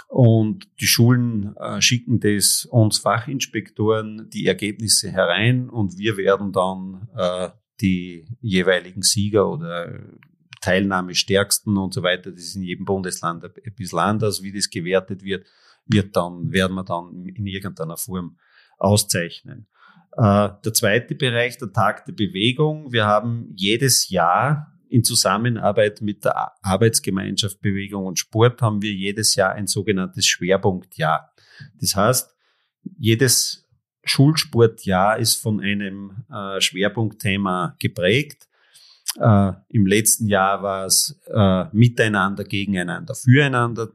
Und 0.09 0.67
die 0.81 0.87
Schulen 0.87 1.55
äh, 1.57 1.83
schicken 1.83 2.19
das 2.19 2.65
uns 2.65 2.99
Fachinspektoren 2.99 4.31
die 4.31 4.47
Ergebnisse 4.47 5.11
herein 5.11 5.69
und 5.69 5.99
wir 5.99 6.17
werden 6.17 6.51
dann 6.51 7.09
äh, 7.15 7.51
die 7.81 8.27
jeweiligen 8.41 9.03
Sieger 9.03 9.49
oder 9.49 10.01
Teilnahmestärksten 10.61 11.77
und 11.77 11.95
so 11.95 12.03
weiter, 12.03 12.33
das 12.33 12.41
ist 12.41 12.57
in 12.57 12.63
jedem 12.63 12.85
Bundesland 12.85 13.45
ein 13.45 13.75
bisschen 13.77 13.99
anders, 13.99 14.43
wie 14.43 14.53
das 14.53 14.71
gewertet 14.71 15.23
wird, 15.23 15.47
wird 15.87 16.17
dann, 16.17 16.53
werden 16.53 16.75
wir 16.75 16.85
dann 16.85 17.27
in 17.27 17.47
irgendeiner 17.47 17.97
Form 17.97 18.39
auszeichnen. 18.79 19.69
Äh, 20.17 20.51
der 20.65 20.75
zweite 20.75 21.15
Bereich, 21.15 21.59
der 21.59 21.73
Tag 21.73 22.07
der 22.07 22.13
Bewegung. 22.13 22.93
Wir 22.93 23.07
haben 23.07 23.53
jedes 23.55 24.09
Jahr 24.09 24.78
in 24.89 25.05
Zusammenarbeit 25.05 26.01
mit 26.01 26.25
der 26.25 26.53
Arbeitsgemeinschaft 26.63 27.61
Bewegung 27.61 28.07
und 28.07 28.19
Sport 28.19 28.63
haben 28.63 28.83
wir 28.83 28.93
jedes 28.93 29.35
Jahr 29.35 29.53
ein 29.53 29.67
sogenanntes 29.67 30.27
Schwerpunktjahr. 30.27 31.33
Das 31.81 31.95
heißt, 31.97 32.35
jedes 32.99 33.69
Schulsportjahr 34.05 35.19
ist 35.19 35.37
von 35.37 35.61
einem 35.61 36.25
äh, 36.31 36.61
Schwerpunktthema 36.61 37.77
geprägt. 37.79 38.49
Äh, 39.19 39.53
Im 39.69 39.87
letzten 39.87 40.27
Jahr 40.27 40.63
war 40.63 40.87
es 40.87 41.21
äh, 41.27 41.65
Miteinander, 41.73 42.45
Gegeneinander, 42.45 43.15
Füreinander. 43.15 43.91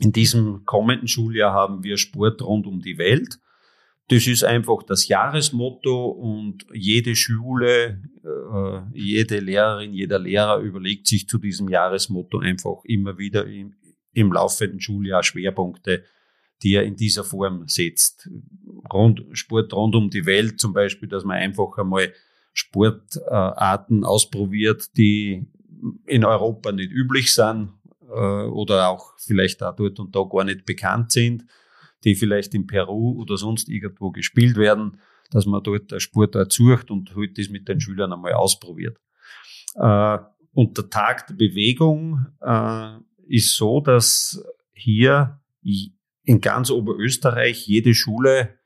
In 0.00 0.12
diesem 0.12 0.64
kommenden 0.64 1.08
Schuljahr 1.08 1.52
haben 1.52 1.84
wir 1.84 1.98
Sport 1.98 2.42
rund 2.42 2.66
um 2.66 2.80
die 2.80 2.98
Welt. 2.98 3.38
Das 4.10 4.26
ist 4.26 4.42
einfach 4.42 4.82
das 4.82 5.06
Jahresmotto 5.06 6.08
und 6.08 6.66
jede 6.74 7.14
Schule, 7.14 8.02
äh, 8.24 8.80
jede 8.92 9.38
Lehrerin, 9.38 9.92
jeder 9.92 10.18
Lehrer 10.18 10.58
überlegt 10.58 11.06
sich 11.06 11.28
zu 11.28 11.38
diesem 11.38 11.68
Jahresmotto 11.68 12.40
einfach 12.40 12.82
immer 12.82 13.18
wieder 13.18 13.46
im, 13.46 13.76
im 14.12 14.32
laufenden 14.32 14.80
Schuljahr 14.80 15.22
Schwerpunkte, 15.22 16.02
die 16.64 16.74
er 16.74 16.82
in 16.82 16.96
dieser 16.96 17.22
Form 17.22 17.68
setzt. 17.68 18.28
Rund, 18.92 19.24
Sport 19.30 19.72
rund 19.72 19.94
um 19.94 20.10
die 20.10 20.26
Welt 20.26 20.58
zum 20.58 20.72
Beispiel, 20.72 21.08
dass 21.08 21.22
man 21.22 21.36
einfach 21.36 21.78
einmal 21.78 22.12
Sportarten 22.52 24.02
ausprobiert, 24.02 24.90
die 24.96 25.46
in 26.06 26.24
Europa 26.24 26.72
nicht 26.72 26.90
üblich 26.90 27.32
sind 27.32 27.74
äh, 28.08 28.42
oder 28.42 28.88
auch 28.88 29.12
vielleicht 29.18 29.62
auch 29.62 29.76
dort 29.76 30.00
und 30.00 30.16
da 30.16 30.24
gar 30.24 30.42
nicht 30.42 30.66
bekannt 30.66 31.12
sind 31.12 31.44
die 32.04 32.14
vielleicht 32.14 32.54
in 32.54 32.66
Peru 32.66 33.20
oder 33.20 33.36
sonst 33.36 33.68
irgendwo 33.68 34.10
gespielt 34.10 34.56
werden, 34.56 35.00
dass 35.30 35.46
man 35.46 35.62
dort 35.62 35.92
eine 35.92 36.00
Sportart 36.00 36.52
sucht 36.52 36.90
und 36.90 37.14
halt 37.14 37.38
das 37.38 37.48
mit 37.48 37.68
den 37.68 37.80
Schülern 37.80 38.12
einmal 38.12 38.32
ausprobiert. 38.32 38.98
Äh, 39.74 40.18
und 40.52 40.76
der 40.76 40.90
Tag 40.90 41.26
der 41.28 41.34
Bewegung 41.34 42.26
äh, 42.40 42.96
ist 43.28 43.54
so, 43.54 43.80
dass 43.80 44.42
hier 44.72 45.40
in 45.62 46.40
ganz 46.40 46.70
Oberösterreich 46.70 47.66
jede 47.66 47.94
Schule 47.94 48.58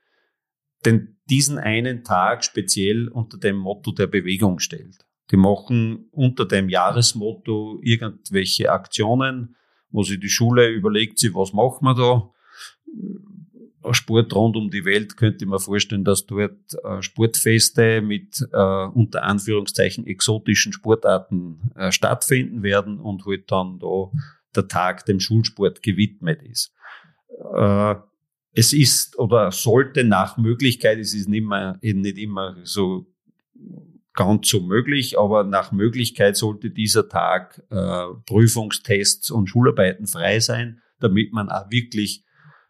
den, 0.85 1.17
diesen 1.29 1.57
einen 1.57 2.03
Tag 2.03 2.43
speziell 2.43 3.07
unter 3.07 3.37
dem 3.37 3.57
Motto 3.57 3.91
der 3.91 4.07
Bewegung 4.07 4.59
stellt. 4.59 5.05
Die 5.31 5.37
machen 5.37 6.07
unter 6.11 6.45
dem 6.45 6.69
Jahresmotto 6.69 7.79
irgendwelche 7.81 8.71
Aktionen, 8.71 9.55
wo 9.89 10.03
sich 10.03 10.19
die 10.19 10.29
Schule 10.29 10.69
überlegt, 10.69 11.21
was 11.33 11.53
machen 11.53 11.85
wir 11.85 11.95
da? 11.95 12.31
Sport 13.91 14.33
rund 14.33 14.55
um 14.55 14.69
die 14.69 14.85
Welt 14.85 15.17
könnte 15.17 15.45
mir 15.45 15.59
vorstellen, 15.59 16.03
dass 16.03 16.25
dort 16.25 16.73
äh, 16.83 17.01
Sportfeste 17.01 18.01
mit 18.01 18.41
äh, 18.51 18.85
unter 18.87 19.23
Anführungszeichen 19.23 20.07
exotischen 20.07 20.73
Sportarten 20.73 21.71
äh, 21.75 21.91
stattfinden 21.91 22.63
werden 22.63 22.99
und 22.99 23.25
halt 23.25 23.51
dann 23.51 23.79
da 23.79 24.11
der 24.55 24.67
Tag 24.67 25.05
dem 25.05 25.19
Schulsport 25.19 25.83
gewidmet 25.83 26.41
ist. 26.41 26.73
Äh, 27.55 27.95
es 28.53 28.73
ist 28.73 29.19
oder 29.19 29.51
sollte 29.51 30.03
nach 30.03 30.37
Möglichkeit, 30.37 30.97
es 30.97 31.13
ist 31.13 31.27
nicht, 31.27 31.45
mehr, 31.45 31.77
nicht 31.81 32.17
immer 32.17 32.55
so 32.63 33.05
ganz 34.13 34.47
so 34.47 34.61
möglich, 34.61 35.19
aber 35.19 35.43
nach 35.43 35.73
Möglichkeit 35.73 36.37
sollte 36.37 36.69
dieser 36.69 37.09
Tag 37.09 37.61
äh, 37.69 38.05
Prüfungstests 38.25 39.29
und 39.29 39.47
Schularbeiten 39.47 40.07
frei 40.07 40.39
sein, 40.39 40.81
damit 40.99 41.33
man 41.33 41.49
auch 41.49 41.69
wirklich 41.69 42.24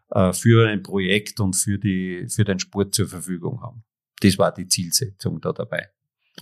äh, 0.10 0.34
für 0.34 0.68
ein 0.68 0.84
Projekt 0.84 1.40
und 1.40 1.56
für, 1.56 1.78
die, 1.78 2.28
für 2.30 2.44
den 2.44 2.60
Sport 2.60 2.96
zur 2.96 3.08
Verfügung 3.08 3.62
haben. 3.62 3.84
Das 4.22 4.38
war 4.38 4.54
die 4.54 4.68
Zielsetzung 4.68 5.42
da 5.42 5.52
dabei. 5.52 5.90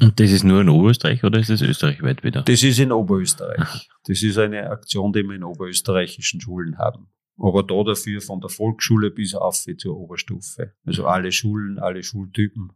Und 0.02 0.20
das 0.20 0.32
ist 0.32 0.44
nur 0.44 0.62
in 0.62 0.70
Oberösterreich 0.70 1.24
oder 1.24 1.40
ist 1.40 1.50
das 1.50 1.62
österreichweit 1.62 2.24
wieder? 2.24 2.42
Das 2.42 2.64
ist 2.64 2.80
in 2.80 2.92
Oberösterreich. 2.92 3.90
Das 4.06 4.24
ist 4.24 4.38
eine 4.38 4.70
Aktion, 4.70 5.14
die 5.14 5.24
wir 5.24 5.36
in 5.36 5.44
oberösterreichischen 5.44 6.42
Schulen 6.42 6.78
haben. 6.78 7.08
Aber 7.38 7.64
da 7.64 7.84
dafür 7.84 8.22
von 8.22 8.42
der 8.42 8.50
Volksschule 8.50 9.12
bis 9.12 9.34
auf 9.36 9.56
zur 9.78 9.98
Oberstufe. 9.98 10.74
Also 10.86 11.06
alle 11.06 11.32
Schulen, 11.32 11.80
alle 11.80 12.04
Schultypen 12.04 12.74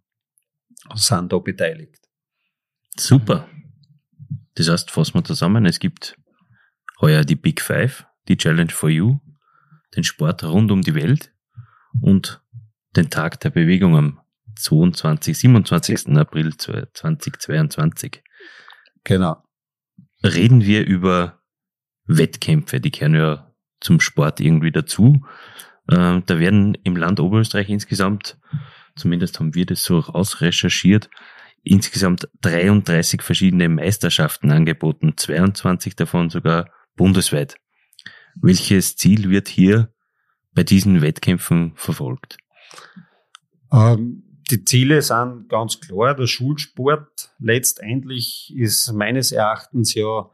sind 0.96 1.34
da 1.34 1.40
beteiligt. 1.40 2.08
Super. 2.96 3.48
Das 4.56 4.70
heißt, 4.70 4.92
fassen 4.92 5.16
wir 5.16 5.24
zusammen, 5.24 5.66
es 5.66 5.80
gibt 5.80 6.18
heuer 7.02 7.24
die 7.24 7.36
Big 7.36 7.62
Five, 7.62 8.06
die 8.28 8.38
Challenge 8.38 8.72
for 8.72 8.90
You, 8.90 9.20
den 9.96 10.04
Sport 10.04 10.44
rund 10.44 10.72
um 10.72 10.82
die 10.82 10.96
Welt 10.96 11.34
und 12.02 12.42
den 12.96 13.10
Tag 13.10 13.40
der 13.40 13.50
Bewegung 13.50 13.96
am 13.96 14.20
22, 14.56 15.38
27. 15.38 16.18
April 16.18 16.56
2022. 16.58 18.24
Genau. 19.04 19.44
Reden 20.24 20.66
wir 20.66 20.86
über 20.86 21.40
Wettkämpfe, 22.06 22.80
die 22.80 22.92
kehren 22.92 23.16
ja 23.16 23.52
zum 23.80 24.00
Sport 24.00 24.40
irgendwie 24.40 24.72
dazu. 24.72 25.26
Äh, 25.88 26.22
da 26.26 26.40
werden 26.40 26.76
im 26.84 26.96
Land 26.96 27.20
Oberösterreich 27.20 27.70
insgesamt, 27.70 28.38
zumindest 28.96 29.40
haben 29.40 29.54
wir 29.54 29.66
das 29.66 29.84
so 29.84 30.00
rausrecherchiert, 30.00 31.10
insgesamt 31.64 32.28
33 32.42 33.22
verschiedene 33.22 33.70
Meisterschaften 33.70 34.52
angeboten, 34.52 35.14
22 35.16 35.96
davon 35.96 36.30
sogar 36.30 36.72
bundesweit. 36.96 37.58
Welches 38.42 38.96
Ziel 38.96 39.30
wird 39.30 39.48
hier 39.48 39.94
bei 40.54 40.64
diesen 40.64 41.02
Wettkämpfen 41.02 41.74
verfolgt? 41.76 42.38
Ähm, 43.72 44.24
die 44.50 44.64
Ziele 44.64 45.02
sind 45.02 45.50
ganz 45.50 45.80
klar. 45.80 46.16
Der 46.16 46.28
Schulsport 46.28 47.32
letztendlich 47.40 48.54
ist 48.56 48.92
meines 48.94 49.32
Erachtens 49.32 49.94
ja 49.94 50.30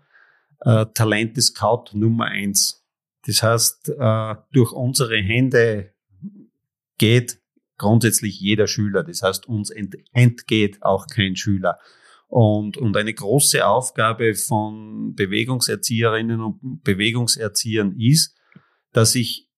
äh, 0.61 0.85
Talente-Scout 0.93 1.91
Nummer 1.93 2.25
eins. 2.25 2.85
Das 3.25 3.41
heißt, 3.41 3.89
äh, 3.89 4.35
durch 4.51 4.71
unsere 4.71 5.17
Hände 5.17 5.93
geht 6.97 7.39
grundsätzlich 7.77 8.39
jeder 8.39 8.67
Schüler. 8.67 9.03
Das 9.03 9.23
heißt, 9.23 9.47
uns 9.47 9.69
ent 9.69 9.95
entgeht 10.11 10.83
auch 10.83 11.07
kein 11.07 11.35
Schüler. 11.35 11.79
Und, 12.36 12.77
und 12.77 12.97
eine 12.97 13.13
große 13.13 13.63
Aufgabe 13.63 14.34
von 14.34 15.13
Bewegungserzieherinnen 15.13 16.41
und 16.41 16.84
Bewegungserziehern 16.84 17.95
ist, 17.99 18.36
dass 18.91 19.13
ich 19.13 19.51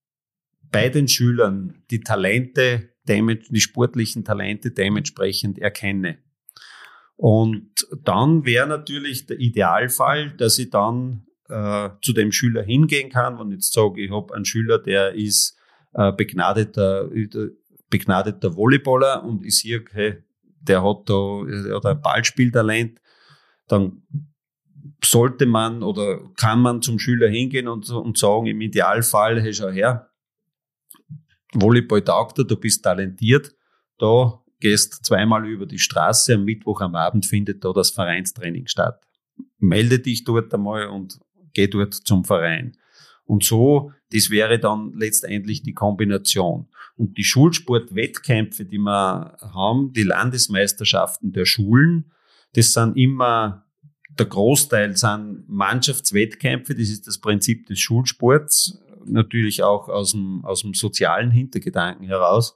bei 0.73 0.89
den 0.89 1.07
Schülern 1.07 1.85
die 1.89 2.01
Talente, 2.01 2.89
die 3.07 3.61
sportlichen 3.61 4.25
Talente 4.25 4.71
dementsprechend 4.71 5.57
erkenne. 5.57 6.17
Und 7.15 7.87
dann 8.03 8.43
wäre 8.43 8.67
natürlich 8.67 9.25
der 9.25 9.39
Idealfall, 9.39 10.31
dass 10.31 10.59
ich 10.59 10.69
dann 10.69 11.27
äh, 11.47 11.91
zu 12.01 12.11
dem 12.11 12.33
Schüler 12.33 12.61
hingehen 12.61 13.09
kann, 13.09 13.39
ich 13.47 13.53
jetzt 13.53 13.71
sage, 13.71 14.01
ich 14.01 14.11
habe 14.11 14.33
einen 14.33 14.43
Schüler, 14.43 14.79
der 14.79 15.13
ist 15.13 15.57
äh, 15.93 16.11
begnadeter, 16.11 17.09
begnadeter 17.89 18.57
Volleyballer 18.57 19.23
und 19.23 19.45
ich 19.45 19.59
sehe, 19.59 19.81
hey, 19.93 20.25
der 20.67 20.83
hat 20.83 21.09
da 21.09 21.43
der 21.45 21.75
hat 21.75 21.85
ein 21.85 22.01
Ballspieltalent, 22.01 22.99
dann 23.67 24.03
sollte 25.03 25.45
man 25.45 25.83
oder 25.83 26.19
kann 26.35 26.61
man 26.61 26.81
zum 26.81 26.99
Schüler 26.99 27.29
hingehen 27.29 27.67
und, 27.67 27.89
und 27.89 28.17
sagen, 28.17 28.47
im 28.47 28.61
Idealfall, 28.61 29.41
hey, 29.41 29.53
schau 29.53 29.69
her, 29.69 30.09
Volleyball 31.53 32.01
taugt 32.01 32.37
dir, 32.37 32.45
du 32.45 32.57
bist 32.57 32.83
talentiert, 32.83 33.55
da 33.97 34.41
gehst 34.59 35.05
zweimal 35.05 35.47
über 35.47 35.65
die 35.65 35.79
Straße, 35.79 36.35
am 36.35 36.43
Mittwoch 36.43 36.81
am 36.81 36.95
Abend 36.95 37.25
findet 37.25 37.63
da 37.63 37.71
das 37.73 37.91
Vereinstraining 37.91 38.67
statt. 38.67 39.05
Melde 39.59 39.99
dich 39.99 40.23
dort 40.23 40.53
einmal 40.53 40.87
und 40.87 41.19
geh 41.53 41.67
dort 41.67 41.93
zum 41.93 42.25
Verein. 42.25 42.77
Und 43.25 43.43
so, 43.43 43.91
das 44.11 44.29
wäre 44.29 44.59
dann 44.59 44.93
letztendlich 44.95 45.63
die 45.63 45.73
Kombination. 45.73 46.67
Und 46.95 47.17
die 47.17 47.23
Schulsportwettkämpfe, 47.23 48.65
die 48.65 48.77
wir 48.77 49.35
haben, 49.41 49.93
die 49.93 50.03
Landesmeisterschaften 50.03 51.33
der 51.33 51.45
Schulen, 51.45 52.11
das 52.53 52.73
sind 52.73 52.95
immer, 52.95 53.65
der 54.17 54.27
Großteil 54.27 54.95
sind 54.95 55.49
Mannschaftswettkämpfe, 55.49 56.75
das 56.75 56.89
ist 56.89 57.07
das 57.07 57.19
Prinzip 57.19 57.65
des 57.65 57.79
Schulsports, 57.79 58.79
natürlich 59.05 59.63
auch 59.63 59.89
aus 59.89 60.11
dem, 60.11 60.45
aus 60.45 60.61
dem 60.61 60.73
sozialen 60.73 61.31
Hintergedanken 61.31 62.07
heraus, 62.07 62.55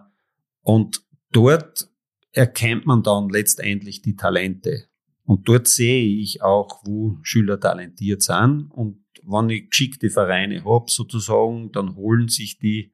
und 0.62 1.02
dort 1.32 1.88
erkennt 2.32 2.86
man 2.86 3.02
dann 3.02 3.28
letztendlich 3.28 4.02
die 4.02 4.16
Talente. 4.16 4.84
Und 5.24 5.48
dort 5.48 5.68
sehe 5.68 6.04
ich 6.20 6.42
auch, 6.42 6.82
wo 6.84 7.18
Schüler 7.22 7.60
talentiert 7.60 8.22
sind. 8.22 8.68
Und 8.70 9.04
wenn 9.24 9.50
ich 9.50 9.70
geschickte 9.70 10.10
Vereine 10.10 10.64
habe, 10.64 10.90
sozusagen, 10.90 11.70
dann 11.72 11.96
holen 11.96 12.28
sich 12.28 12.58
die 12.58 12.92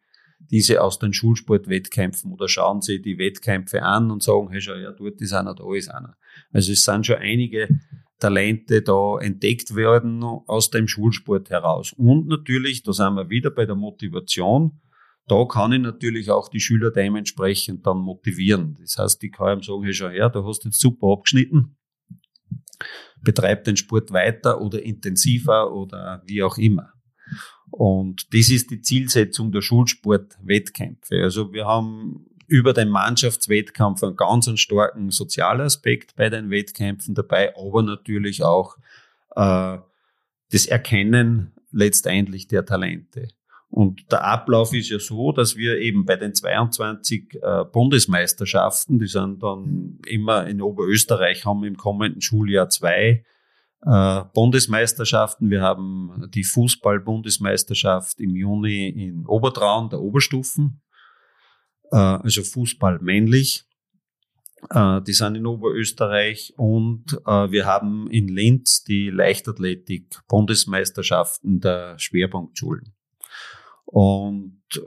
diese 0.51 0.83
aus 0.83 0.99
den 0.99 1.13
Schulsportwettkämpfen 1.13 2.33
oder 2.33 2.49
schauen 2.49 2.81
sie 2.81 3.03
die 3.03 3.19
Wettkämpfe 3.19 3.83
an 3.83 4.11
und 4.11 4.23
sagen, 4.23 4.49
hey, 4.51 4.61
schau, 4.61 4.75
ja, 4.75 4.93
dort 4.93 5.21
ist 5.21 5.33
einer, 5.33 5.55
da 5.55 5.75
ist 5.75 5.89
einer. 5.89 6.17
Also 6.53 6.73
es 6.73 6.85
sind 6.85 7.07
schon 7.07 7.17
einige 7.17 7.69
Talente 8.19 8.83
da 8.83 9.19
entdeckt 9.21 9.75
werden 9.75 10.23
aus 10.23 10.71
dem 10.71 10.89
Schulsport 10.89 11.51
heraus. 11.51 11.93
Und 11.93 12.27
natürlich, 12.27 12.83
da 12.83 12.93
sind 12.93 13.15
wir 13.15 13.31
wieder 13.31 13.51
bei 13.51 13.67
der 13.67 13.77
Motivation. 13.77 14.81
Da 15.29 15.45
kann 15.45 15.73
ich 15.73 15.81
natürlich 15.81 16.31
auch 16.31 16.49
die 16.49 16.61
Schüler 16.61 16.91
dementsprechend 16.91 17.87
dann 17.87 17.99
motivieren. 17.99 18.79
Das 18.81 18.97
heißt, 18.99 19.23
ich 19.23 19.33
kann 19.33 19.59
ihm 19.59 19.63
sagen, 19.63 19.83
hey, 19.85 19.93
schau 19.93 20.09
her, 20.09 20.31
du 20.31 20.47
hast 20.47 20.65
jetzt 20.65 20.81
super 20.81 21.09
abgeschnitten 21.13 21.77
betreibt 23.23 23.67
den 23.67 23.77
Sport 23.77 24.13
weiter 24.13 24.61
oder 24.61 24.83
intensiver 24.83 25.73
oder 25.73 26.23
wie 26.27 26.43
auch 26.43 26.59
immer. 26.59 26.93
Und 27.71 28.33
das 28.33 28.51
ist 28.51 28.71
die 28.71 28.81
Zielsetzung 28.81 29.53
der 29.53 29.61
Schulsportwettkämpfe. 29.61 31.23
Also 31.23 31.53
wir 31.53 31.67
haben 31.67 32.27
über 32.47 32.73
den 32.73 32.89
Mannschaftswettkampf 32.89 34.03
einen 34.03 34.17
ganz 34.17 34.49
starken 34.59 35.11
sozialen 35.11 35.63
Aspekt 35.63 36.17
bei 36.17 36.31
den 36.31 36.51
Wettkämpfen 36.51 37.15
dabei, 37.15 37.55
aber 37.57 37.83
natürlich 37.83 38.43
auch 38.43 38.77
äh, 39.37 39.79
das 40.51 40.67
Erkennen 40.67 41.53
letztendlich 41.71 42.49
der 42.49 42.65
Talente. 42.65 43.29
Und 43.71 44.11
der 44.11 44.25
Ablauf 44.25 44.73
ist 44.73 44.89
ja 44.89 44.99
so, 44.99 45.31
dass 45.33 45.57
wir 45.57 45.79
eben 45.79 46.07
bei 46.07 46.17
den 46.17 46.35
22 46.35 47.39
äh, 47.43 47.65
Bundesmeisterschaften, 47.71 48.99
die 48.99 49.07
sind 49.07 49.43
dann 49.43 49.99
immer 50.07 50.47
in 50.47 50.63
Oberösterreich, 50.63 51.45
haben 51.45 51.65
im 51.65 51.77
kommenden 51.77 52.23
Schuljahr 52.23 52.71
zwei 52.71 53.27
äh, 53.83 54.25
Bundesmeisterschaften. 54.33 55.51
Wir 55.51 55.61
haben 55.61 56.31
die 56.35 56.45
Fußball-Bundesmeisterschaft 56.45 58.19
im 58.21 58.35
Juni 58.35 58.89
in 58.89 59.27
Obertraun, 59.27 59.91
der 59.91 60.01
Oberstufen, 60.01 60.81
äh, 61.91 61.97
also 61.97 62.43
Fußball 62.43 63.01
männlich. 63.01 63.67
Äh, 64.71 65.03
die 65.03 65.13
sind 65.13 65.35
in 65.37 65.45
Oberösterreich 65.47 66.55
und 66.57 67.21
äh, 67.27 67.51
wir 67.51 67.67
haben 67.67 68.11
in 68.11 68.29
Linz 68.29 68.83
die 68.83 69.11
Leichtathletik-Bundesmeisterschaften 69.11 71.61
der 71.61 71.99
Schwerpunktschulen. 71.99 72.95
Und 73.91 74.63
äh, 74.77 74.81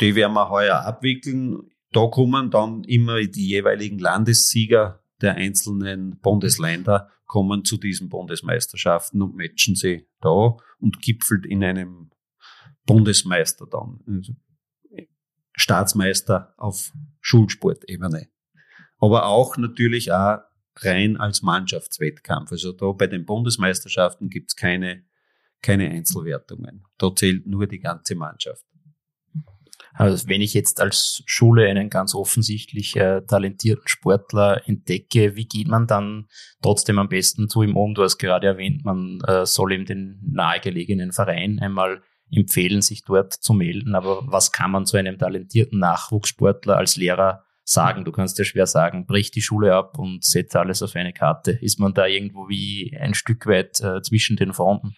die 0.00 0.14
werden 0.14 0.34
wir 0.34 0.50
heuer 0.50 0.84
abwickeln. 0.84 1.70
Da 1.92 2.06
kommen 2.06 2.50
dann 2.50 2.84
immer 2.84 3.20
die 3.20 3.48
jeweiligen 3.48 3.98
Landessieger 3.98 5.02
der 5.20 5.34
einzelnen 5.34 6.18
Bundesländer 6.20 7.10
kommen 7.26 7.64
zu 7.64 7.76
diesen 7.76 8.08
Bundesmeisterschaften 8.08 9.22
und 9.22 9.36
matchen 9.36 9.76
sie 9.76 10.08
da 10.20 10.56
und 10.80 11.00
gipfelt 11.00 11.46
in 11.46 11.62
einem 11.62 12.10
Bundesmeister 12.86 13.66
dann. 13.70 14.00
Also 14.08 14.34
Staatsmeister 15.52 16.54
auf 16.56 16.92
Schulsportebene. 17.20 18.28
Aber 18.98 19.26
auch 19.26 19.56
natürlich 19.56 20.10
auch 20.10 20.38
rein 20.76 21.16
als 21.18 21.42
Mannschaftswettkampf. 21.42 22.50
Also 22.50 22.72
da 22.72 22.92
bei 22.92 23.06
den 23.06 23.24
Bundesmeisterschaften 23.26 24.28
gibt's 24.28 24.56
keine, 24.56 25.04
keine 25.62 25.90
Einzelwertungen. 25.90 26.84
Da 26.98 27.14
zählt 27.14 27.46
nur 27.46 27.66
die 27.66 27.80
ganze 27.80 28.14
Mannschaft. 28.14 28.64
Also 29.92 30.28
wenn 30.28 30.40
ich 30.40 30.54
jetzt 30.54 30.80
als 30.80 31.22
Schule 31.26 31.68
einen 31.68 31.90
ganz 31.90 32.14
offensichtlich 32.14 32.96
äh, 32.96 33.22
talentierten 33.22 33.86
Sportler 33.86 34.62
entdecke, 34.66 35.36
wie 35.36 35.46
geht 35.46 35.68
man 35.68 35.86
dann 35.86 36.26
trotzdem 36.62 36.98
am 36.98 37.08
besten 37.08 37.48
zu 37.48 37.62
ihm 37.62 37.76
um? 37.76 37.94
Du 37.94 38.02
hast 38.02 38.18
gerade 38.18 38.46
erwähnt, 38.46 38.84
man 38.84 39.20
äh, 39.26 39.44
soll 39.46 39.72
ihm 39.72 39.86
den 39.86 40.20
nahegelegenen 40.22 41.12
Verein 41.12 41.58
einmal 41.60 42.02
empfehlen, 42.32 42.82
sich 42.82 43.04
dort 43.04 43.34
zu 43.34 43.52
melden. 43.52 43.94
Aber 43.94 44.22
was 44.26 44.52
kann 44.52 44.70
man 44.70 44.86
zu 44.86 44.96
einem 44.96 45.18
talentierten 45.18 45.78
Nachwuchssportler 45.80 46.76
als 46.76 46.96
Lehrer 46.96 47.44
sagen? 47.64 48.04
Du 48.04 48.12
kannst 48.12 48.38
ja 48.38 48.44
schwer 48.44 48.66
sagen, 48.66 49.06
brich 49.06 49.32
die 49.32 49.42
Schule 49.42 49.74
ab 49.74 49.98
und 49.98 50.24
setze 50.24 50.60
alles 50.60 50.82
auf 50.82 50.94
eine 50.94 51.12
Karte. 51.12 51.50
Ist 51.50 51.80
man 51.80 51.94
da 51.94 52.06
irgendwo 52.06 52.48
wie 52.48 52.96
ein 52.98 53.14
Stück 53.14 53.46
weit 53.46 53.80
äh, 53.80 54.00
zwischen 54.02 54.36
den 54.36 54.52
Fronten? 54.52 54.94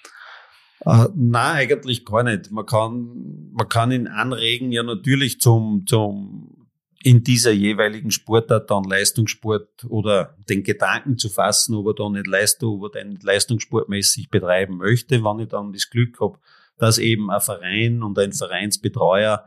Äh, 0.85 1.09
nein, 1.15 1.57
eigentlich 1.57 2.05
gar 2.05 2.23
nicht. 2.23 2.51
Man 2.51 2.67
kann, 2.67 3.51
man 3.53 3.69
kann 3.69 3.93
ihn 3.93 4.09
anregen, 4.09 4.73
ja 4.73 4.83
natürlich 4.83 5.41
zum, 5.41 5.85
zum, 5.87 6.69
in 7.03 7.23
dieser 7.23 7.53
jeweiligen 7.53 8.11
Sportart 8.11 8.71
dann 8.71 8.85
Leistungssport 8.85 9.85
oder 9.89 10.37
den 10.49 10.63
Gedanken 10.63 11.19
zu 11.19 11.29
fassen, 11.29 11.75
ob 11.75 11.87
er 11.89 11.95
da 11.95 12.09
nicht 12.09 12.27
Leistung, 12.27 12.83
ob 12.83 12.95
er 12.95 13.05
den 13.05 13.19
leistungssportmäßig 13.21 14.31
betreiben 14.31 14.77
möchte, 14.77 15.23
wenn 15.23 15.41
ich 15.41 15.49
dann 15.49 15.73
das 15.73 15.91
Glück 15.91 16.21
habe, 16.21 16.39
dass 16.79 16.99
eben 16.99 17.31
ein 17.31 17.41
Verein 17.41 18.03
und 18.03 18.19
ein 18.19 18.33
Vereinsbetreuer 18.33 19.45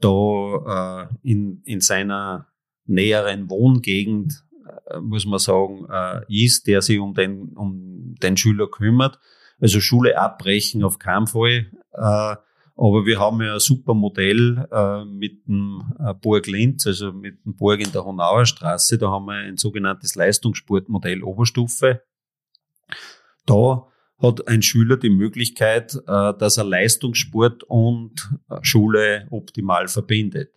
da 0.00 1.08
äh, 1.08 1.30
in, 1.30 1.62
in 1.64 1.80
seiner 1.80 2.48
näheren 2.86 3.48
Wohngegend, 3.48 4.44
äh, 4.88 5.00
muss 5.00 5.24
man 5.24 5.38
sagen, 5.38 5.86
äh, 5.90 6.20
ist, 6.28 6.66
der 6.66 6.82
sich 6.82 6.98
um 6.98 7.14
den, 7.14 7.54
um 7.56 8.14
den 8.22 8.36
Schüler 8.36 8.68
kümmert. 8.68 9.18
Also 9.60 9.80
Schule 9.80 10.18
abbrechen 10.18 10.84
auf 10.84 10.98
keinen 10.98 11.26
Fall. 11.26 11.70
Äh, 11.92 12.36
aber 12.76 13.06
wir 13.06 13.20
haben 13.20 13.40
ja 13.40 13.54
ein 13.54 13.60
super 13.60 13.94
Modell 13.94 14.66
äh, 14.70 15.04
mit 15.04 15.46
dem 15.46 15.80
äh, 15.98 16.12
Burg 16.14 16.46
Linz, 16.46 16.86
also 16.86 17.12
mit 17.12 17.44
dem 17.44 17.54
Burg 17.54 17.80
in 17.80 17.92
der 17.92 18.04
Honauer 18.04 18.46
Straße. 18.46 18.98
Da 18.98 19.10
haben 19.10 19.26
wir 19.26 19.34
ein 19.34 19.56
sogenanntes 19.56 20.16
Leistungssportmodell 20.16 21.22
Oberstufe. 21.22 22.02
Da 23.46 23.86
hat 24.20 24.48
ein 24.48 24.62
Schüler 24.62 24.96
die 24.96 25.10
Möglichkeit, 25.10 25.98
dass 26.06 26.56
er 26.56 26.64
Leistungssport 26.64 27.64
und 27.64 28.32
Schule 28.62 29.26
optimal 29.30 29.88
verbindet. 29.88 30.50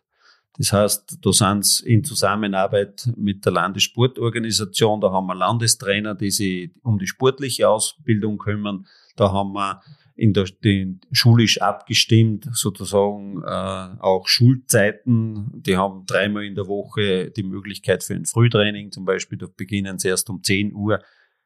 Das 0.57 0.73
heißt, 0.73 1.19
da 1.21 1.31
sind 1.31 1.81
in 1.85 2.03
Zusammenarbeit 2.03 3.09
mit 3.15 3.45
der 3.45 3.51
Landessportorganisation, 3.51 5.01
da 5.01 5.11
haben 5.11 5.27
wir 5.27 5.35
Landestrainer, 5.35 6.15
die 6.15 6.31
sich 6.31 6.71
um 6.83 6.97
die 6.97 7.05
sportliche 7.05 7.69
Ausbildung 7.69 8.39
kümmern. 8.39 8.87
Da 9.15 9.31
haben 9.31 9.53
wir 9.53 9.81
in 10.15 10.33
der, 10.33 10.45
den, 10.63 10.99
schulisch 11.11 11.61
abgestimmt, 11.61 12.49
sozusagen 12.53 13.43
äh, 13.43 14.01
auch 14.01 14.27
Schulzeiten. 14.27 15.61
Die 15.61 15.77
haben 15.77 16.05
dreimal 16.07 16.43
in 16.43 16.55
der 16.55 16.67
Woche 16.67 17.29
die 17.29 17.43
Möglichkeit 17.43 18.03
für 18.03 18.15
ein 18.15 18.25
Frühtraining. 18.25 18.91
Zum 18.91 19.05
Beispiel, 19.05 19.37
da 19.37 19.45
beginnen 19.55 19.99
sie 19.99 20.07
erst 20.07 20.31
um 20.31 20.41
10 20.41 20.73
Uhr 20.73 21.03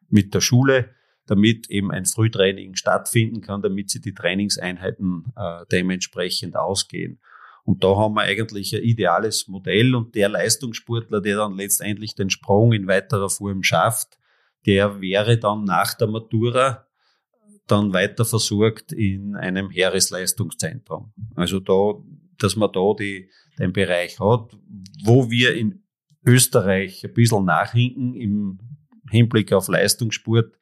mit 0.07 0.33
der 0.33 0.39
Schule, 0.39 0.89
damit 1.25 1.69
eben 1.69 1.91
ein 1.91 2.05
Frühtraining 2.05 2.75
stattfinden 2.75 3.41
kann, 3.41 3.61
damit 3.61 3.89
sie 3.89 3.99
die 3.99 4.13
Trainingseinheiten 4.13 5.33
äh, 5.35 5.65
dementsprechend 5.69 6.55
ausgehen. 6.55 7.19
Und 7.63 7.83
da 7.83 7.95
haben 7.95 8.15
wir 8.15 8.21
eigentlich 8.21 8.73
ein 8.75 8.83
ideales 8.83 9.47
Modell 9.47 9.95
und 9.95 10.15
der 10.15 10.29
Leistungssportler, 10.29 11.21
der 11.21 11.37
dann 11.37 11.55
letztendlich 11.55 12.15
den 12.15 12.29
Sprung 12.29 12.73
in 12.73 12.87
weiterer 12.87 13.29
Form 13.29 13.63
schafft, 13.63 14.17
der 14.65 15.01
wäre 15.01 15.37
dann 15.37 15.63
nach 15.63 15.93
der 15.93 16.07
Matura 16.07 16.85
dann 17.67 17.93
weiter 17.93 18.25
versorgt 18.25 18.91
in 18.91 19.35
einem 19.35 19.69
Heeresleistungszentrum. 19.69 21.13
Also 21.35 21.59
da, 21.59 21.93
dass 22.37 22.55
man 22.55 22.71
da 22.73 22.93
die, 22.99 23.29
den 23.59 23.71
Bereich 23.71 24.19
hat, 24.19 24.57
wo 25.03 25.29
wir 25.29 25.55
in 25.55 25.83
Österreich 26.25 27.03
ein 27.05 27.13
bisschen 27.13 27.45
nachhinken 27.45 28.13
im 28.15 28.59
Hinblick 29.09 29.53
auf 29.53 29.67
Leistungssport, 29.67 30.53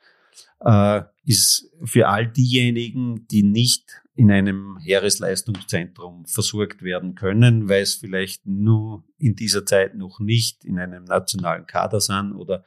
äh, 0.61 1.01
ist 1.25 1.71
für 1.83 2.07
all 2.07 2.27
diejenigen, 2.27 3.27
die 3.27 3.43
nicht 3.43 4.01
in 4.20 4.32
einem 4.32 4.78
Heeresleistungszentrum 4.82 6.26
versorgt 6.26 6.84
werden 6.84 7.15
können, 7.15 7.70
weil 7.70 7.84
es 7.84 7.95
vielleicht 7.95 8.45
nur 8.45 9.05
in 9.17 9.38
dieser 9.38 9.65
Zeit 9.65 9.95
noch 9.95 10.20
nicht 10.20 10.65
in 10.65 10.78
einem 10.78 11.05
nationalen 11.05 11.65
Kader 11.65 12.01
sind 12.01 12.34
oder 12.34 12.65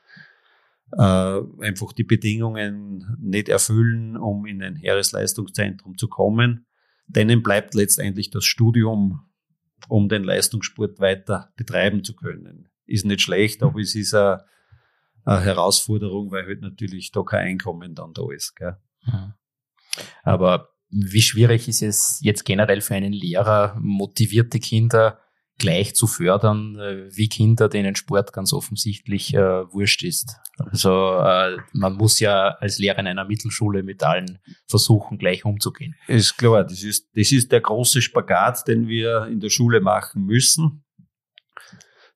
äh, 0.92 1.40
einfach 1.60 1.92
die 1.92 2.04
Bedingungen 2.04 3.18
nicht 3.20 3.50
erfüllen, 3.50 4.16
um 4.16 4.46
in 4.46 4.62
ein 4.62 4.76
Heeresleistungszentrum 4.76 5.98
zu 5.98 6.08
kommen. 6.08 6.64
Denen 7.06 7.42
bleibt 7.42 7.74
letztendlich 7.74 8.30
das 8.30 8.46
Studium, 8.46 9.20
um 9.88 10.08
den 10.08 10.24
Leistungssport 10.24 11.00
weiter 11.00 11.52
betreiben 11.56 12.02
zu 12.02 12.16
können. 12.16 12.70
Ist 12.86 13.04
nicht 13.04 13.20
schlecht, 13.20 13.62
aber 13.62 13.78
es 13.78 13.94
ist 13.94 14.14
eine, 14.14 14.42
eine 15.26 15.42
Herausforderung, 15.42 16.30
weil 16.30 16.46
halt 16.46 16.62
natürlich 16.62 17.12
da 17.12 17.22
kein 17.24 17.46
Einkommen 17.46 17.94
dann 17.94 18.14
da 18.14 18.22
ist. 18.32 18.56
Gell? 18.56 18.78
Aber 20.22 20.71
wie 20.92 21.22
schwierig 21.22 21.68
ist 21.68 21.82
es 21.82 22.20
jetzt 22.22 22.44
generell 22.44 22.82
für 22.82 22.94
einen 22.94 23.12
Lehrer, 23.12 23.76
motivierte 23.80 24.60
Kinder 24.60 25.18
gleich 25.58 25.94
zu 25.94 26.06
fördern, 26.06 26.78
äh, 26.78 27.16
wie 27.16 27.28
Kinder, 27.28 27.68
denen 27.68 27.94
Sport 27.96 28.32
ganz 28.32 28.52
offensichtlich 28.52 29.34
äh, 29.34 29.72
wurscht 29.72 30.02
ist. 30.02 30.36
Also 30.58 31.18
äh, 31.18 31.58
man 31.72 31.94
muss 31.94 32.20
ja 32.20 32.48
als 32.48 32.78
Lehrer 32.78 32.98
in 32.98 33.06
einer 33.06 33.24
Mittelschule 33.24 33.82
mit 33.82 34.02
allen 34.02 34.38
versuchen, 34.66 35.18
gleich 35.18 35.44
umzugehen. 35.44 35.94
Ist 36.08 36.36
klar, 36.36 36.64
das 36.64 36.82
ist, 36.82 37.08
das 37.14 37.32
ist 37.32 37.52
der 37.52 37.60
große 37.60 38.02
Spagat, 38.02 38.66
den 38.68 38.88
wir 38.88 39.26
in 39.26 39.40
der 39.40 39.50
Schule 39.50 39.80
machen 39.80 40.24
müssen, 40.24 40.84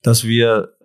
dass 0.03 0.25
wir 0.25 0.77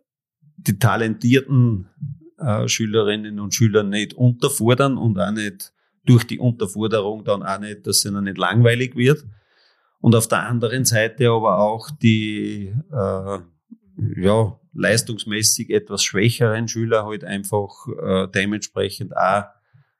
die 0.57 0.77
talentierten 0.77 1.89
äh, 2.37 2.67
Schülerinnen 2.67 3.39
und 3.39 3.53
Schüler 3.53 3.83
nicht 3.83 4.13
unterfordern 4.13 4.97
und 4.97 5.19
auch 5.19 5.31
nicht 5.31 5.73
durch 6.05 6.25
die 6.25 6.39
Unterforderung 6.39 7.23
dann 7.23 7.43
auch 7.43 7.59
nicht, 7.59 7.85
dass 7.85 7.97
es 7.97 8.05
ihnen 8.05 8.23
nicht 8.23 8.37
langweilig 8.37 8.95
wird. 8.95 9.23
Und 9.99 10.15
auf 10.15 10.27
der 10.27 10.43
anderen 10.47 10.83
Seite 10.83 11.29
aber 11.29 11.59
auch 11.59 11.91
die 11.91 12.73
äh, 12.91 13.39
ja, 14.15 14.59
leistungsmäßig 14.73 15.69
etwas 15.69 16.03
schwächeren 16.03 16.67
Schüler 16.67 17.05
halt 17.05 17.23
einfach 17.23 17.69
äh, 18.01 18.27
dementsprechend 18.33 19.15
auch 19.15 19.43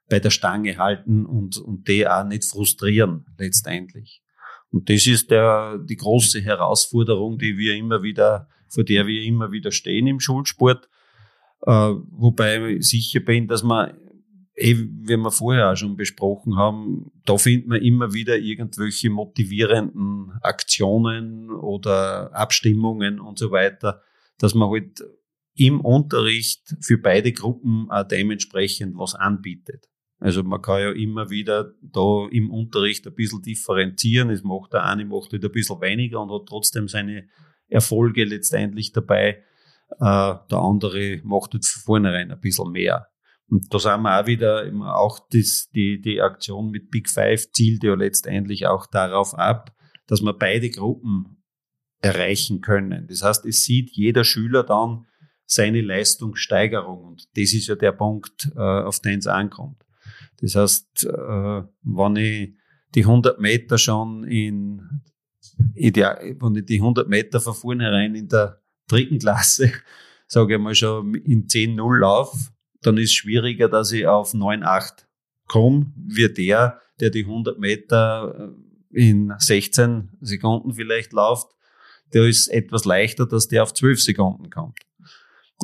bei 0.08 0.18
der 0.18 0.30
Stange 0.30 0.76
halten 0.76 1.24
und, 1.24 1.58
und 1.58 1.88
die 1.88 2.06
auch 2.06 2.24
nicht 2.24 2.44
frustrieren 2.44 3.26
letztendlich. 3.38 4.22
Und 4.70 4.88
das 4.88 5.06
ist 5.06 5.30
der, 5.30 5.78
die 5.78 5.96
große 5.96 6.40
Herausforderung, 6.40 7.38
die 7.38 7.56
wir 7.56 7.74
immer 7.74 8.02
wieder, 8.02 8.48
vor 8.68 8.84
der 8.84 9.06
wir 9.06 9.22
immer 9.22 9.52
wieder 9.52 9.70
stehen 9.70 10.06
im 10.06 10.18
Schulsport. 10.18 10.88
Äh, 11.62 11.70
wobei 11.70 12.70
ich 12.70 12.88
sicher 12.88 13.20
bin, 13.20 13.46
dass 13.46 13.62
man, 13.62 13.92
wie 14.54 14.88
wir 15.08 15.30
vorher 15.30 15.72
auch 15.72 15.76
schon 15.76 15.96
besprochen 15.96 16.56
haben, 16.56 17.10
da 17.24 17.38
findet 17.38 17.68
man 17.68 17.82
immer 17.82 18.12
wieder 18.12 18.38
irgendwelche 18.38 19.10
motivierenden 19.10 20.32
Aktionen 20.42 21.50
oder 21.50 22.34
Abstimmungen 22.34 23.18
und 23.18 23.38
so 23.38 23.50
weiter, 23.50 24.02
dass 24.38 24.54
man 24.54 24.70
halt 24.70 25.02
im 25.54 25.80
Unterricht 25.80 26.76
für 26.80 26.98
beide 26.98 27.32
Gruppen 27.32 27.90
auch 27.90 28.06
dementsprechend 28.06 28.96
was 28.96 29.14
anbietet. 29.14 29.88
Also 30.18 30.42
man 30.44 30.62
kann 30.62 30.80
ja 30.80 30.92
immer 30.92 31.30
wieder 31.30 31.72
da 31.80 32.28
im 32.30 32.50
Unterricht 32.50 33.06
ein 33.06 33.14
bisschen 33.14 33.42
differenzieren. 33.42 34.30
Es 34.30 34.44
macht 34.44 34.72
der 34.72 34.84
eine 34.84 35.04
macht 35.04 35.32
halt 35.32 35.44
ein 35.44 35.50
bisschen 35.50 35.80
weniger 35.80 36.20
und 36.20 36.30
hat 36.30 36.46
trotzdem 36.46 36.88
seine 36.88 37.28
Erfolge 37.68 38.24
letztendlich 38.24 38.92
dabei. 38.92 39.42
Äh, 39.98 39.98
der 39.98 40.58
andere 40.58 41.20
macht 41.24 41.54
halt 41.54 41.66
von 41.66 41.82
vornherein 41.82 42.30
ein 42.30 42.40
bisschen 42.40 42.70
mehr. 42.70 43.11
Und 43.52 43.66
da 43.68 43.78
sind 43.78 44.00
wir 44.00 44.18
auch 44.18 44.26
wieder 44.26 44.64
immer 44.64 44.96
auch 44.96 45.18
das, 45.30 45.68
die, 45.74 46.00
die 46.00 46.22
Aktion 46.22 46.70
mit 46.70 46.90
Big 46.90 47.10
Five 47.10 47.52
zielt 47.52 47.84
ja 47.84 47.92
letztendlich 47.94 48.66
auch 48.66 48.86
darauf 48.86 49.34
ab, 49.34 49.76
dass 50.06 50.22
wir 50.22 50.32
beide 50.32 50.70
Gruppen 50.70 51.42
erreichen 52.00 52.62
können. 52.62 53.06
Das 53.08 53.22
heißt, 53.22 53.44
es 53.44 53.62
sieht 53.62 53.90
jeder 53.90 54.24
Schüler 54.24 54.62
dann 54.62 55.04
seine 55.44 55.82
Leistungssteigerung. 55.82 57.04
Und 57.04 57.28
das 57.36 57.52
ist 57.52 57.66
ja 57.66 57.74
der 57.74 57.92
Punkt, 57.92 58.50
äh, 58.56 58.58
auf 58.58 59.00
den 59.00 59.18
es 59.18 59.26
ankommt. 59.26 59.84
Das 60.40 60.54
heißt, 60.54 61.04
äh, 61.04 61.62
wenn 61.82 62.16
ich 62.16 62.54
die 62.94 63.04
100 63.04 63.38
Meter 63.38 63.76
schon 63.76 64.24
in, 64.24 65.02
wenn 65.74 66.54
ich 66.56 66.64
die 66.64 66.80
100 66.80 67.06
Meter 67.06 67.38
von 67.38 67.52
vornherein 67.52 68.14
in 68.14 68.28
der 68.28 68.62
dritten 68.88 69.18
Klasse, 69.18 69.70
sage 70.26 70.54
ich 70.54 70.58
mal 70.58 70.74
schon 70.74 71.14
in 71.16 71.48
10-0 71.48 71.98
lauf, 71.98 72.51
dann 72.82 72.98
ist 72.98 73.14
schwieriger, 73.14 73.68
dass 73.68 73.92
ich 73.92 74.06
auf 74.06 74.34
9-8 74.34 75.04
komme, 75.46 75.92
wie 75.96 76.28
der, 76.28 76.80
der 77.00 77.10
die 77.10 77.24
100 77.24 77.58
Meter 77.58 78.52
äh, 78.92 79.08
in 79.08 79.32
16 79.38 80.10
Sekunden 80.20 80.74
vielleicht 80.74 81.12
läuft. 81.12 81.48
Der 82.12 82.24
ist 82.24 82.48
etwas 82.48 82.84
leichter, 82.84 83.26
dass 83.26 83.48
der 83.48 83.62
auf 83.62 83.72
12 83.72 84.02
Sekunden 84.02 84.50
kommt. 84.50 84.78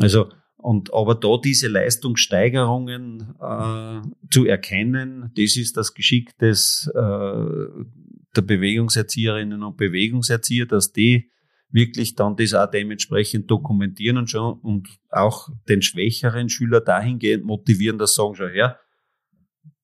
Also 0.00 0.30
und 0.58 0.92
aber 0.92 1.14
da 1.14 1.36
diese 1.42 1.68
Leistungssteigerungen 1.68 3.34
äh, 3.40 4.00
zu 4.28 4.44
erkennen, 4.44 5.30
das 5.36 5.56
ist 5.56 5.76
das 5.76 5.94
Geschick 5.94 6.36
des, 6.38 6.90
äh, 6.94 6.98
der 6.98 8.42
Bewegungserzieherinnen 8.42 9.62
und 9.62 9.76
Bewegungserzieher, 9.76 10.66
dass 10.66 10.92
die 10.92 11.30
wirklich 11.70 12.14
dann 12.14 12.36
das 12.36 12.54
auch 12.54 12.70
dementsprechend 12.70 13.50
dokumentieren 13.50 14.16
und 14.18 14.30
schon 14.30 14.58
und 14.60 14.88
auch 15.10 15.48
den 15.68 15.82
schwächeren 15.82 16.48
Schüler 16.48 16.80
dahingehend 16.80 17.44
motivieren, 17.44 17.98
dass 17.98 18.14
sagen 18.14 18.34
schon 18.34 18.50
her, 18.50 18.78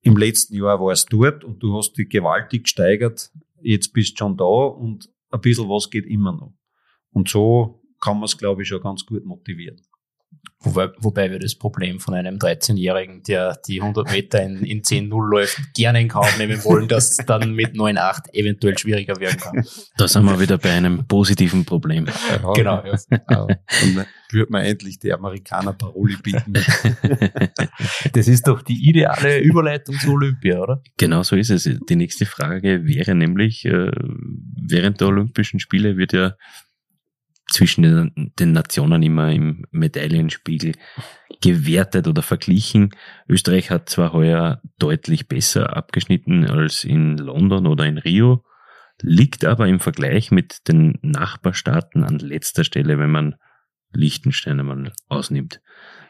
im 0.01 0.17
letzten 0.17 0.55
Jahr 0.55 0.81
warst 0.81 1.13
du 1.13 1.23
dort 1.25 1.45
und 1.45 1.63
du 1.63 1.77
hast 1.77 1.95
dich 1.95 2.09
gewaltig 2.09 2.65
gesteigert, 2.65 3.31
jetzt 3.61 3.93
bist 3.93 4.13
du 4.13 4.19
schon 4.19 4.37
da 4.37 4.45
und 4.45 5.11
ein 5.31 5.41
bisschen 5.41 5.69
was 5.69 5.91
geht 5.91 6.07
immer 6.07 6.33
noch. 6.33 6.55
Und 7.11 7.29
so 7.29 7.83
kann 8.01 8.17
man 8.17 8.25
es, 8.25 8.37
glaube 8.37 8.63
ich, 8.63 8.69
schon 8.69 8.83
ganz 8.83 9.05
gut 9.07 9.25
motivieren. 9.25 9.81
Wobei, 10.65 10.89
wobei 10.99 11.31
wir 11.31 11.39
das 11.39 11.55
Problem 11.55 12.01
von 12.01 12.15
einem 12.15 12.39
13-Jährigen, 12.39 13.23
der 13.23 13.59
die 13.69 13.83
100 13.83 14.11
Meter 14.11 14.43
in, 14.43 14.65
in 14.65 14.83
10-0 14.83 15.29
läuft, 15.29 15.75
gerne 15.75 16.01
in 16.01 16.09
Kauf 16.09 16.39
nehmen 16.39 16.65
wollen, 16.65 16.89
dass 16.89 17.11
es 17.11 17.27
dann 17.27 17.53
mit 17.53 17.75
9-8 17.75 18.33
eventuell 18.33 18.79
schwieriger 18.79 19.21
werden 19.21 19.39
kann. 19.39 19.65
Da 19.99 20.09
sind 20.09 20.25
wir 20.25 20.41
wieder 20.41 20.57
bei 20.57 20.71
einem 20.71 21.07
positiven 21.07 21.65
Problem. 21.65 22.07
Ja, 22.07 22.53
genau. 22.55 22.83
Ja. 22.85 23.47
Dann 23.47 24.07
würde 24.31 24.53
man 24.53 24.65
endlich 24.65 24.99
die 24.99 25.13
Amerikaner 25.13 25.73
Paroli 25.73 26.17
bieten. 26.23 26.55
Das 28.13 28.29
ist 28.29 28.47
doch 28.47 28.63
die 28.63 28.89
ideale 28.89 29.41
Überleitung 29.41 29.97
zu 29.97 30.13
Olympia, 30.13 30.61
oder? 30.61 30.83
Genau 30.97 31.23
so 31.23 31.37
ist 31.37 31.51
es. 31.51 31.69
Die 31.89 31.97
nächste 31.97 32.27
Frage 32.27 32.85
wäre 32.85 33.15
nämlich, 33.15 33.65
äh, 33.65 33.91
während 34.69 35.01
der 35.01 35.09
Olympischen 35.09 35.61
Spiele 35.61 35.97
wird 35.97 36.13
ja 36.13 36.35
zwischen 37.51 37.83
den, 37.83 38.33
den 38.39 38.53
Nationen 38.53 39.03
immer 39.03 39.31
im 39.31 39.65
Medaillenspiegel 39.71 40.73
gewertet 41.41 42.09
oder 42.09 42.23
verglichen. 42.23 42.91
Österreich 43.29 43.71
hat 43.71 43.89
zwar 43.89 44.13
heuer 44.13 44.63
deutlich 44.79 45.29
besser 45.29 45.77
abgeschnitten 45.77 46.49
als 46.49 46.85
in 46.85 47.19
London 47.19 47.67
oder 47.67 47.85
in 47.87 47.99
Rio, 47.99 48.45
liegt 49.03 49.45
aber 49.45 49.69
im 49.69 49.81
Vergleich 49.81 50.31
mit 50.31 50.69
den 50.69 50.99
Nachbarstaaten 51.03 52.05
an 52.05 52.19
letzter 52.19 52.65
Stelle, 52.65 52.99
wenn 52.99 53.11
man 53.11 53.35
Liechtenstein 53.93 54.61
einmal 54.61 54.93
ausnimmt. 55.09 55.61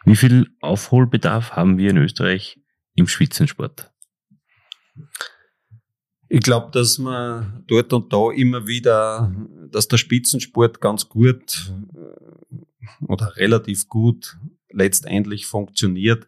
Wie 0.04 0.16
viel 0.16 0.48
Aufholbedarf 0.60 1.52
haben 1.52 1.78
wir 1.78 1.90
in 1.90 1.98
Österreich 1.98 2.58
im 2.94 3.06
Spitzensport? 3.06 3.90
Ich 6.28 6.40
glaube, 6.40 6.70
dass 6.72 6.98
man 6.98 7.64
dort 7.66 7.92
und 7.92 8.12
da 8.12 8.30
immer 8.30 8.66
wieder, 8.66 9.32
dass 9.70 9.88
der 9.88 9.98
Spitzensport 9.98 10.80
ganz 10.80 11.08
gut 11.08 11.72
äh, 11.94 13.04
oder 13.06 13.36
relativ 13.36 13.88
gut 13.88 14.36
letztendlich 14.70 15.46
funktioniert. 15.46 16.26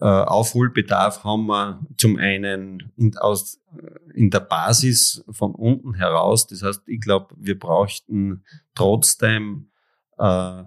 Äh, 0.00 0.04
Aufholbedarf 0.04 1.24
haben 1.24 1.46
wir 1.46 1.80
zum 1.96 2.18
einen 2.18 2.92
in, 2.96 3.16
aus, 3.16 3.60
in 4.14 4.30
der 4.30 4.40
Basis 4.40 5.24
von 5.30 5.54
unten 5.54 5.94
heraus. 5.94 6.46
Das 6.46 6.62
heißt, 6.62 6.82
ich 6.86 7.00
glaube, 7.00 7.34
wir 7.38 7.58
bräuchten 7.58 8.44
trotzdem 8.74 9.70
äh, 10.18 10.64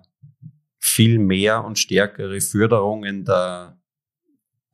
viel 0.80 1.20
mehr 1.20 1.64
und 1.64 1.78
stärkere 1.78 2.42
Förderungen 2.42 3.24
der, 3.24 3.78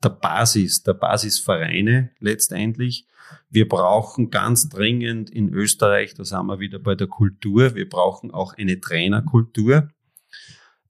der 0.02 0.08
Basis, 0.08 0.82
der 0.82 0.94
Basisvereine 0.94 2.10
letztendlich. 2.18 3.06
Wir 3.50 3.68
brauchen 3.68 4.30
ganz 4.30 4.68
dringend 4.68 5.30
in 5.30 5.48
Österreich, 5.48 6.14
da 6.14 6.24
sind 6.24 6.46
wir 6.46 6.60
wieder 6.60 6.78
bei 6.78 6.94
der 6.94 7.06
Kultur, 7.06 7.74
wir 7.74 7.88
brauchen 7.88 8.30
auch 8.30 8.54
eine 8.54 8.80
Trainerkultur. 8.80 9.88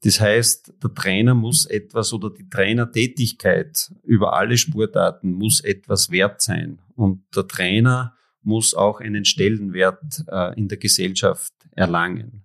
Das 0.03 0.21
heißt, 0.21 0.75
der 0.83 0.95
Trainer 0.95 1.35
muss 1.35 1.67
etwas 1.67 2.13
oder 2.13 2.31
die 2.31 2.49
Trainertätigkeit 2.49 3.93
über 4.05 4.35
alle 4.35 4.57
Sportarten 4.57 5.33
muss 5.33 5.61
etwas 5.61 6.11
wert 6.11 6.41
sein. 6.41 6.81
Und 6.95 7.25
der 7.35 7.49
Trainer 7.49 8.15
muss 8.43 8.75
auch 8.75 9.01
einen 9.01 9.25
Stellenwert 9.25 10.25
äh, 10.29 10.57
in 10.57 10.69
der 10.69 10.79
Gesellschaft 10.79 11.53
erlangen. 11.73 12.45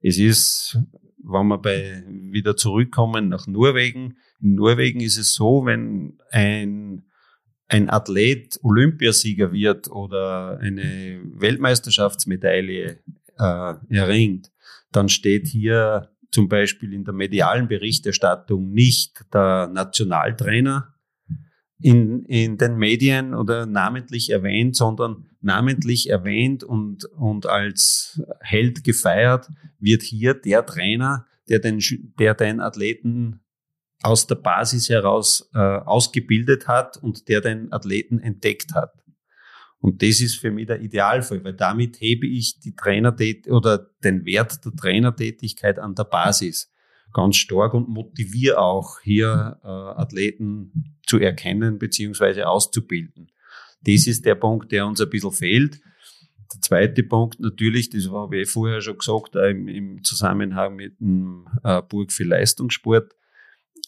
Es 0.00 0.18
ist, 0.18 0.78
wenn 1.22 1.48
wir 1.48 1.58
bei, 1.58 2.02
wieder 2.08 2.56
zurückkommen 2.56 3.28
nach 3.28 3.46
Norwegen, 3.46 4.16
in 4.40 4.54
Norwegen 4.54 5.00
ist 5.00 5.18
es 5.18 5.34
so, 5.34 5.64
wenn 5.64 6.18
ein 6.30 7.05
ein 7.68 7.90
Athlet 7.90 8.58
Olympiasieger 8.62 9.52
wird 9.52 9.90
oder 9.90 10.58
eine 10.60 11.20
Weltmeisterschaftsmedaille 11.34 12.98
äh, 13.38 13.74
erringt, 13.88 14.52
dann 14.92 15.08
steht 15.08 15.46
hier 15.46 16.10
zum 16.30 16.48
Beispiel 16.48 16.92
in 16.92 17.04
der 17.04 17.14
medialen 17.14 17.68
Berichterstattung 17.68 18.72
nicht 18.72 19.24
der 19.32 19.68
Nationaltrainer 19.68 20.94
in, 21.80 22.24
in 22.24 22.56
den 22.56 22.76
Medien 22.76 23.34
oder 23.34 23.66
namentlich 23.66 24.30
erwähnt, 24.30 24.76
sondern 24.76 25.26
namentlich 25.40 26.08
erwähnt 26.08 26.64
und, 26.64 27.04
und 27.04 27.46
als 27.46 28.22
Held 28.40 28.84
gefeiert 28.84 29.48
wird 29.78 30.02
hier 30.02 30.34
der 30.34 30.64
Trainer, 30.64 31.26
der 31.48 31.58
den, 31.58 31.80
der 32.18 32.34
den 32.34 32.60
Athleten 32.60 33.40
aus 34.06 34.26
der 34.26 34.36
Basis 34.36 34.88
heraus 34.88 35.50
äh, 35.54 35.58
ausgebildet 35.58 36.68
hat 36.68 36.96
und 36.96 37.28
der 37.28 37.40
den 37.40 37.72
Athleten 37.72 38.18
entdeckt 38.20 38.74
hat. 38.74 38.92
Und 39.78 40.02
das 40.02 40.20
ist 40.20 40.36
für 40.36 40.50
mich 40.50 40.66
der 40.66 40.80
Idealfall, 40.80 41.44
weil 41.44 41.54
damit 41.54 42.00
hebe 42.00 42.26
ich 42.26 42.60
die 42.60 42.74
Trainertät 42.74 43.48
oder 43.48 43.90
den 44.02 44.24
Wert 44.24 44.64
der 44.64 44.72
Trainertätigkeit 44.72 45.78
an 45.78 45.94
der 45.94 46.04
Basis 46.04 46.72
ganz 47.12 47.36
stark 47.36 47.74
und 47.74 47.88
motiviere 47.88 48.58
auch 48.58 49.00
hier 49.00 49.58
äh, 49.62 49.66
Athleten 49.66 50.98
zu 51.06 51.18
erkennen 51.18 51.78
beziehungsweise 51.78 52.48
auszubilden. 52.48 53.30
Das 53.82 54.06
ist 54.06 54.24
der 54.24 54.34
Punkt, 54.34 54.72
der 54.72 54.86
uns 54.86 55.00
ein 55.00 55.08
bisschen 55.10 55.32
fehlt. 55.32 55.80
der 56.52 56.60
zweite 56.60 57.02
Punkt 57.02 57.40
natürlich, 57.40 57.90
das 57.90 58.10
habe 58.10 58.40
ich 58.40 58.50
vorher 58.50 58.80
schon 58.80 58.98
gesagt, 58.98 59.34
im, 59.36 59.68
im 59.68 60.04
Zusammenhang 60.04 60.76
mit 60.76 61.00
dem 61.00 61.46
äh, 61.64 61.80
Burg 61.82 62.12
für 62.12 62.24
Leistungssport, 62.24 63.14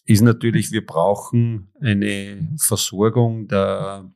ist 0.09 0.23
natürlich, 0.23 0.73
wir 0.73 0.87
brauchen 0.87 1.71
eine 1.81 2.49
Versorgung 2.59 3.47
der, 3.47 4.11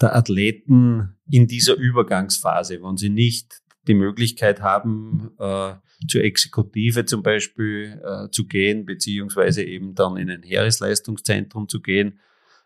der 0.00 0.14
Athleten 0.14 1.16
in 1.30 1.46
dieser 1.46 1.76
Übergangsphase, 1.76 2.82
wenn 2.82 2.98
sie 2.98 3.08
nicht 3.08 3.62
die 3.88 3.94
Möglichkeit 3.94 4.60
haben, 4.60 5.30
äh, 5.38 5.74
zur 6.08 6.22
Exekutive 6.22 7.06
zum 7.06 7.22
Beispiel 7.22 8.02
äh, 8.04 8.28
zu 8.30 8.46
gehen, 8.46 8.84
beziehungsweise 8.84 9.64
eben 9.64 9.94
dann 9.94 10.18
in 10.18 10.28
ein 10.28 10.42
Heeresleistungszentrum 10.42 11.68
zu 11.68 11.80
gehen. 11.80 12.20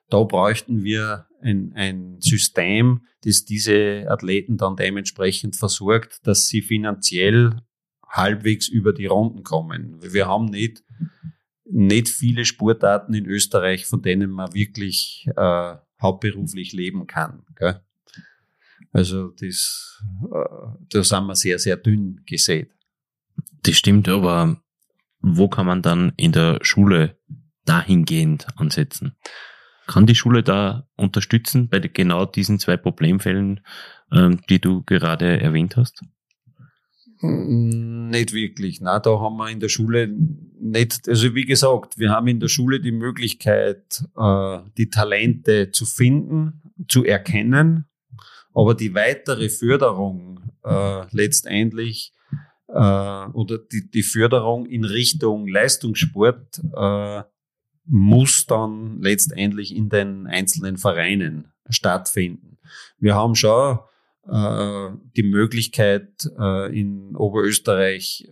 Da 0.08 0.24
bräuchten 0.24 0.82
wir 0.82 1.28
ein, 1.40 1.72
ein 1.76 2.16
System, 2.18 3.02
das 3.22 3.44
diese 3.44 4.06
Athleten 4.08 4.56
dann 4.56 4.74
dementsprechend 4.74 5.54
versorgt, 5.54 6.26
dass 6.26 6.48
sie 6.48 6.62
finanziell 6.62 7.62
halbwegs 8.08 8.66
über 8.66 8.92
die 8.92 9.06
Runden 9.06 9.44
kommen. 9.44 9.98
Wir 10.02 10.26
haben 10.26 10.46
nicht, 10.46 10.82
nicht 11.72 12.08
viele 12.08 12.44
Sportarten 12.44 13.14
in 13.14 13.26
Österreich, 13.26 13.86
von 13.86 14.02
denen 14.02 14.30
man 14.30 14.54
wirklich 14.54 15.26
äh, 15.36 15.76
hauptberuflich 16.00 16.72
leben 16.72 17.06
kann. 17.06 17.44
Gell? 17.56 17.80
Also 18.92 19.28
das, 19.28 20.02
äh, 20.24 20.76
da 20.90 21.04
sind 21.04 21.26
wir 21.26 21.36
sehr, 21.36 21.58
sehr 21.58 21.76
dünn 21.76 22.22
gesät. 22.26 22.72
Das 23.62 23.76
stimmt, 23.76 24.08
aber 24.08 24.60
wo 25.20 25.48
kann 25.48 25.66
man 25.66 25.82
dann 25.82 26.12
in 26.16 26.32
der 26.32 26.58
Schule 26.62 27.18
dahingehend 27.64 28.46
ansetzen? 28.56 29.16
Kann 29.86 30.06
die 30.06 30.14
Schule 30.14 30.42
da 30.42 30.88
unterstützen 30.96 31.68
bei 31.68 31.78
genau 31.80 32.24
diesen 32.24 32.58
zwei 32.58 32.76
Problemfällen, 32.76 33.60
ähm, 34.12 34.40
die 34.48 34.60
du 34.60 34.82
gerade 34.84 35.40
erwähnt 35.40 35.76
hast? 35.76 36.02
Nicht 37.22 38.32
wirklich. 38.32 38.80
Na, 38.80 38.98
da 38.98 39.20
haben 39.20 39.36
wir 39.36 39.50
in 39.50 39.60
der 39.60 39.68
Schule 39.68 40.08
nicht, 40.08 41.08
also 41.08 41.34
wie 41.34 41.44
gesagt, 41.44 41.98
wir 41.98 42.10
haben 42.10 42.28
in 42.28 42.40
der 42.40 42.48
Schule 42.48 42.80
die 42.80 42.92
Möglichkeit, 42.92 44.04
äh, 44.16 44.58
die 44.78 44.88
Talente 44.88 45.70
zu 45.70 45.84
finden, 45.86 46.62
zu 46.88 47.04
erkennen 47.04 47.90
aber 48.54 48.74
die 48.74 48.94
weitere 48.94 49.48
Förderung 49.48 50.40
äh, 50.64 51.04
letztendlich 51.14 52.12
äh, 52.68 52.72
oder 52.72 53.58
die, 53.58 54.02
Förderung 54.02 54.66
in 54.66 54.84
Richtung 54.84 55.48
Leistungssport 55.48 56.60
muss 57.86 58.46
dann 58.46 59.00
letztendlich 59.00 59.74
in 59.74 59.88
den 59.88 60.26
einzelnen 60.26 60.76
Vereinen 60.76 61.52
stattfinden. 61.68 62.58
Wir 62.98 63.16
haben 63.16 63.34
schon 63.34 63.80
äh, 64.30 64.90
die 65.16 65.22
Möglichkeit 65.22 66.28
äh, 66.38 66.78
in 66.78 67.16
Oberösterreich 67.16 68.28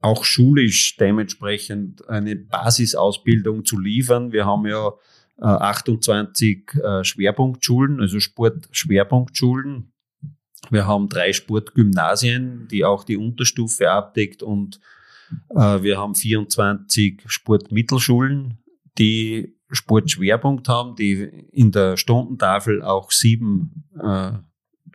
auch 0.00 0.24
schulisch 0.24 0.96
dementsprechend 0.96 2.08
eine 2.08 2.36
Basisausbildung 2.36 3.64
zu 3.64 3.78
liefern. 3.78 4.32
Wir 4.32 4.44
haben 4.44 4.66
ja 4.66 4.92
28 5.40 6.74
äh, 6.74 6.78
äh, 6.78 7.04
Schwerpunktschulen, 7.04 8.00
also 8.00 8.20
Sportschwerpunktschulen. 8.20 9.92
Wir 10.70 10.86
haben 10.86 11.08
drei 11.08 11.32
Sportgymnasien, 11.32 12.68
die 12.70 12.84
auch 12.84 13.04
die 13.04 13.16
Unterstufe 13.16 13.90
abdeckt 13.90 14.42
und 14.42 14.80
wir 15.48 15.98
haben 15.98 16.14
24 16.14 17.22
Sportmittelschulen, 17.26 18.58
die 18.98 19.56
Sportschwerpunkt 19.70 20.68
haben, 20.68 20.94
die 20.94 21.22
in 21.50 21.72
der 21.72 21.96
Stundentafel 21.96 22.82
auch 22.82 23.10
sieben 23.10 23.84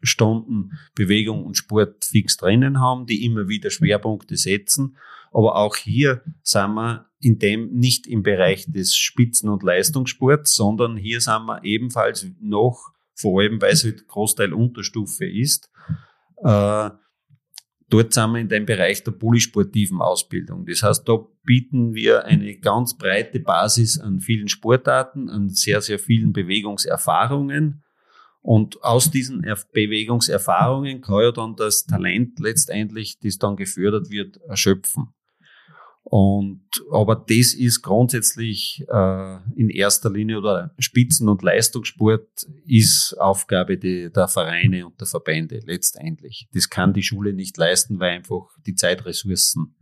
Stunden 0.04 0.78
Bewegung 0.96 1.44
und 1.46 1.56
Sport 1.56 2.06
fix 2.06 2.38
drinnen 2.38 2.80
haben, 2.80 3.06
die 3.06 3.26
immer 3.26 3.48
wieder 3.48 3.70
Schwerpunkte 3.70 4.38
setzen. 4.38 4.98
Aber 5.32 5.56
auch 5.58 5.76
hier 5.76 6.24
sind 6.42 6.74
wir 6.76 7.10
in 7.22 7.38
dem 7.38 7.74
nicht 7.74 8.08
im 8.08 8.24
Bereich 8.24 8.66
des 8.72 8.96
Spitzen- 8.96 9.50
und 9.50 9.64
Leistungssports, 9.64 10.56
sondern 10.56 10.98
hier 10.98 11.22
sind 11.22 11.46
wir 11.46 11.64
ebenfalls 11.64 12.28
noch, 12.40 12.94
vor 13.14 13.42
allem 13.42 13.62
weil 13.62 13.74
es 13.74 13.84
halt 13.84 14.08
Großteil 14.08 14.54
Unterstufe 14.54 15.26
ist, 15.26 15.70
äh, 16.38 16.90
dort 17.90 18.14
sind 18.14 18.32
wir 18.32 18.40
in 18.40 18.50
dem 18.50 18.66
Bereich 18.66 19.04
der 19.04 19.12
polysportiven 19.12 20.02
Ausbildung. 20.02 20.66
Das 20.66 20.84
heißt, 20.84 21.08
da 21.08 21.18
bieten 21.44 21.94
wir 21.94 22.26
eine 22.26 22.56
ganz 22.58 22.98
breite 22.98 23.40
Basis 23.40 24.00
an 24.00 24.22
vielen 24.22 24.48
Sportarten, 24.48 25.30
an 25.30 25.50
sehr, 25.50 25.82
sehr 25.82 26.00
vielen 26.00 26.32
Bewegungserfahrungen. 26.32 27.84
Und 28.42 28.84
aus 28.84 29.12
diesen 29.12 29.46
Bewegungserfahrungen 29.74 31.02
kann 31.02 31.22
ja 31.22 31.32
dann 31.32 31.56
das 31.56 31.86
Talent 31.86 32.40
letztendlich, 32.40 33.20
das 33.20 33.38
dann 33.38 33.58
gefördert 33.58 34.10
wird, 34.10 34.38
erschöpfen. 34.48 35.14
Und, 36.04 36.64
aber 36.92 37.16
das 37.16 37.54
ist 37.54 37.84
grundsätzlich 37.84 38.84
äh, 38.90 39.38
in 39.56 39.70
erster 39.70 40.10
Linie 40.10 40.40
oder 40.40 40.74
Spitzen- 40.80 41.30
und 41.30 41.44
Leistungssport 41.44 42.48
ist 42.66 43.14
Aufgabe 43.20 43.78
de, 43.78 44.10
der 44.10 44.28
Vereine 44.28 44.88
und 44.88 45.00
der 45.00 45.06
Verbände 45.06 45.60
letztendlich. 45.66 46.48
Das 46.52 46.70
kann 46.70 46.94
die 46.94 47.04
Schule 47.04 47.34
nicht 47.34 47.58
leisten, 47.58 48.00
weil 48.00 48.18
einfach 48.18 48.48
die 48.66 48.74
Zeitressourcen 48.74 49.76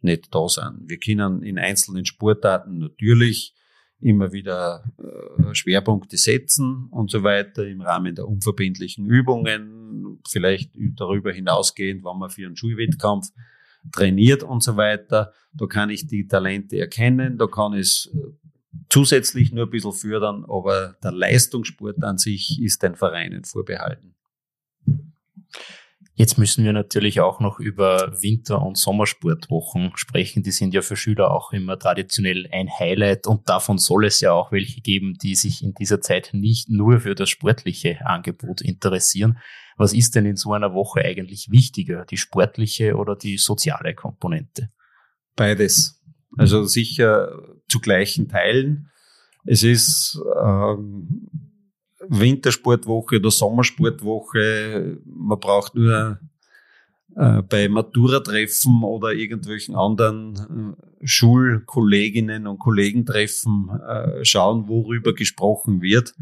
nicht 0.00 0.34
da 0.34 0.48
sind. 0.48 0.88
Wir 0.88 0.98
können 0.98 1.42
in 1.42 1.58
einzelnen 1.58 2.06
Sportarten 2.06 2.78
natürlich 2.78 3.54
immer 4.00 4.32
wieder 4.32 4.84
äh, 4.98 5.54
Schwerpunkte 5.54 6.16
setzen 6.16 6.88
und 6.90 7.10
so 7.10 7.22
weiter 7.22 7.66
im 7.66 7.80
Rahmen 7.80 8.14
der 8.14 8.28
unverbindlichen 8.28 9.06
Übungen, 9.06 10.20
vielleicht 10.28 10.72
darüber 10.96 11.32
hinausgehend, 11.32 12.04
wenn 12.04 12.18
man 12.18 12.30
für 12.30 12.46
einen 12.46 12.56
Schulwettkampf 12.56 13.28
trainiert 13.92 14.42
und 14.42 14.62
so 14.62 14.76
weiter. 14.76 15.32
Da 15.52 15.66
kann 15.66 15.90
ich 15.90 16.06
die 16.06 16.26
Talente 16.26 16.78
erkennen, 16.78 17.38
da 17.38 17.46
kann 17.46 17.74
es 17.74 18.10
äh, 18.14 18.48
zusätzlich 18.88 19.52
nur 19.52 19.66
ein 19.66 19.70
bisschen 19.70 19.92
fördern, 19.92 20.44
aber 20.48 20.96
der 21.02 21.12
Leistungssport 21.12 22.02
an 22.04 22.18
sich 22.18 22.60
ist 22.62 22.82
den 22.82 22.94
Vereinen 22.94 23.44
vorbehalten. 23.44 24.14
Jetzt 26.18 26.36
müssen 26.36 26.64
wir 26.64 26.72
natürlich 26.72 27.20
auch 27.20 27.38
noch 27.38 27.60
über 27.60 28.12
Winter- 28.20 28.60
und 28.60 28.76
Sommersportwochen 28.76 29.92
sprechen. 29.94 30.42
Die 30.42 30.50
sind 30.50 30.74
ja 30.74 30.82
für 30.82 30.96
Schüler 30.96 31.30
auch 31.30 31.52
immer 31.52 31.78
traditionell 31.78 32.48
ein 32.50 32.68
Highlight 32.68 33.28
und 33.28 33.48
davon 33.48 33.78
soll 33.78 34.04
es 34.04 34.20
ja 34.20 34.32
auch 34.32 34.50
welche 34.50 34.80
geben, 34.80 35.14
die 35.22 35.36
sich 35.36 35.62
in 35.62 35.74
dieser 35.74 36.00
Zeit 36.00 36.30
nicht 36.32 36.70
nur 36.70 37.02
für 37.02 37.14
das 37.14 37.30
sportliche 37.30 38.04
Angebot 38.04 38.62
interessieren. 38.62 39.38
Was 39.76 39.92
ist 39.92 40.16
denn 40.16 40.26
in 40.26 40.34
so 40.34 40.52
einer 40.52 40.74
Woche 40.74 41.04
eigentlich 41.04 41.52
wichtiger, 41.52 42.04
die 42.04 42.16
sportliche 42.16 42.96
oder 42.96 43.14
die 43.14 43.38
soziale 43.38 43.94
Komponente? 43.94 44.70
Beides. 45.36 46.02
Also 46.36 46.64
sicher 46.64 47.30
zu 47.68 47.78
gleichen 47.78 48.26
Teilen. 48.26 48.90
Es 49.44 49.62
ist 49.62 50.20
ähm, 50.44 51.47
Wintersportwoche 52.08 53.16
oder 53.16 53.30
Sommersportwoche. 53.30 54.98
Man 55.04 55.40
braucht 55.40 55.74
nur 55.74 56.18
äh, 57.16 57.42
bei 57.42 57.68
Matura-Treffen 57.68 58.82
oder 58.82 59.12
irgendwelchen 59.12 59.74
anderen 59.74 60.76
äh, 61.00 61.06
Schulkolleginnen 61.06 62.46
und 62.46 62.58
Kollegentreffen 62.58 63.70
äh, 63.80 64.24
schauen, 64.24 64.68
worüber 64.68 65.14
gesprochen 65.14 65.82
wird. 65.82 66.14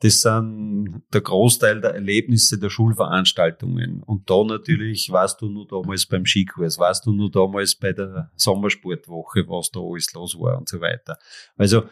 Das 0.00 0.20
sind 0.20 1.02
der 1.12 1.22
Großteil 1.22 1.80
der 1.80 1.94
Erlebnisse 1.94 2.58
der 2.58 2.68
Schulveranstaltungen. 2.68 4.02
Und 4.02 4.28
da 4.28 4.44
natürlich 4.44 5.10
warst 5.10 5.40
du 5.40 5.48
nur 5.48 5.66
damals 5.66 6.04
beim 6.04 6.26
Skikurs, 6.26 6.78
warst 6.78 7.06
du 7.06 7.12
nur 7.12 7.30
damals 7.30 7.74
bei 7.74 7.92
der 7.92 8.30
Sommersportwoche, 8.36 9.48
was 9.48 9.70
da 9.70 9.80
alles 9.80 10.12
los 10.12 10.38
war 10.38 10.58
und 10.58 10.68
so 10.68 10.80
weiter. 10.82 11.18
Also 11.56 11.84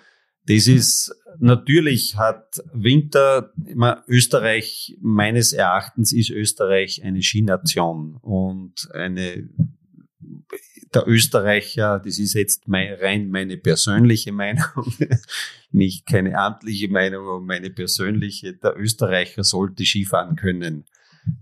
das 0.47 0.66
ist, 0.66 1.14
natürlich 1.39 2.16
hat 2.16 2.62
Winter, 2.72 3.53
immer 3.66 4.05
Österreich, 4.07 4.97
meines 5.01 5.53
Erachtens 5.53 6.12
ist 6.12 6.30
Österreich 6.30 7.03
eine 7.05 7.22
Skination 7.22 8.16
und 8.16 8.89
eine, 8.93 9.49
der 10.95 11.09
Österreicher, 11.09 11.99
das 11.99 12.18
ist 12.18 12.35
jetzt 12.35 12.68
mein, 12.68 12.95
rein 12.95 13.30
meine 13.30 13.57
persönliche 13.57 14.32
Meinung, 14.32 14.95
nicht 15.70 16.07
keine 16.07 16.39
amtliche 16.39 16.89
Meinung, 16.89 17.26
aber 17.26 17.41
meine 17.41 17.70
persönliche, 17.70 18.55
der 18.55 18.78
Österreicher 18.78 19.45
sollte 19.45 19.85
Skifahren 19.85 20.37
können. 20.37 20.85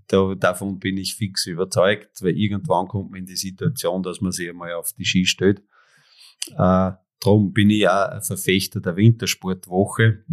Da, 0.06 0.34
davon 0.34 0.78
bin 0.78 0.96
ich 0.96 1.16
fix 1.16 1.46
überzeugt, 1.46 2.22
weil 2.22 2.36
irgendwann 2.36 2.86
kommt 2.86 3.10
man 3.10 3.20
in 3.20 3.26
die 3.26 3.36
Situation, 3.36 4.02
dass 4.02 4.20
man 4.20 4.32
sich 4.32 4.48
einmal 4.48 4.72
auf 4.74 4.92
die 4.92 5.04
Ski 5.04 5.26
stellt. 5.26 5.62
Äh, 6.56 6.92
Darum 7.22 7.52
bin 7.52 7.70
ich 7.70 7.80
ja 7.80 8.08
ein 8.08 8.22
Verfechter 8.22 8.80
der 8.80 8.96
Wintersportwoche. 8.96 10.24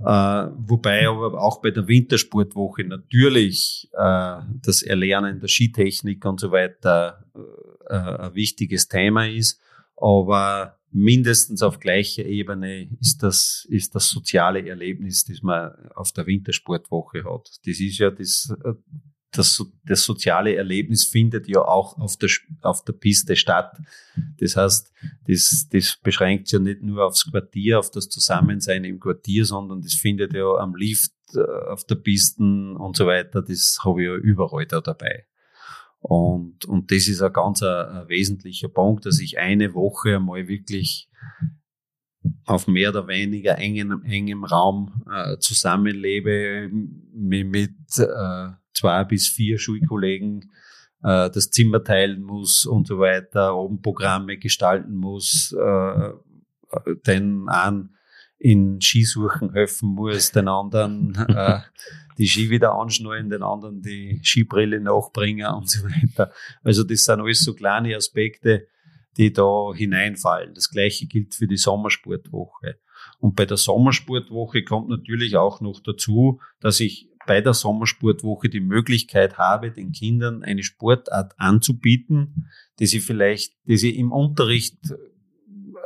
Äh, 0.00 0.04
wobei 0.04 1.08
aber 1.08 1.40
auch 1.40 1.60
bei 1.60 1.70
der 1.70 1.86
Wintersportwoche 1.86 2.84
natürlich 2.84 3.88
äh, 3.92 4.40
das 4.62 4.82
Erlernen 4.82 5.40
der 5.40 5.48
Skitechnik 5.48 6.24
und 6.24 6.40
so 6.40 6.50
weiter 6.50 7.24
äh, 7.88 7.94
ein 7.94 8.34
wichtiges 8.34 8.88
Thema 8.88 9.28
ist. 9.28 9.60
Aber 9.96 10.78
mindestens 10.90 11.62
auf 11.62 11.78
gleicher 11.78 12.24
Ebene 12.24 12.88
ist 13.00 13.22
das, 13.22 13.66
ist 13.68 13.94
das 13.94 14.08
soziale 14.08 14.66
Erlebnis, 14.66 15.24
das 15.24 15.42
man 15.42 15.72
auf 15.94 16.12
der 16.12 16.26
Wintersportwoche 16.26 17.24
hat. 17.24 17.50
Das 17.66 17.80
ist 17.80 17.98
ja 17.98 18.10
das, 18.10 18.54
das, 19.36 19.62
das 19.84 20.04
soziale 20.04 20.54
Erlebnis 20.56 21.04
findet 21.04 21.48
ja 21.48 21.60
auch 21.60 21.98
auf 21.98 22.16
der, 22.16 22.30
auf 22.62 22.84
der 22.84 22.92
Piste 22.92 23.36
statt. 23.36 23.76
Das 24.38 24.56
heißt, 24.56 24.92
das, 25.26 25.68
das 25.70 25.98
beschränkt 26.02 26.50
ja 26.52 26.58
nicht 26.58 26.82
nur 26.82 27.04
aufs 27.04 27.30
Quartier, 27.30 27.78
auf 27.78 27.90
das 27.90 28.08
Zusammensein 28.08 28.84
im 28.84 29.00
Quartier, 29.00 29.44
sondern 29.44 29.82
das 29.82 29.94
findet 29.94 30.34
ja 30.34 30.54
am 30.56 30.74
Lift, 30.74 31.12
äh, 31.34 31.70
auf 31.70 31.84
der 31.84 31.96
Pisten 31.96 32.76
und 32.76 32.96
so 32.96 33.06
weiter. 33.06 33.42
Das 33.42 33.78
habe 33.84 34.02
ich 34.02 34.08
ja 34.08 34.14
überall 34.14 34.66
da 34.66 34.80
dabei. 34.80 35.26
Und, 36.00 36.64
und 36.66 36.92
das 36.92 37.08
ist 37.08 37.22
ein 37.22 37.32
ganz 37.32 37.62
ein, 37.62 37.68
ein 37.68 38.08
wesentlicher 38.08 38.68
Punkt, 38.68 39.06
dass 39.06 39.18
ich 39.18 39.38
eine 39.38 39.74
Woche 39.74 40.16
einmal 40.16 40.46
wirklich 40.46 41.08
auf 42.44 42.66
mehr 42.66 42.90
oder 42.90 43.08
weniger 43.08 43.58
engem, 43.58 44.02
engem 44.04 44.44
Raum 44.44 45.02
äh, 45.10 45.38
zusammenlebe, 45.38 46.70
mit, 46.70 47.46
mit 47.46 47.74
äh, 47.98 48.48
zwei 48.74 49.04
bis 49.04 49.28
vier 49.28 49.58
Schulkollegen 49.58 50.50
äh, 51.02 51.30
das 51.30 51.50
Zimmer 51.50 51.82
teilen 51.82 52.22
muss 52.22 52.66
und 52.66 52.86
so 52.86 52.98
weiter, 52.98 53.56
oben 53.56 53.82
Programme 53.82 54.38
gestalten 54.38 54.94
muss, 54.94 55.54
äh, 55.58 56.10
den 57.06 57.48
einen 57.48 57.96
in 58.38 58.80
Skisuchen 58.80 59.52
helfen 59.52 59.90
muss, 59.90 60.32
den 60.32 60.48
anderen 60.48 61.14
äh, 61.28 61.60
die 62.18 62.28
Ski 62.28 62.50
wieder 62.50 62.74
anschnallen, 62.74 63.30
den 63.30 63.42
anderen 63.42 63.82
die 63.82 64.20
Skibrille 64.22 64.80
nachbringen 64.80 65.46
und 65.54 65.70
so 65.70 65.84
weiter. 65.84 66.32
Also 66.62 66.82
das 66.82 67.04
sind 67.04 67.20
alles 67.20 67.40
so 67.40 67.54
kleine 67.54 67.96
Aspekte, 67.96 68.68
die 69.16 69.32
da 69.32 69.72
hineinfallen. 69.74 70.54
Das 70.54 70.70
gleiche 70.70 71.06
gilt 71.06 71.34
für 71.34 71.46
die 71.46 71.56
Sommersportwoche. 71.56 72.78
Und 73.18 73.36
bei 73.36 73.46
der 73.46 73.56
Sommersportwoche 73.56 74.62
kommt 74.62 74.88
natürlich 74.88 75.36
auch 75.36 75.60
noch 75.60 75.80
dazu, 75.80 76.40
dass 76.60 76.80
ich 76.80 77.08
bei 77.26 77.40
der 77.40 77.54
Sommersportwoche 77.54 78.48
die 78.48 78.60
Möglichkeit 78.60 79.36
habe, 79.36 79.70
den 79.70 79.92
Kindern 79.92 80.42
eine 80.42 80.62
Sportart 80.62 81.34
anzubieten, 81.38 82.48
die 82.78 82.86
sie 82.86 83.00
vielleicht, 83.00 83.54
die 83.64 83.76
sie 83.76 83.96
im 83.96 84.12
Unterricht 84.12 84.78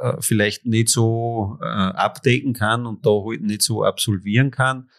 äh, 0.00 0.16
vielleicht 0.20 0.66
nicht 0.66 0.88
so 0.88 1.58
äh, 1.60 1.64
abdecken 1.64 2.52
kann 2.52 2.86
und 2.86 3.06
da 3.06 3.10
halt 3.10 3.42
nicht 3.42 3.62
so 3.62 3.84
absolvieren 3.84 4.50
kann. 4.50 4.90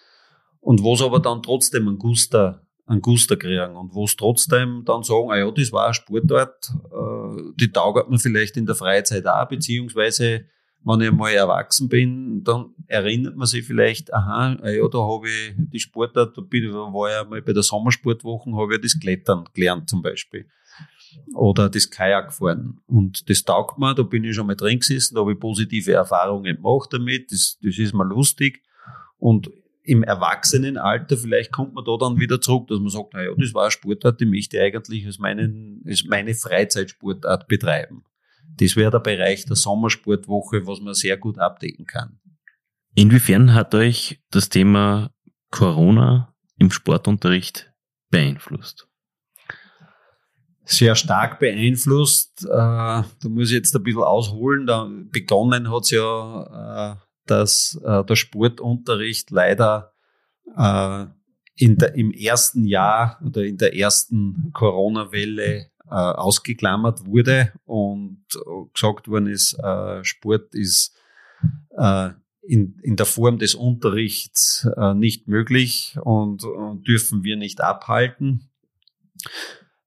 Und 0.59 0.83
wo 0.83 0.93
es 0.93 1.01
aber 1.01 1.19
dann 1.19 1.43
trotzdem 1.43 1.87
ein 1.87 1.97
Guster, 1.97 2.65
ein 2.91 3.01
Guster 3.01 3.37
kriegen 3.37 3.75
und 3.75 3.93
wo 3.95 4.03
es 4.03 4.15
trotzdem 4.15 4.83
dann 4.85 5.03
sagen, 5.03 5.31
ah 5.31 5.37
ja, 5.37 5.49
das 5.49 5.71
war 5.71 5.87
ein 5.87 5.93
Sportart, 5.93 6.71
äh, 6.91 7.53
die 7.55 7.71
taugert 7.71 8.09
mir 8.09 8.19
vielleicht 8.19 8.57
in 8.57 8.65
der 8.65 8.75
Freizeit 8.75 9.25
auch, 9.27 9.47
beziehungsweise 9.47 10.45
wenn 10.83 11.01
ich 11.01 11.09
einmal 11.09 11.33
erwachsen 11.33 11.89
bin, 11.89 12.43
dann 12.43 12.73
erinnert 12.87 13.35
man 13.35 13.47
sich 13.47 13.65
vielleicht, 13.65 14.13
aha, 14.13 14.57
ah 14.61 14.69
ja, 14.69 14.87
da 14.87 14.97
habe 14.97 15.29
ich 15.29 15.53
die 15.57 15.79
Sportart, 15.79 16.35
da 16.35 16.41
war 16.41 17.09
ich 17.09 17.17
einmal 17.17 17.41
bei 17.41 17.53
der 17.53 17.63
Sommersportwoche, 17.63 18.51
habe 18.53 18.75
ich 18.75 18.81
das 18.81 18.99
Klettern 18.99 19.45
gelernt 19.53 19.89
zum 19.89 20.01
Beispiel. 20.01 20.47
Oder 21.35 21.69
das 21.69 21.89
Kajak 21.89 22.33
fahren. 22.33 22.79
Und 22.87 23.29
das 23.29 23.43
taugt 23.43 23.77
mir, 23.77 23.93
da 23.93 24.03
bin 24.03 24.23
ich 24.23 24.35
schon 24.35 24.47
mal 24.47 24.55
drin 24.55 24.79
gesessen, 24.79 25.15
da 25.15 25.21
habe 25.21 25.33
ich 25.33 25.39
positive 25.39 25.93
Erfahrungen 25.93 26.55
gemacht 26.55 26.89
damit, 26.91 27.31
das, 27.31 27.59
das 27.61 27.77
ist 27.77 27.93
mir 27.93 28.05
lustig. 28.05 28.63
Und 29.19 29.51
im 29.83 30.03
Erwachsenenalter, 30.03 31.17
vielleicht 31.17 31.51
kommt 31.51 31.73
man 31.73 31.83
da 31.83 31.97
dann 31.99 32.19
wieder 32.19 32.39
zurück, 32.39 32.67
dass 32.67 32.79
man 32.79 32.89
sagt, 32.89 33.13
naja, 33.13 33.31
das 33.37 33.53
war 33.53 33.63
eine 33.63 33.71
Sportart, 33.71 34.19
die 34.19 34.25
möchte 34.25 34.57
ich 34.57 34.63
eigentlich 34.63 35.05
als, 35.05 35.17
meinen, 35.17 35.83
als 35.87 36.03
meine 36.05 36.33
Freizeitsportart 36.35 37.47
betreiben. 37.47 38.03
Das 38.57 38.75
wäre 38.75 38.91
der 38.91 38.99
Bereich 38.99 39.45
der 39.45 39.55
Sommersportwoche, 39.55 40.67
was 40.67 40.81
man 40.81 40.93
sehr 40.93 41.17
gut 41.17 41.39
abdecken 41.39 41.85
kann. 41.85 42.19
Inwiefern 42.93 43.53
hat 43.53 43.73
euch 43.73 44.19
das 44.29 44.49
Thema 44.49 45.11
Corona 45.49 46.35
im 46.57 46.69
Sportunterricht 46.71 47.71
beeinflusst? 48.09 48.87
Sehr 50.63 50.95
stark 50.95 51.39
beeinflusst. 51.39 52.45
Äh, 52.45 52.47
da 52.49 53.05
muss 53.23 53.49
ich 53.49 53.55
jetzt 53.55 53.75
ein 53.75 53.83
bisschen 53.83 54.03
ausholen. 54.03 54.67
Da 54.67 54.89
begonnen 55.11 55.71
hat 55.71 55.83
es 55.83 55.91
ja, 55.91 56.93
äh, 56.93 56.95
dass 57.31 57.79
äh, 57.83 58.03
der 58.03 58.15
Sportunterricht 58.15 59.31
leider 59.31 59.93
in 61.55 61.77
der, 61.77 61.95
im 61.95 62.11
ersten 62.11 62.65
Jahr 62.65 63.21
oder 63.25 63.45
in 63.45 63.57
der 63.57 63.73
ersten 63.75 64.51
Corona-Welle 64.53 65.71
äh, 65.85 65.93
ausgeklammert 65.93 67.05
wurde 67.05 67.53
und 67.65 68.25
gesagt 68.73 69.07
worden 69.07 69.27
ist, 69.27 69.57
äh, 69.63 70.03
Sport 70.03 70.53
ist 70.53 70.93
äh, 71.77 72.09
in, 72.41 72.79
in 72.81 72.95
der 72.95 73.05
Form 73.05 73.37
des 73.37 73.55
Unterrichts 73.55 74.67
äh, 74.77 74.93
nicht 74.93 75.27
möglich 75.27 75.95
und, 76.01 76.43
und 76.43 76.87
dürfen 76.87 77.23
wir 77.23 77.37
nicht 77.37 77.61
abhalten. 77.61 78.49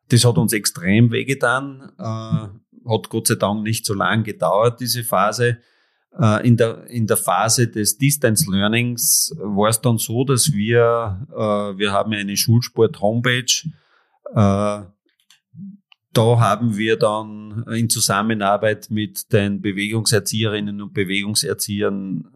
Das 0.08 0.24
hat 0.24 0.38
uns 0.38 0.52
extrem 0.52 1.10
wehgetan, 1.10 1.92
äh, 1.98 2.88
hat 2.88 3.08
Gott 3.08 3.26
sei 3.26 3.34
Dank 3.34 3.62
nicht 3.62 3.84
so 3.84 3.94
lange 3.94 4.22
gedauert, 4.22 4.80
diese 4.80 5.02
Phase. 5.02 5.58
Äh, 6.18 6.46
in 6.46 6.56
der, 6.56 6.86
in 6.86 7.06
der 7.06 7.16
Phase 7.16 7.68
des 7.68 7.98
Distance 7.98 8.50
Learnings 8.50 9.34
war 9.38 9.68
es 9.68 9.80
dann 9.80 9.98
so, 9.98 10.24
dass 10.24 10.52
wir, 10.52 11.26
äh, 11.32 11.78
wir 11.78 11.92
haben 11.92 12.12
eine 12.12 12.36
Schulsport-Homepage, 12.36 13.68
äh, 14.32 14.82
da 16.14 16.38
haben 16.38 16.76
wir 16.76 16.96
dann 16.96 17.64
in 17.72 17.90
Zusammenarbeit 17.90 18.88
mit 18.88 19.32
den 19.32 19.60
Bewegungserzieherinnen 19.60 20.80
und 20.80 20.94
Bewegungserziehern 20.94 22.28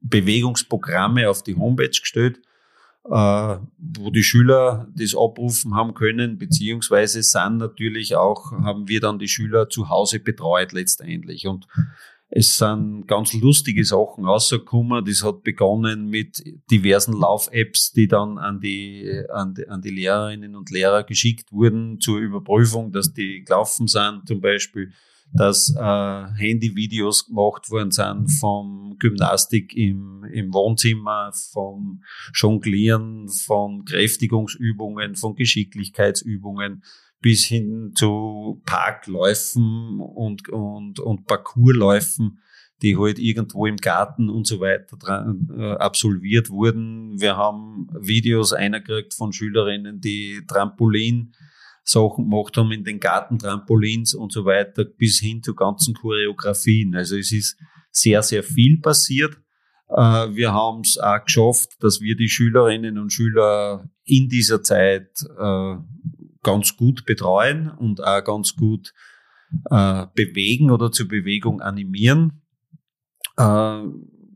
Bewegungsprogramme 0.00 1.28
auf 1.30 1.42
die 1.42 1.56
Homepage 1.56 1.88
gestellt, 1.88 2.40
äh, 3.04 3.10
wo 3.78 4.10
die 4.10 4.24
Schüler 4.24 4.88
das 4.94 5.14
abrufen 5.14 5.74
haben 5.74 5.94
können, 5.94 6.38
beziehungsweise 6.38 7.22
sind 7.22 7.58
natürlich 7.58 8.16
auch, 8.16 8.52
haben 8.52 8.88
wir 8.88 9.00
dann 9.00 9.18
die 9.18 9.28
Schüler 9.28 9.68
zu 9.68 9.88
Hause 9.88 10.18
betreut 10.18 10.72
letztendlich. 10.72 11.46
Und 11.46 11.66
es 12.28 12.56
sind 12.56 13.06
ganz 13.06 13.32
lustige 13.34 13.84
Sachen 13.84 14.24
rausgekommen. 14.24 15.04
Das 15.04 15.22
hat 15.22 15.42
begonnen 15.42 16.08
mit 16.08 16.42
diversen 16.70 17.12
Lauf-Apps, 17.12 17.92
die 17.92 18.08
dann 18.08 18.38
an 18.38 18.60
die, 18.60 19.22
an 19.32 19.54
die, 19.54 19.68
an 19.68 19.80
die 19.80 19.90
Lehrerinnen 19.90 20.56
und 20.56 20.70
Lehrer 20.70 21.04
geschickt 21.04 21.52
wurden 21.52 22.00
zur 22.00 22.18
Überprüfung, 22.18 22.90
dass 22.90 23.12
die 23.12 23.44
gelaufen 23.44 23.86
sind, 23.86 24.22
zum 24.26 24.40
Beispiel, 24.40 24.92
dass 25.32 25.74
äh, 25.76 25.80
Handyvideos 25.80 27.26
gemacht 27.26 27.70
worden 27.70 27.90
sind 27.90 28.28
vom 28.28 28.96
Gymnastik 28.98 29.74
im, 29.76 30.24
im 30.32 30.52
Wohnzimmer, 30.52 31.32
vom 31.52 32.02
Jonglieren, 32.34 33.28
von 33.28 33.84
Kräftigungsübungen, 33.84 35.14
von 35.16 35.34
Geschicklichkeitsübungen 35.34 36.82
bis 37.20 37.44
hin 37.44 37.92
zu 37.94 38.62
Parkläufen 38.66 40.00
und, 40.00 40.48
und, 40.48 41.00
und 41.00 41.26
Parcoursläufen, 41.26 42.40
die 42.82 42.96
halt 42.96 43.18
irgendwo 43.18 43.66
im 43.66 43.76
Garten 43.76 44.28
und 44.28 44.46
so 44.46 44.60
weiter 44.60 44.96
dran, 44.96 45.48
äh, 45.56 45.72
absolviert 45.72 46.50
wurden. 46.50 47.20
Wir 47.20 47.36
haben 47.36 47.88
Videos 47.98 48.52
einergekriegt 48.52 49.14
von 49.14 49.32
Schülerinnen, 49.32 50.00
die 50.00 50.42
Trampolin 50.46 51.32
Sachen 51.86 52.28
gemacht 52.28 52.56
haben 52.56 52.72
in 52.72 52.84
den 52.84 52.98
Gartentrampolins 52.98 54.14
und 54.14 54.32
so 54.32 54.44
weiter, 54.44 54.84
bis 54.84 55.20
hin 55.20 55.42
zu 55.42 55.54
ganzen 55.54 55.94
Choreografien. 55.94 56.94
Also 56.96 57.16
es 57.16 57.32
ist 57.32 57.56
sehr, 57.90 58.22
sehr 58.22 58.42
viel 58.42 58.80
passiert. 58.80 59.36
Äh, 59.88 60.34
wir 60.34 60.52
haben 60.52 60.80
es 60.80 60.98
auch 60.98 61.24
geschafft, 61.24 61.76
dass 61.80 62.00
wir 62.00 62.16
die 62.16 62.28
Schülerinnen 62.28 62.98
und 62.98 63.12
Schüler 63.12 63.88
in 64.04 64.28
dieser 64.28 64.62
Zeit 64.62 65.10
äh, 65.38 65.76
ganz 66.46 66.76
gut 66.76 67.04
betreuen 67.04 67.68
und 67.68 68.02
auch 68.02 68.22
ganz 68.24 68.54
gut 68.54 68.94
äh, 69.70 70.06
bewegen 70.14 70.70
oder 70.70 70.92
zur 70.92 71.08
Bewegung 71.08 71.60
animieren. 71.60 72.42
Äh, 73.36 73.82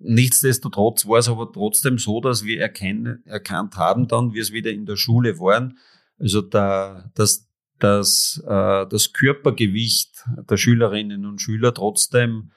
nichtsdestotrotz 0.01 1.07
war 1.07 1.19
es 1.19 1.29
aber 1.29 1.51
trotzdem 1.53 1.99
so, 1.99 2.21
dass 2.21 2.45
wir 2.45 2.61
erkennen, 2.61 3.23
erkannt 3.25 3.77
haben 3.77 4.09
dann, 4.09 4.35
wie 4.35 4.41
es 4.41 4.53
wieder 4.53 4.73
in 4.73 4.87
der 4.87 4.97
Schule 4.97 5.39
waren, 5.39 5.79
also 6.19 6.43
da, 6.43 7.11
dass 7.15 7.47
dass 7.79 8.43
äh, 8.47 8.87
das 8.89 9.15
Körpergewicht 9.15 10.25
der 10.51 10.59
Schülerinnen 10.59 11.25
und 11.25 11.41
Schüler 11.41 11.73
trotzdem 11.73 12.51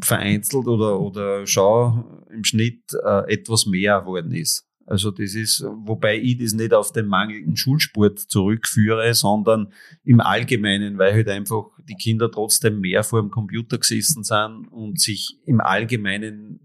vereinzelt 0.00 0.66
oder, 0.66 1.00
oder 1.00 1.46
schau 1.46 2.24
im 2.30 2.44
Schnitt 2.44 2.82
äh, 3.04 3.32
etwas 3.32 3.66
mehr 3.66 4.00
geworden 4.00 4.32
ist. 4.32 4.66
Also 4.86 5.10
das 5.10 5.34
ist, 5.34 5.62
wobei 5.62 6.18
ich 6.18 6.38
das 6.38 6.52
nicht 6.52 6.74
auf 6.74 6.92
den 6.92 7.06
mangelnden 7.06 7.56
Schulsport 7.56 8.18
zurückführe, 8.18 9.14
sondern 9.14 9.72
im 10.04 10.20
Allgemeinen, 10.20 10.98
weil 10.98 11.14
halt 11.14 11.28
einfach 11.28 11.64
die 11.88 11.94
Kinder 11.94 12.30
trotzdem 12.30 12.80
mehr 12.80 13.02
vor 13.02 13.20
dem 13.20 13.30
Computer 13.30 13.78
gesessen 13.78 14.24
sind 14.24 14.68
und 14.70 15.00
sich 15.00 15.38
im 15.46 15.60
Allgemeinen 15.60 16.60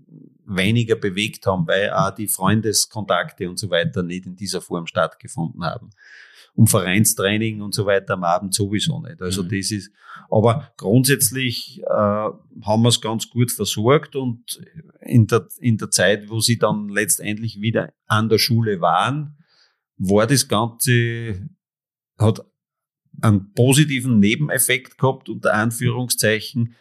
weniger 0.50 0.96
bewegt 0.96 1.46
haben, 1.46 1.68
weil 1.68 1.92
auch 1.92 2.12
die 2.12 2.28
Freundeskontakte 2.28 3.50
und 3.50 3.58
so 3.58 3.70
weiter 3.70 4.04
nicht 4.04 4.26
in 4.26 4.36
dieser 4.36 4.62
Form 4.62 4.88
stattgefunden 4.88 5.64
haben. 5.64 5.92
Um 6.56 6.68
Vereinstraining 6.68 7.62
und 7.62 7.74
so 7.74 7.86
weiter 7.86 8.16
am 8.16 8.24
Abend 8.24 8.54
sowieso 8.54 9.00
nicht. 9.02 9.22
Also 9.22 9.44
mhm. 9.44 9.50
das 9.50 9.72
ist, 9.72 9.92
aber 10.30 10.74
grundsätzlich 10.76 11.82
äh, 11.84 11.86
haben 11.86 12.82
wir 12.82 12.90
es 12.90 13.00
ganz 13.00 13.30
gut 13.30 13.52
versorgt 13.52 14.16
und 14.16 14.62
in 15.02 15.28
der, 15.28 15.48
in 15.60 15.78
der 15.78 15.92
Zeit, 15.92 16.30
wo 16.30 16.40
sie 16.40 16.58
dann 16.58 16.90
letztendlich 16.90 17.62
wieder 17.62 17.94
an 18.08 18.28
der 18.28 18.40
Schule 18.40 18.82
waren, 18.82 19.38
war 19.98 20.28
das 20.28 20.48
Ganze, 20.48 21.50
hat 22.18 22.46
einen 23.22 23.54
positiven 23.54 24.20
Nebeneffekt 24.20 24.98
gehabt, 24.98 25.30
unter 25.30 25.54
Anführungszeichen, 25.54 26.76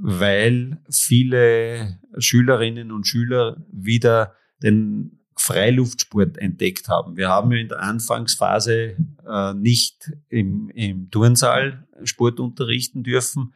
weil 0.00 0.78
viele 0.90 1.98
Schülerinnen 2.18 2.92
und 2.92 3.06
Schüler 3.06 3.64
wieder 3.70 4.34
den 4.62 5.20
Freiluftsport 5.36 6.38
entdeckt 6.38 6.88
haben. 6.88 7.16
Wir 7.16 7.28
haben 7.28 7.52
ja 7.52 7.58
in 7.58 7.68
der 7.68 7.82
Anfangsphase 7.82 8.96
äh, 9.26 9.54
nicht 9.54 10.10
im, 10.28 10.70
im 10.70 11.10
Turnsaal 11.10 11.86
Sport 12.04 12.40
unterrichten 12.40 13.02
dürfen, 13.02 13.52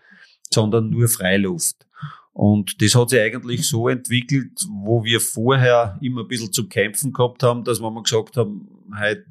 sondern 0.51 0.91
nur 0.91 1.09
Freiluft. 1.09 1.87
Und 2.33 2.81
das 2.81 2.95
hat 2.95 3.11
sich 3.11 3.21
eigentlich 3.21 3.69
so 3.69 3.89
entwickelt, 3.89 4.65
wo 4.69 5.05
wir 5.05 5.21
vorher 5.21 5.99
immer 6.01 6.23
ein 6.23 6.29
bisschen 6.29 6.53
zu 6.53 6.69
kämpfen 6.69 7.13
gehabt 7.13 7.43
haben, 7.43 7.65
dass 7.65 7.81
wir 7.81 7.91
mal 7.91 8.03
gesagt 8.03 8.37
haben, 8.37 8.69
heute 8.99 9.25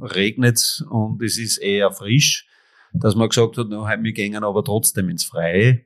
regnet 0.00 0.84
und 0.90 1.22
es 1.22 1.38
ist 1.38 1.58
eher 1.58 1.92
frisch, 1.92 2.48
dass 2.92 3.14
man 3.14 3.28
gesagt 3.28 3.58
hat, 3.58 3.68
no, 3.68 3.86
wir 3.86 4.12
gehen 4.12 4.42
aber 4.42 4.64
trotzdem 4.64 5.08
ins 5.08 5.24
Freie. 5.24 5.84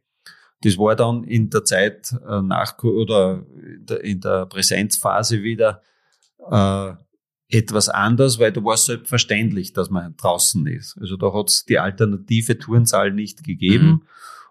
Das 0.62 0.76
war 0.76 0.94
dann 0.94 1.24
in 1.24 1.50
der 1.50 1.64
Zeit 1.64 2.12
äh, 2.28 2.42
nach 2.42 2.82
oder 2.82 3.44
in 4.02 4.20
der 4.20 4.46
Präsenzphase 4.46 5.42
wieder 5.42 5.82
äh, 6.50 6.92
etwas 7.48 7.88
anders, 7.88 8.38
weil 8.38 8.52
da 8.52 8.62
war 8.62 8.74
es 8.74 8.84
selbstverständlich, 8.86 9.72
dass 9.72 9.90
man 9.90 10.16
draußen 10.16 10.66
ist. 10.66 10.96
Also 11.00 11.16
da 11.16 11.32
hat 11.32 11.48
es 11.48 11.64
die 11.64 11.78
alternative 11.78 12.58
Turnsaal 12.58 13.12
nicht 13.12 13.42
gegeben. 13.42 13.86
Mhm. 13.86 14.02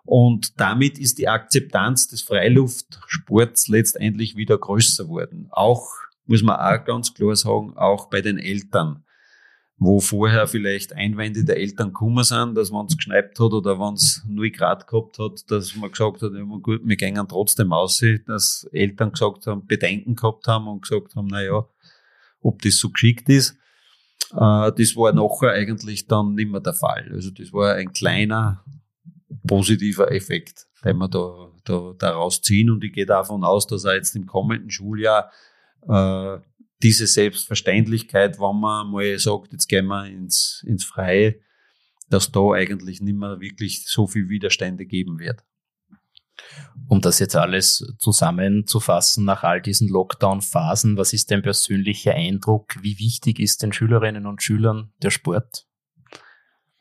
Und 0.03 0.59
damit 0.59 0.97
ist 0.97 1.17
die 1.17 1.27
Akzeptanz 1.27 2.07
des 2.07 2.21
Freiluftsports 2.21 3.67
letztendlich 3.67 4.35
wieder 4.35 4.57
größer 4.57 5.07
worden. 5.07 5.47
Auch, 5.51 5.87
muss 6.25 6.41
man 6.41 6.55
auch 6.55 6.83
ganz 6.83 7.13
klar 7.13 7.35
sagen, 7.35 7.77
auch 7.77 8.09
bei 8.09 8.21
den 8.21 8.37
Eltern 8.37 9.03
wo 9.79 10.01
vorher 10.01 10.45
vielleicht 10.47 10.93
Einwände 10.93 11.45
der 11.45 11.57
Eltern 11.57 11.87
gekommen 11.87 12.25
sind, 12.25 12.55
dass 12.55 12.71
wenn 12.71 12.85
es 12.85 12.97
geschneit 12.97 13.39
hat 13.39 13.53
oder 13.53 13.79
wenn 13.79 13.93
es 13.93 14.21
0 14.27 14.51
Grad 14.51 14.87
gehabt 14.87 15.17
hat, 15.19 15.49
dass 15.49 15.73
man 15.77 15.89
gesagt 15.89 16.21
hat, 16.21 16.33
ja 16.33 16.43
gut, 16.43 16.81
wir 16.83 16.95
gehen 16.97 17.25
trotzdem 17.29 17.71
aus, 17.71 18.03
dass 18.27 18.69
Eltern 18.73 19.13
gesagt 19.13 19.47
haben, 19.47 19.65
Bedenken 19.65 20.15
gehabt 20.15 20.47
haben 20.47 20.67
und 20.67 20.81
gesagt 20.81 21.15
haben, 21.15 21.27
na 21.31 21.41
ja, 21.41 21.65
ob 22.41 22.61
das 22.61 22.77
so 22.77 22.89
geschickt 22.89 23.29
ist. 23.29 23.57
Äh, 24.33 24.71
das 24.73 24.95
war 24.97 25.13
nachher 25.13 25.53
eigentlich 25.53 26.07
dann 26.07 26.35
nicht 26.35 26.51
mehr 26.51 26.61
der 26.61 26.73
Fall. 26.73 27.09
Also 27.13 27.31
das 27.31 27.53
war 27.53 27.75
ein 27.75 27.93
kleiner 27.93 28.63
positiver 29.47 30.11
Effekt, 30.11 30.67
den 30.83 30.97
wir 30.97 31.07
da, 31.07 31.51
da 31.63 31.93
daraus 31.97 32.41
ziehen 32.41 32.69
und 32.69 32.83
ich 32.83 32.91
gehe 32.91 33.05
davon 33.05 33.45
aus, 33.45 33.65
dass 33.65 33.85
er 33.85 33.95
jetzt 33.95 34.15
im 34.17 34.25
kommenden 34.25 34.69
Schuljahr 34.69 35.31
äh, 35.87 36.37
diese 36.81 37.07
Selbstverständlichkeit, 37.07 38.39
wenn 38.39 38.59
man 38.59 38.91
mal 38.91 39.17
sagt, 39.19 39.51
jetzt 39.51 39.67
gehen 39.67 39.87
wir 39.87 40.05
ins, 40.05 40.63
ins 40.65 40.85
Freie, 40.85 41.35
dass 42.09 42.31
da 42.31 42.51
eigentlich 42.53 43.01
nicht 43.01 43.17
mehr 43.17 43.39
wirklich 43.39 43.85
so 43.85 44.07
viel 44.07 44.29
Widerstände 44.29 44.85
geben 44.85 45.19
wird. 45.19 45.43
Um 46.87 47.01
das 47.01 47.19
jetzt 47.19 47.35
alles 47.35 47.85
zusammenzufassen 47.99 49.25
nach 49.25 49.43
all 49.43 49.61
diesen 49.61 49.89
Lockdown-Phasen, 49.89 50.97
was 50.97 51.13
ist 51.13 51.29
dein 51.31 51.41
persönlicher 51.41 52.13
Eindruck? 52.13 52.81
Wie 52.81 52.97
wichtig 52.97 53.39
ist 53.39 53.61
den 53.61 53.73
Schülerinnen 53.73 54.25
und 54.25 54.41
Schülern 54.41 54.93
der 55.01 55.11
Sport? 55.11 55.67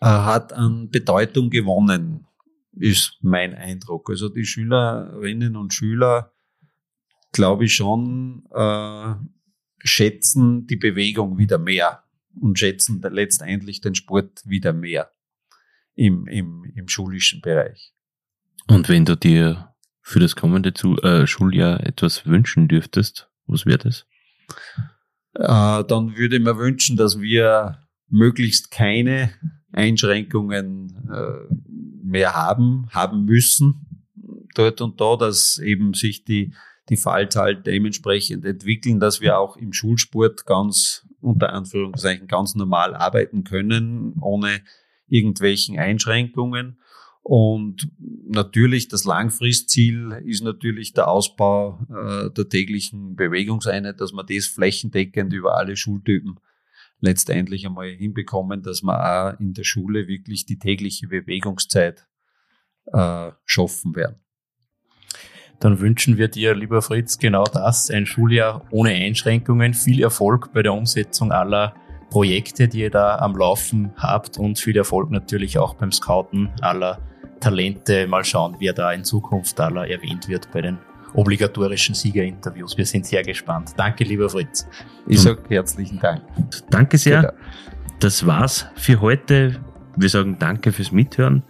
Er 0.01 0.25
hat 0.25 0.53
an 0.53 0.91
Bedeutung 0.91 1.51
gewonnen, 1.51 2.27
ist 2.73 3.19
mein 3.21 3.55
Eindruck. 3.55 4.09
Also 4.11 4.29
die 4.29 4.45
Schülerinnen 4.45 5.57
und 5.57 5.75
Schüler, 5.75 6.33
glaube 7.33 7.65
ich 7.65 7.75
schon, 7.75 8.45
äh, 8.55 9.15
schätzen 9.83 10.67
die 10.67 10.77
Bewegung 10.77 11.39
wieder 11.39 11.59
mehr 11.59 12.05
und 12.41 12.59
schätzen 12.59 13.01
letztendlich 13.11 13.81
den 13.81 13.95
Sport 13.95 14.43
wieder 14.45 14.73
mehr 14.73 15.11
im, 15.95 16.27
im, 16.27 16.65
im 16.75 16.89
schulischen 16.89 17.41
Bereich. 17.41 17.93
Und 18.69 18.89
wenn 18.89 19.05
du 19.05 19.17
dir 19.17 19.75
für 20.03 20.21
das 20.21 20.37
kommende 20.37 20.75
zu, 20.75 20.97
äh, 21.03 21.27
Schuljahr 21.27 21.85
etwas 21.85 22.27
wünschen 22.27 22.69
dürftest, 22.69 23.31
was 23.47 23.67
wäre 23.67 23.79
das? 23.79 24.07
Äh, 25.35 25.85
dann 25.85 26.17
würde 26.17 26.37
ich 26.37 26.43
mir 26.43 26.59
wünschen, 26.59 26.97
dass 26.97 27.21
wir 27.21 27.87
möglichst 28.09 28.71
keine 28.71 29.33
Einschränkungen 29.73 31.11
äh, 31.13 31.55
mehr 32.03 32.35
haben, 32.35 32.89
haben 32.91 33.25
müssen, 33.25 33.89
dort 34.55 34.81
und 34.81 35.01
da, 35.01 35.17
dass 35.17 35.59
eben 35.59 35.95
sich 35.95 36.25
die 36.25 36.55
die 36.89 36.97
Fallzahl 36.97 37.57
dementsprechend 37.57 38.45
entwickeln, 38.45 39.01
dass 39.01 39.21
wir 39.21 39.39
auch 39.39 39.57
im 39.57 39.73
Schulsport 39.73 40.47
ganz 40.47 41.07
unter 41.21 41.53
Anführungszeichen 41.53 42.29
ganz 42.29 42.55
normal 42.55 42.95
arbeiten 42.95 43.45
können, 43.45 44.15
ohne 44.21 44.63
irgendwelchen 45.07 45.79
Einschränkungen. 45.79 46.81
Und 47.23 47.91
natürlich 48.27 48.89
das 48.89 49.05
Langfristziel 49.05 50.23
ist 50.25 50.43
natürlich 50.43 50.95
der 50.95 51.09
Ausbau 51.09 51.79
äh, 51.91 52.31
der 52.31 52.49
täglichen 52.49 53.17
Bewegungseinheit, 53.17 54.01
dass 54.01 54.13
man 54.13 54.27
das 54.27 54.47
flächendeckend 54.47 55.33
über 55.33 55.57
alle 55.57 55.77
Schultypen 55.77 56.41
letztendlich 57.01 57.67
einmal 57.67 57.91
hinbekommen, 57.91 58.63
dass 58.63 58.83
man 58.83 58.97
auch 58.97 59.41
in 59.41 59.53
der 59.53 59.65
Schule 59.65 60.09
wirklich 60.09 60.47
die 60.47 60.59
tägliche 60.59 61.09
Bewegungszeit 61.09 62.07
äh, 62.93 63.31
schaffen 63.45 63.95
werden 63.95 64.21
dann 65.61 65.81
wünschen 65.81 66.17
wir 66.17 66.29
dir, 66.29 66.55
lieber 66.55 66.83
Fritz, 66.83 67.19
genau 67.19 67.45
das, 67.45 67.91
ein 67.91 68.07
Schuljahr 68.07 68.63
ohne 68.71 68.91
Einschränkungen, 68.91 69.75
viel 69.75 70.03
Erfolg 70.03 70.53
bei 70.53 70.63
der 70.63 70.73
Umsetzung 70.73 71.33
aller 71.33 71.75
Projekte, 72.11 72.69
die 72.69 72.81
ihr 72.81 72.91
da 72.91 73.17
am 73.17 73.37
Laufen 73.37 73.91
habt 73.97 74.39
und 74.39 74.59
viel 74.59 74.77
Erfolg 74.77 75.11
natürlich 75.11 75.59
auch 75.59 75.75
beim 75.75 75.93
Scouten 75.93 76.51
aller 76.61 77.01
Talente. 77.41 78.07
Mal 78.07 78.25
schauen, 78.25 78.57
wer 78.61 78.73
da 78.73 78.93
in 78.93 79.05
Zukunft 79.05 79.61
aller 79.61 79.89
erwähnt 79.89 80.29
wird 80.29 80.51
bei 80.53 80.63
den 80.63 80.79
obligatorischen 81.15 81.95
Siegerinterviews. 81.95 82.77
Wir 82.77 82.87
sind 82.87 83.07
sehr 83.07 83.23
gespannt. 83.23 83.73
Danke, 83.77 84.05
lieber 84.05 84.29
Fritz. 84.29 84.67
Ich 85.07 85.21
sage 85.21 85.43
herzlichen 85.49 85.99
Dank. 85.99 86.23
Danke 86.71 86.99
sehr. 86.99 87.35
Das 87.99 88.27
war's 88.27 88.67
für 88.77 89.01
heute. 89.01 89.61
Wir 89.97 90.09
sagen 90.09 90.37
danke 90.39 90.71
fürs 90.71 90.93
Mithören. 90.93 91.43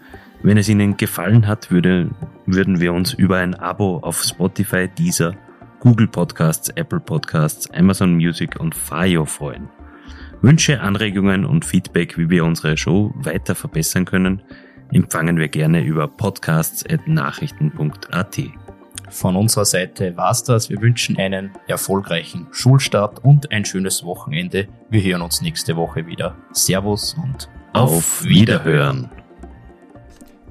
Wenn 0.43 0.57
es 0.57 0.69
Ihnen 0.69 0.97
gefallen 0.97 1.47
hat, 1.47 1.71
würde, 1.71 2.11
würden 2.47 2.81
wir 2.81 2.93
uns 2.93 3.13
über 3.13 3.37
ein 3.39 3.55
Abo 3.55 3.99
auf 3.99 4.23
Spotify, 4.23 4.89
Deezer, 4.89 5.35
Google 5.81 6.09
Podcasts, 6.09 6.69
Apple 6.71 7.01
Podcasts, 7.01 7.71
Amazon 7.73 8.15
Music 8.15 8.59
und 8.61 8.75
Fio 8.75 9.25
freuen. 9.25 9.69
Wünsche, 10.41 10.81
Anregungen 10.81 11.45
und 11.45 11.65
Feedback, 11.65 12.17
wie 12.17 12.31
wir 12.31 12.45
unsere 12.45 12.77
Show 12.77 13.13
weiter 13.17 13.57
verbessern 13.57 14.05
können, 14.05 14.43
empfangen 14.93 15.39
wir 15.39 15.49
gerne 15.49 15.83
über 15.83 16.07
podcasts.nachrichten.at. 16.07 18.39
Von 19.11 19.37
unserer 19.37 19.65
Seite 19.65 20.17
war's 20.17 20.45
das. 20.45 20.71
Wir 20.71 20.81
wünschen 20.81 21.19
einen 21.19 21.51
erfolgreichen 21.67 22.47
Schulstart 22.53 23.25
und 23.25 23.51
ein 23.51 23.65
schönes 23.65 24.05
Wochenende. 24.05 24.69
Wir 24.91 25.03
hören 25.03 25.23
uns 25.23 25.41
nächste 25.41 25.75
Woche 25.77 26.07
wieder. 26.07 26.37
Servus 26.53 27.15
und 27.15 27.49
auf 27.73 28.23
Wiederhören. 28.25 29.11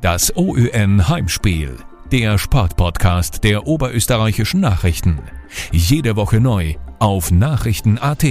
Das 0.01 0.31
OÜN 0.37 1.09
Heimspiel, 1.09 1.75
der 2.11 2.37
Sportpodcast 2.37 3.43
der 3.43 3.65
oberösterreichischen 3.65 4.59
Nachrichten. 4.59 5.19
Jede 5.71 6.15
Woche 6.15 6.39
neu 6.39 6.75
auf 6.99 7.31
Nachrichten.at. 7.31 8.23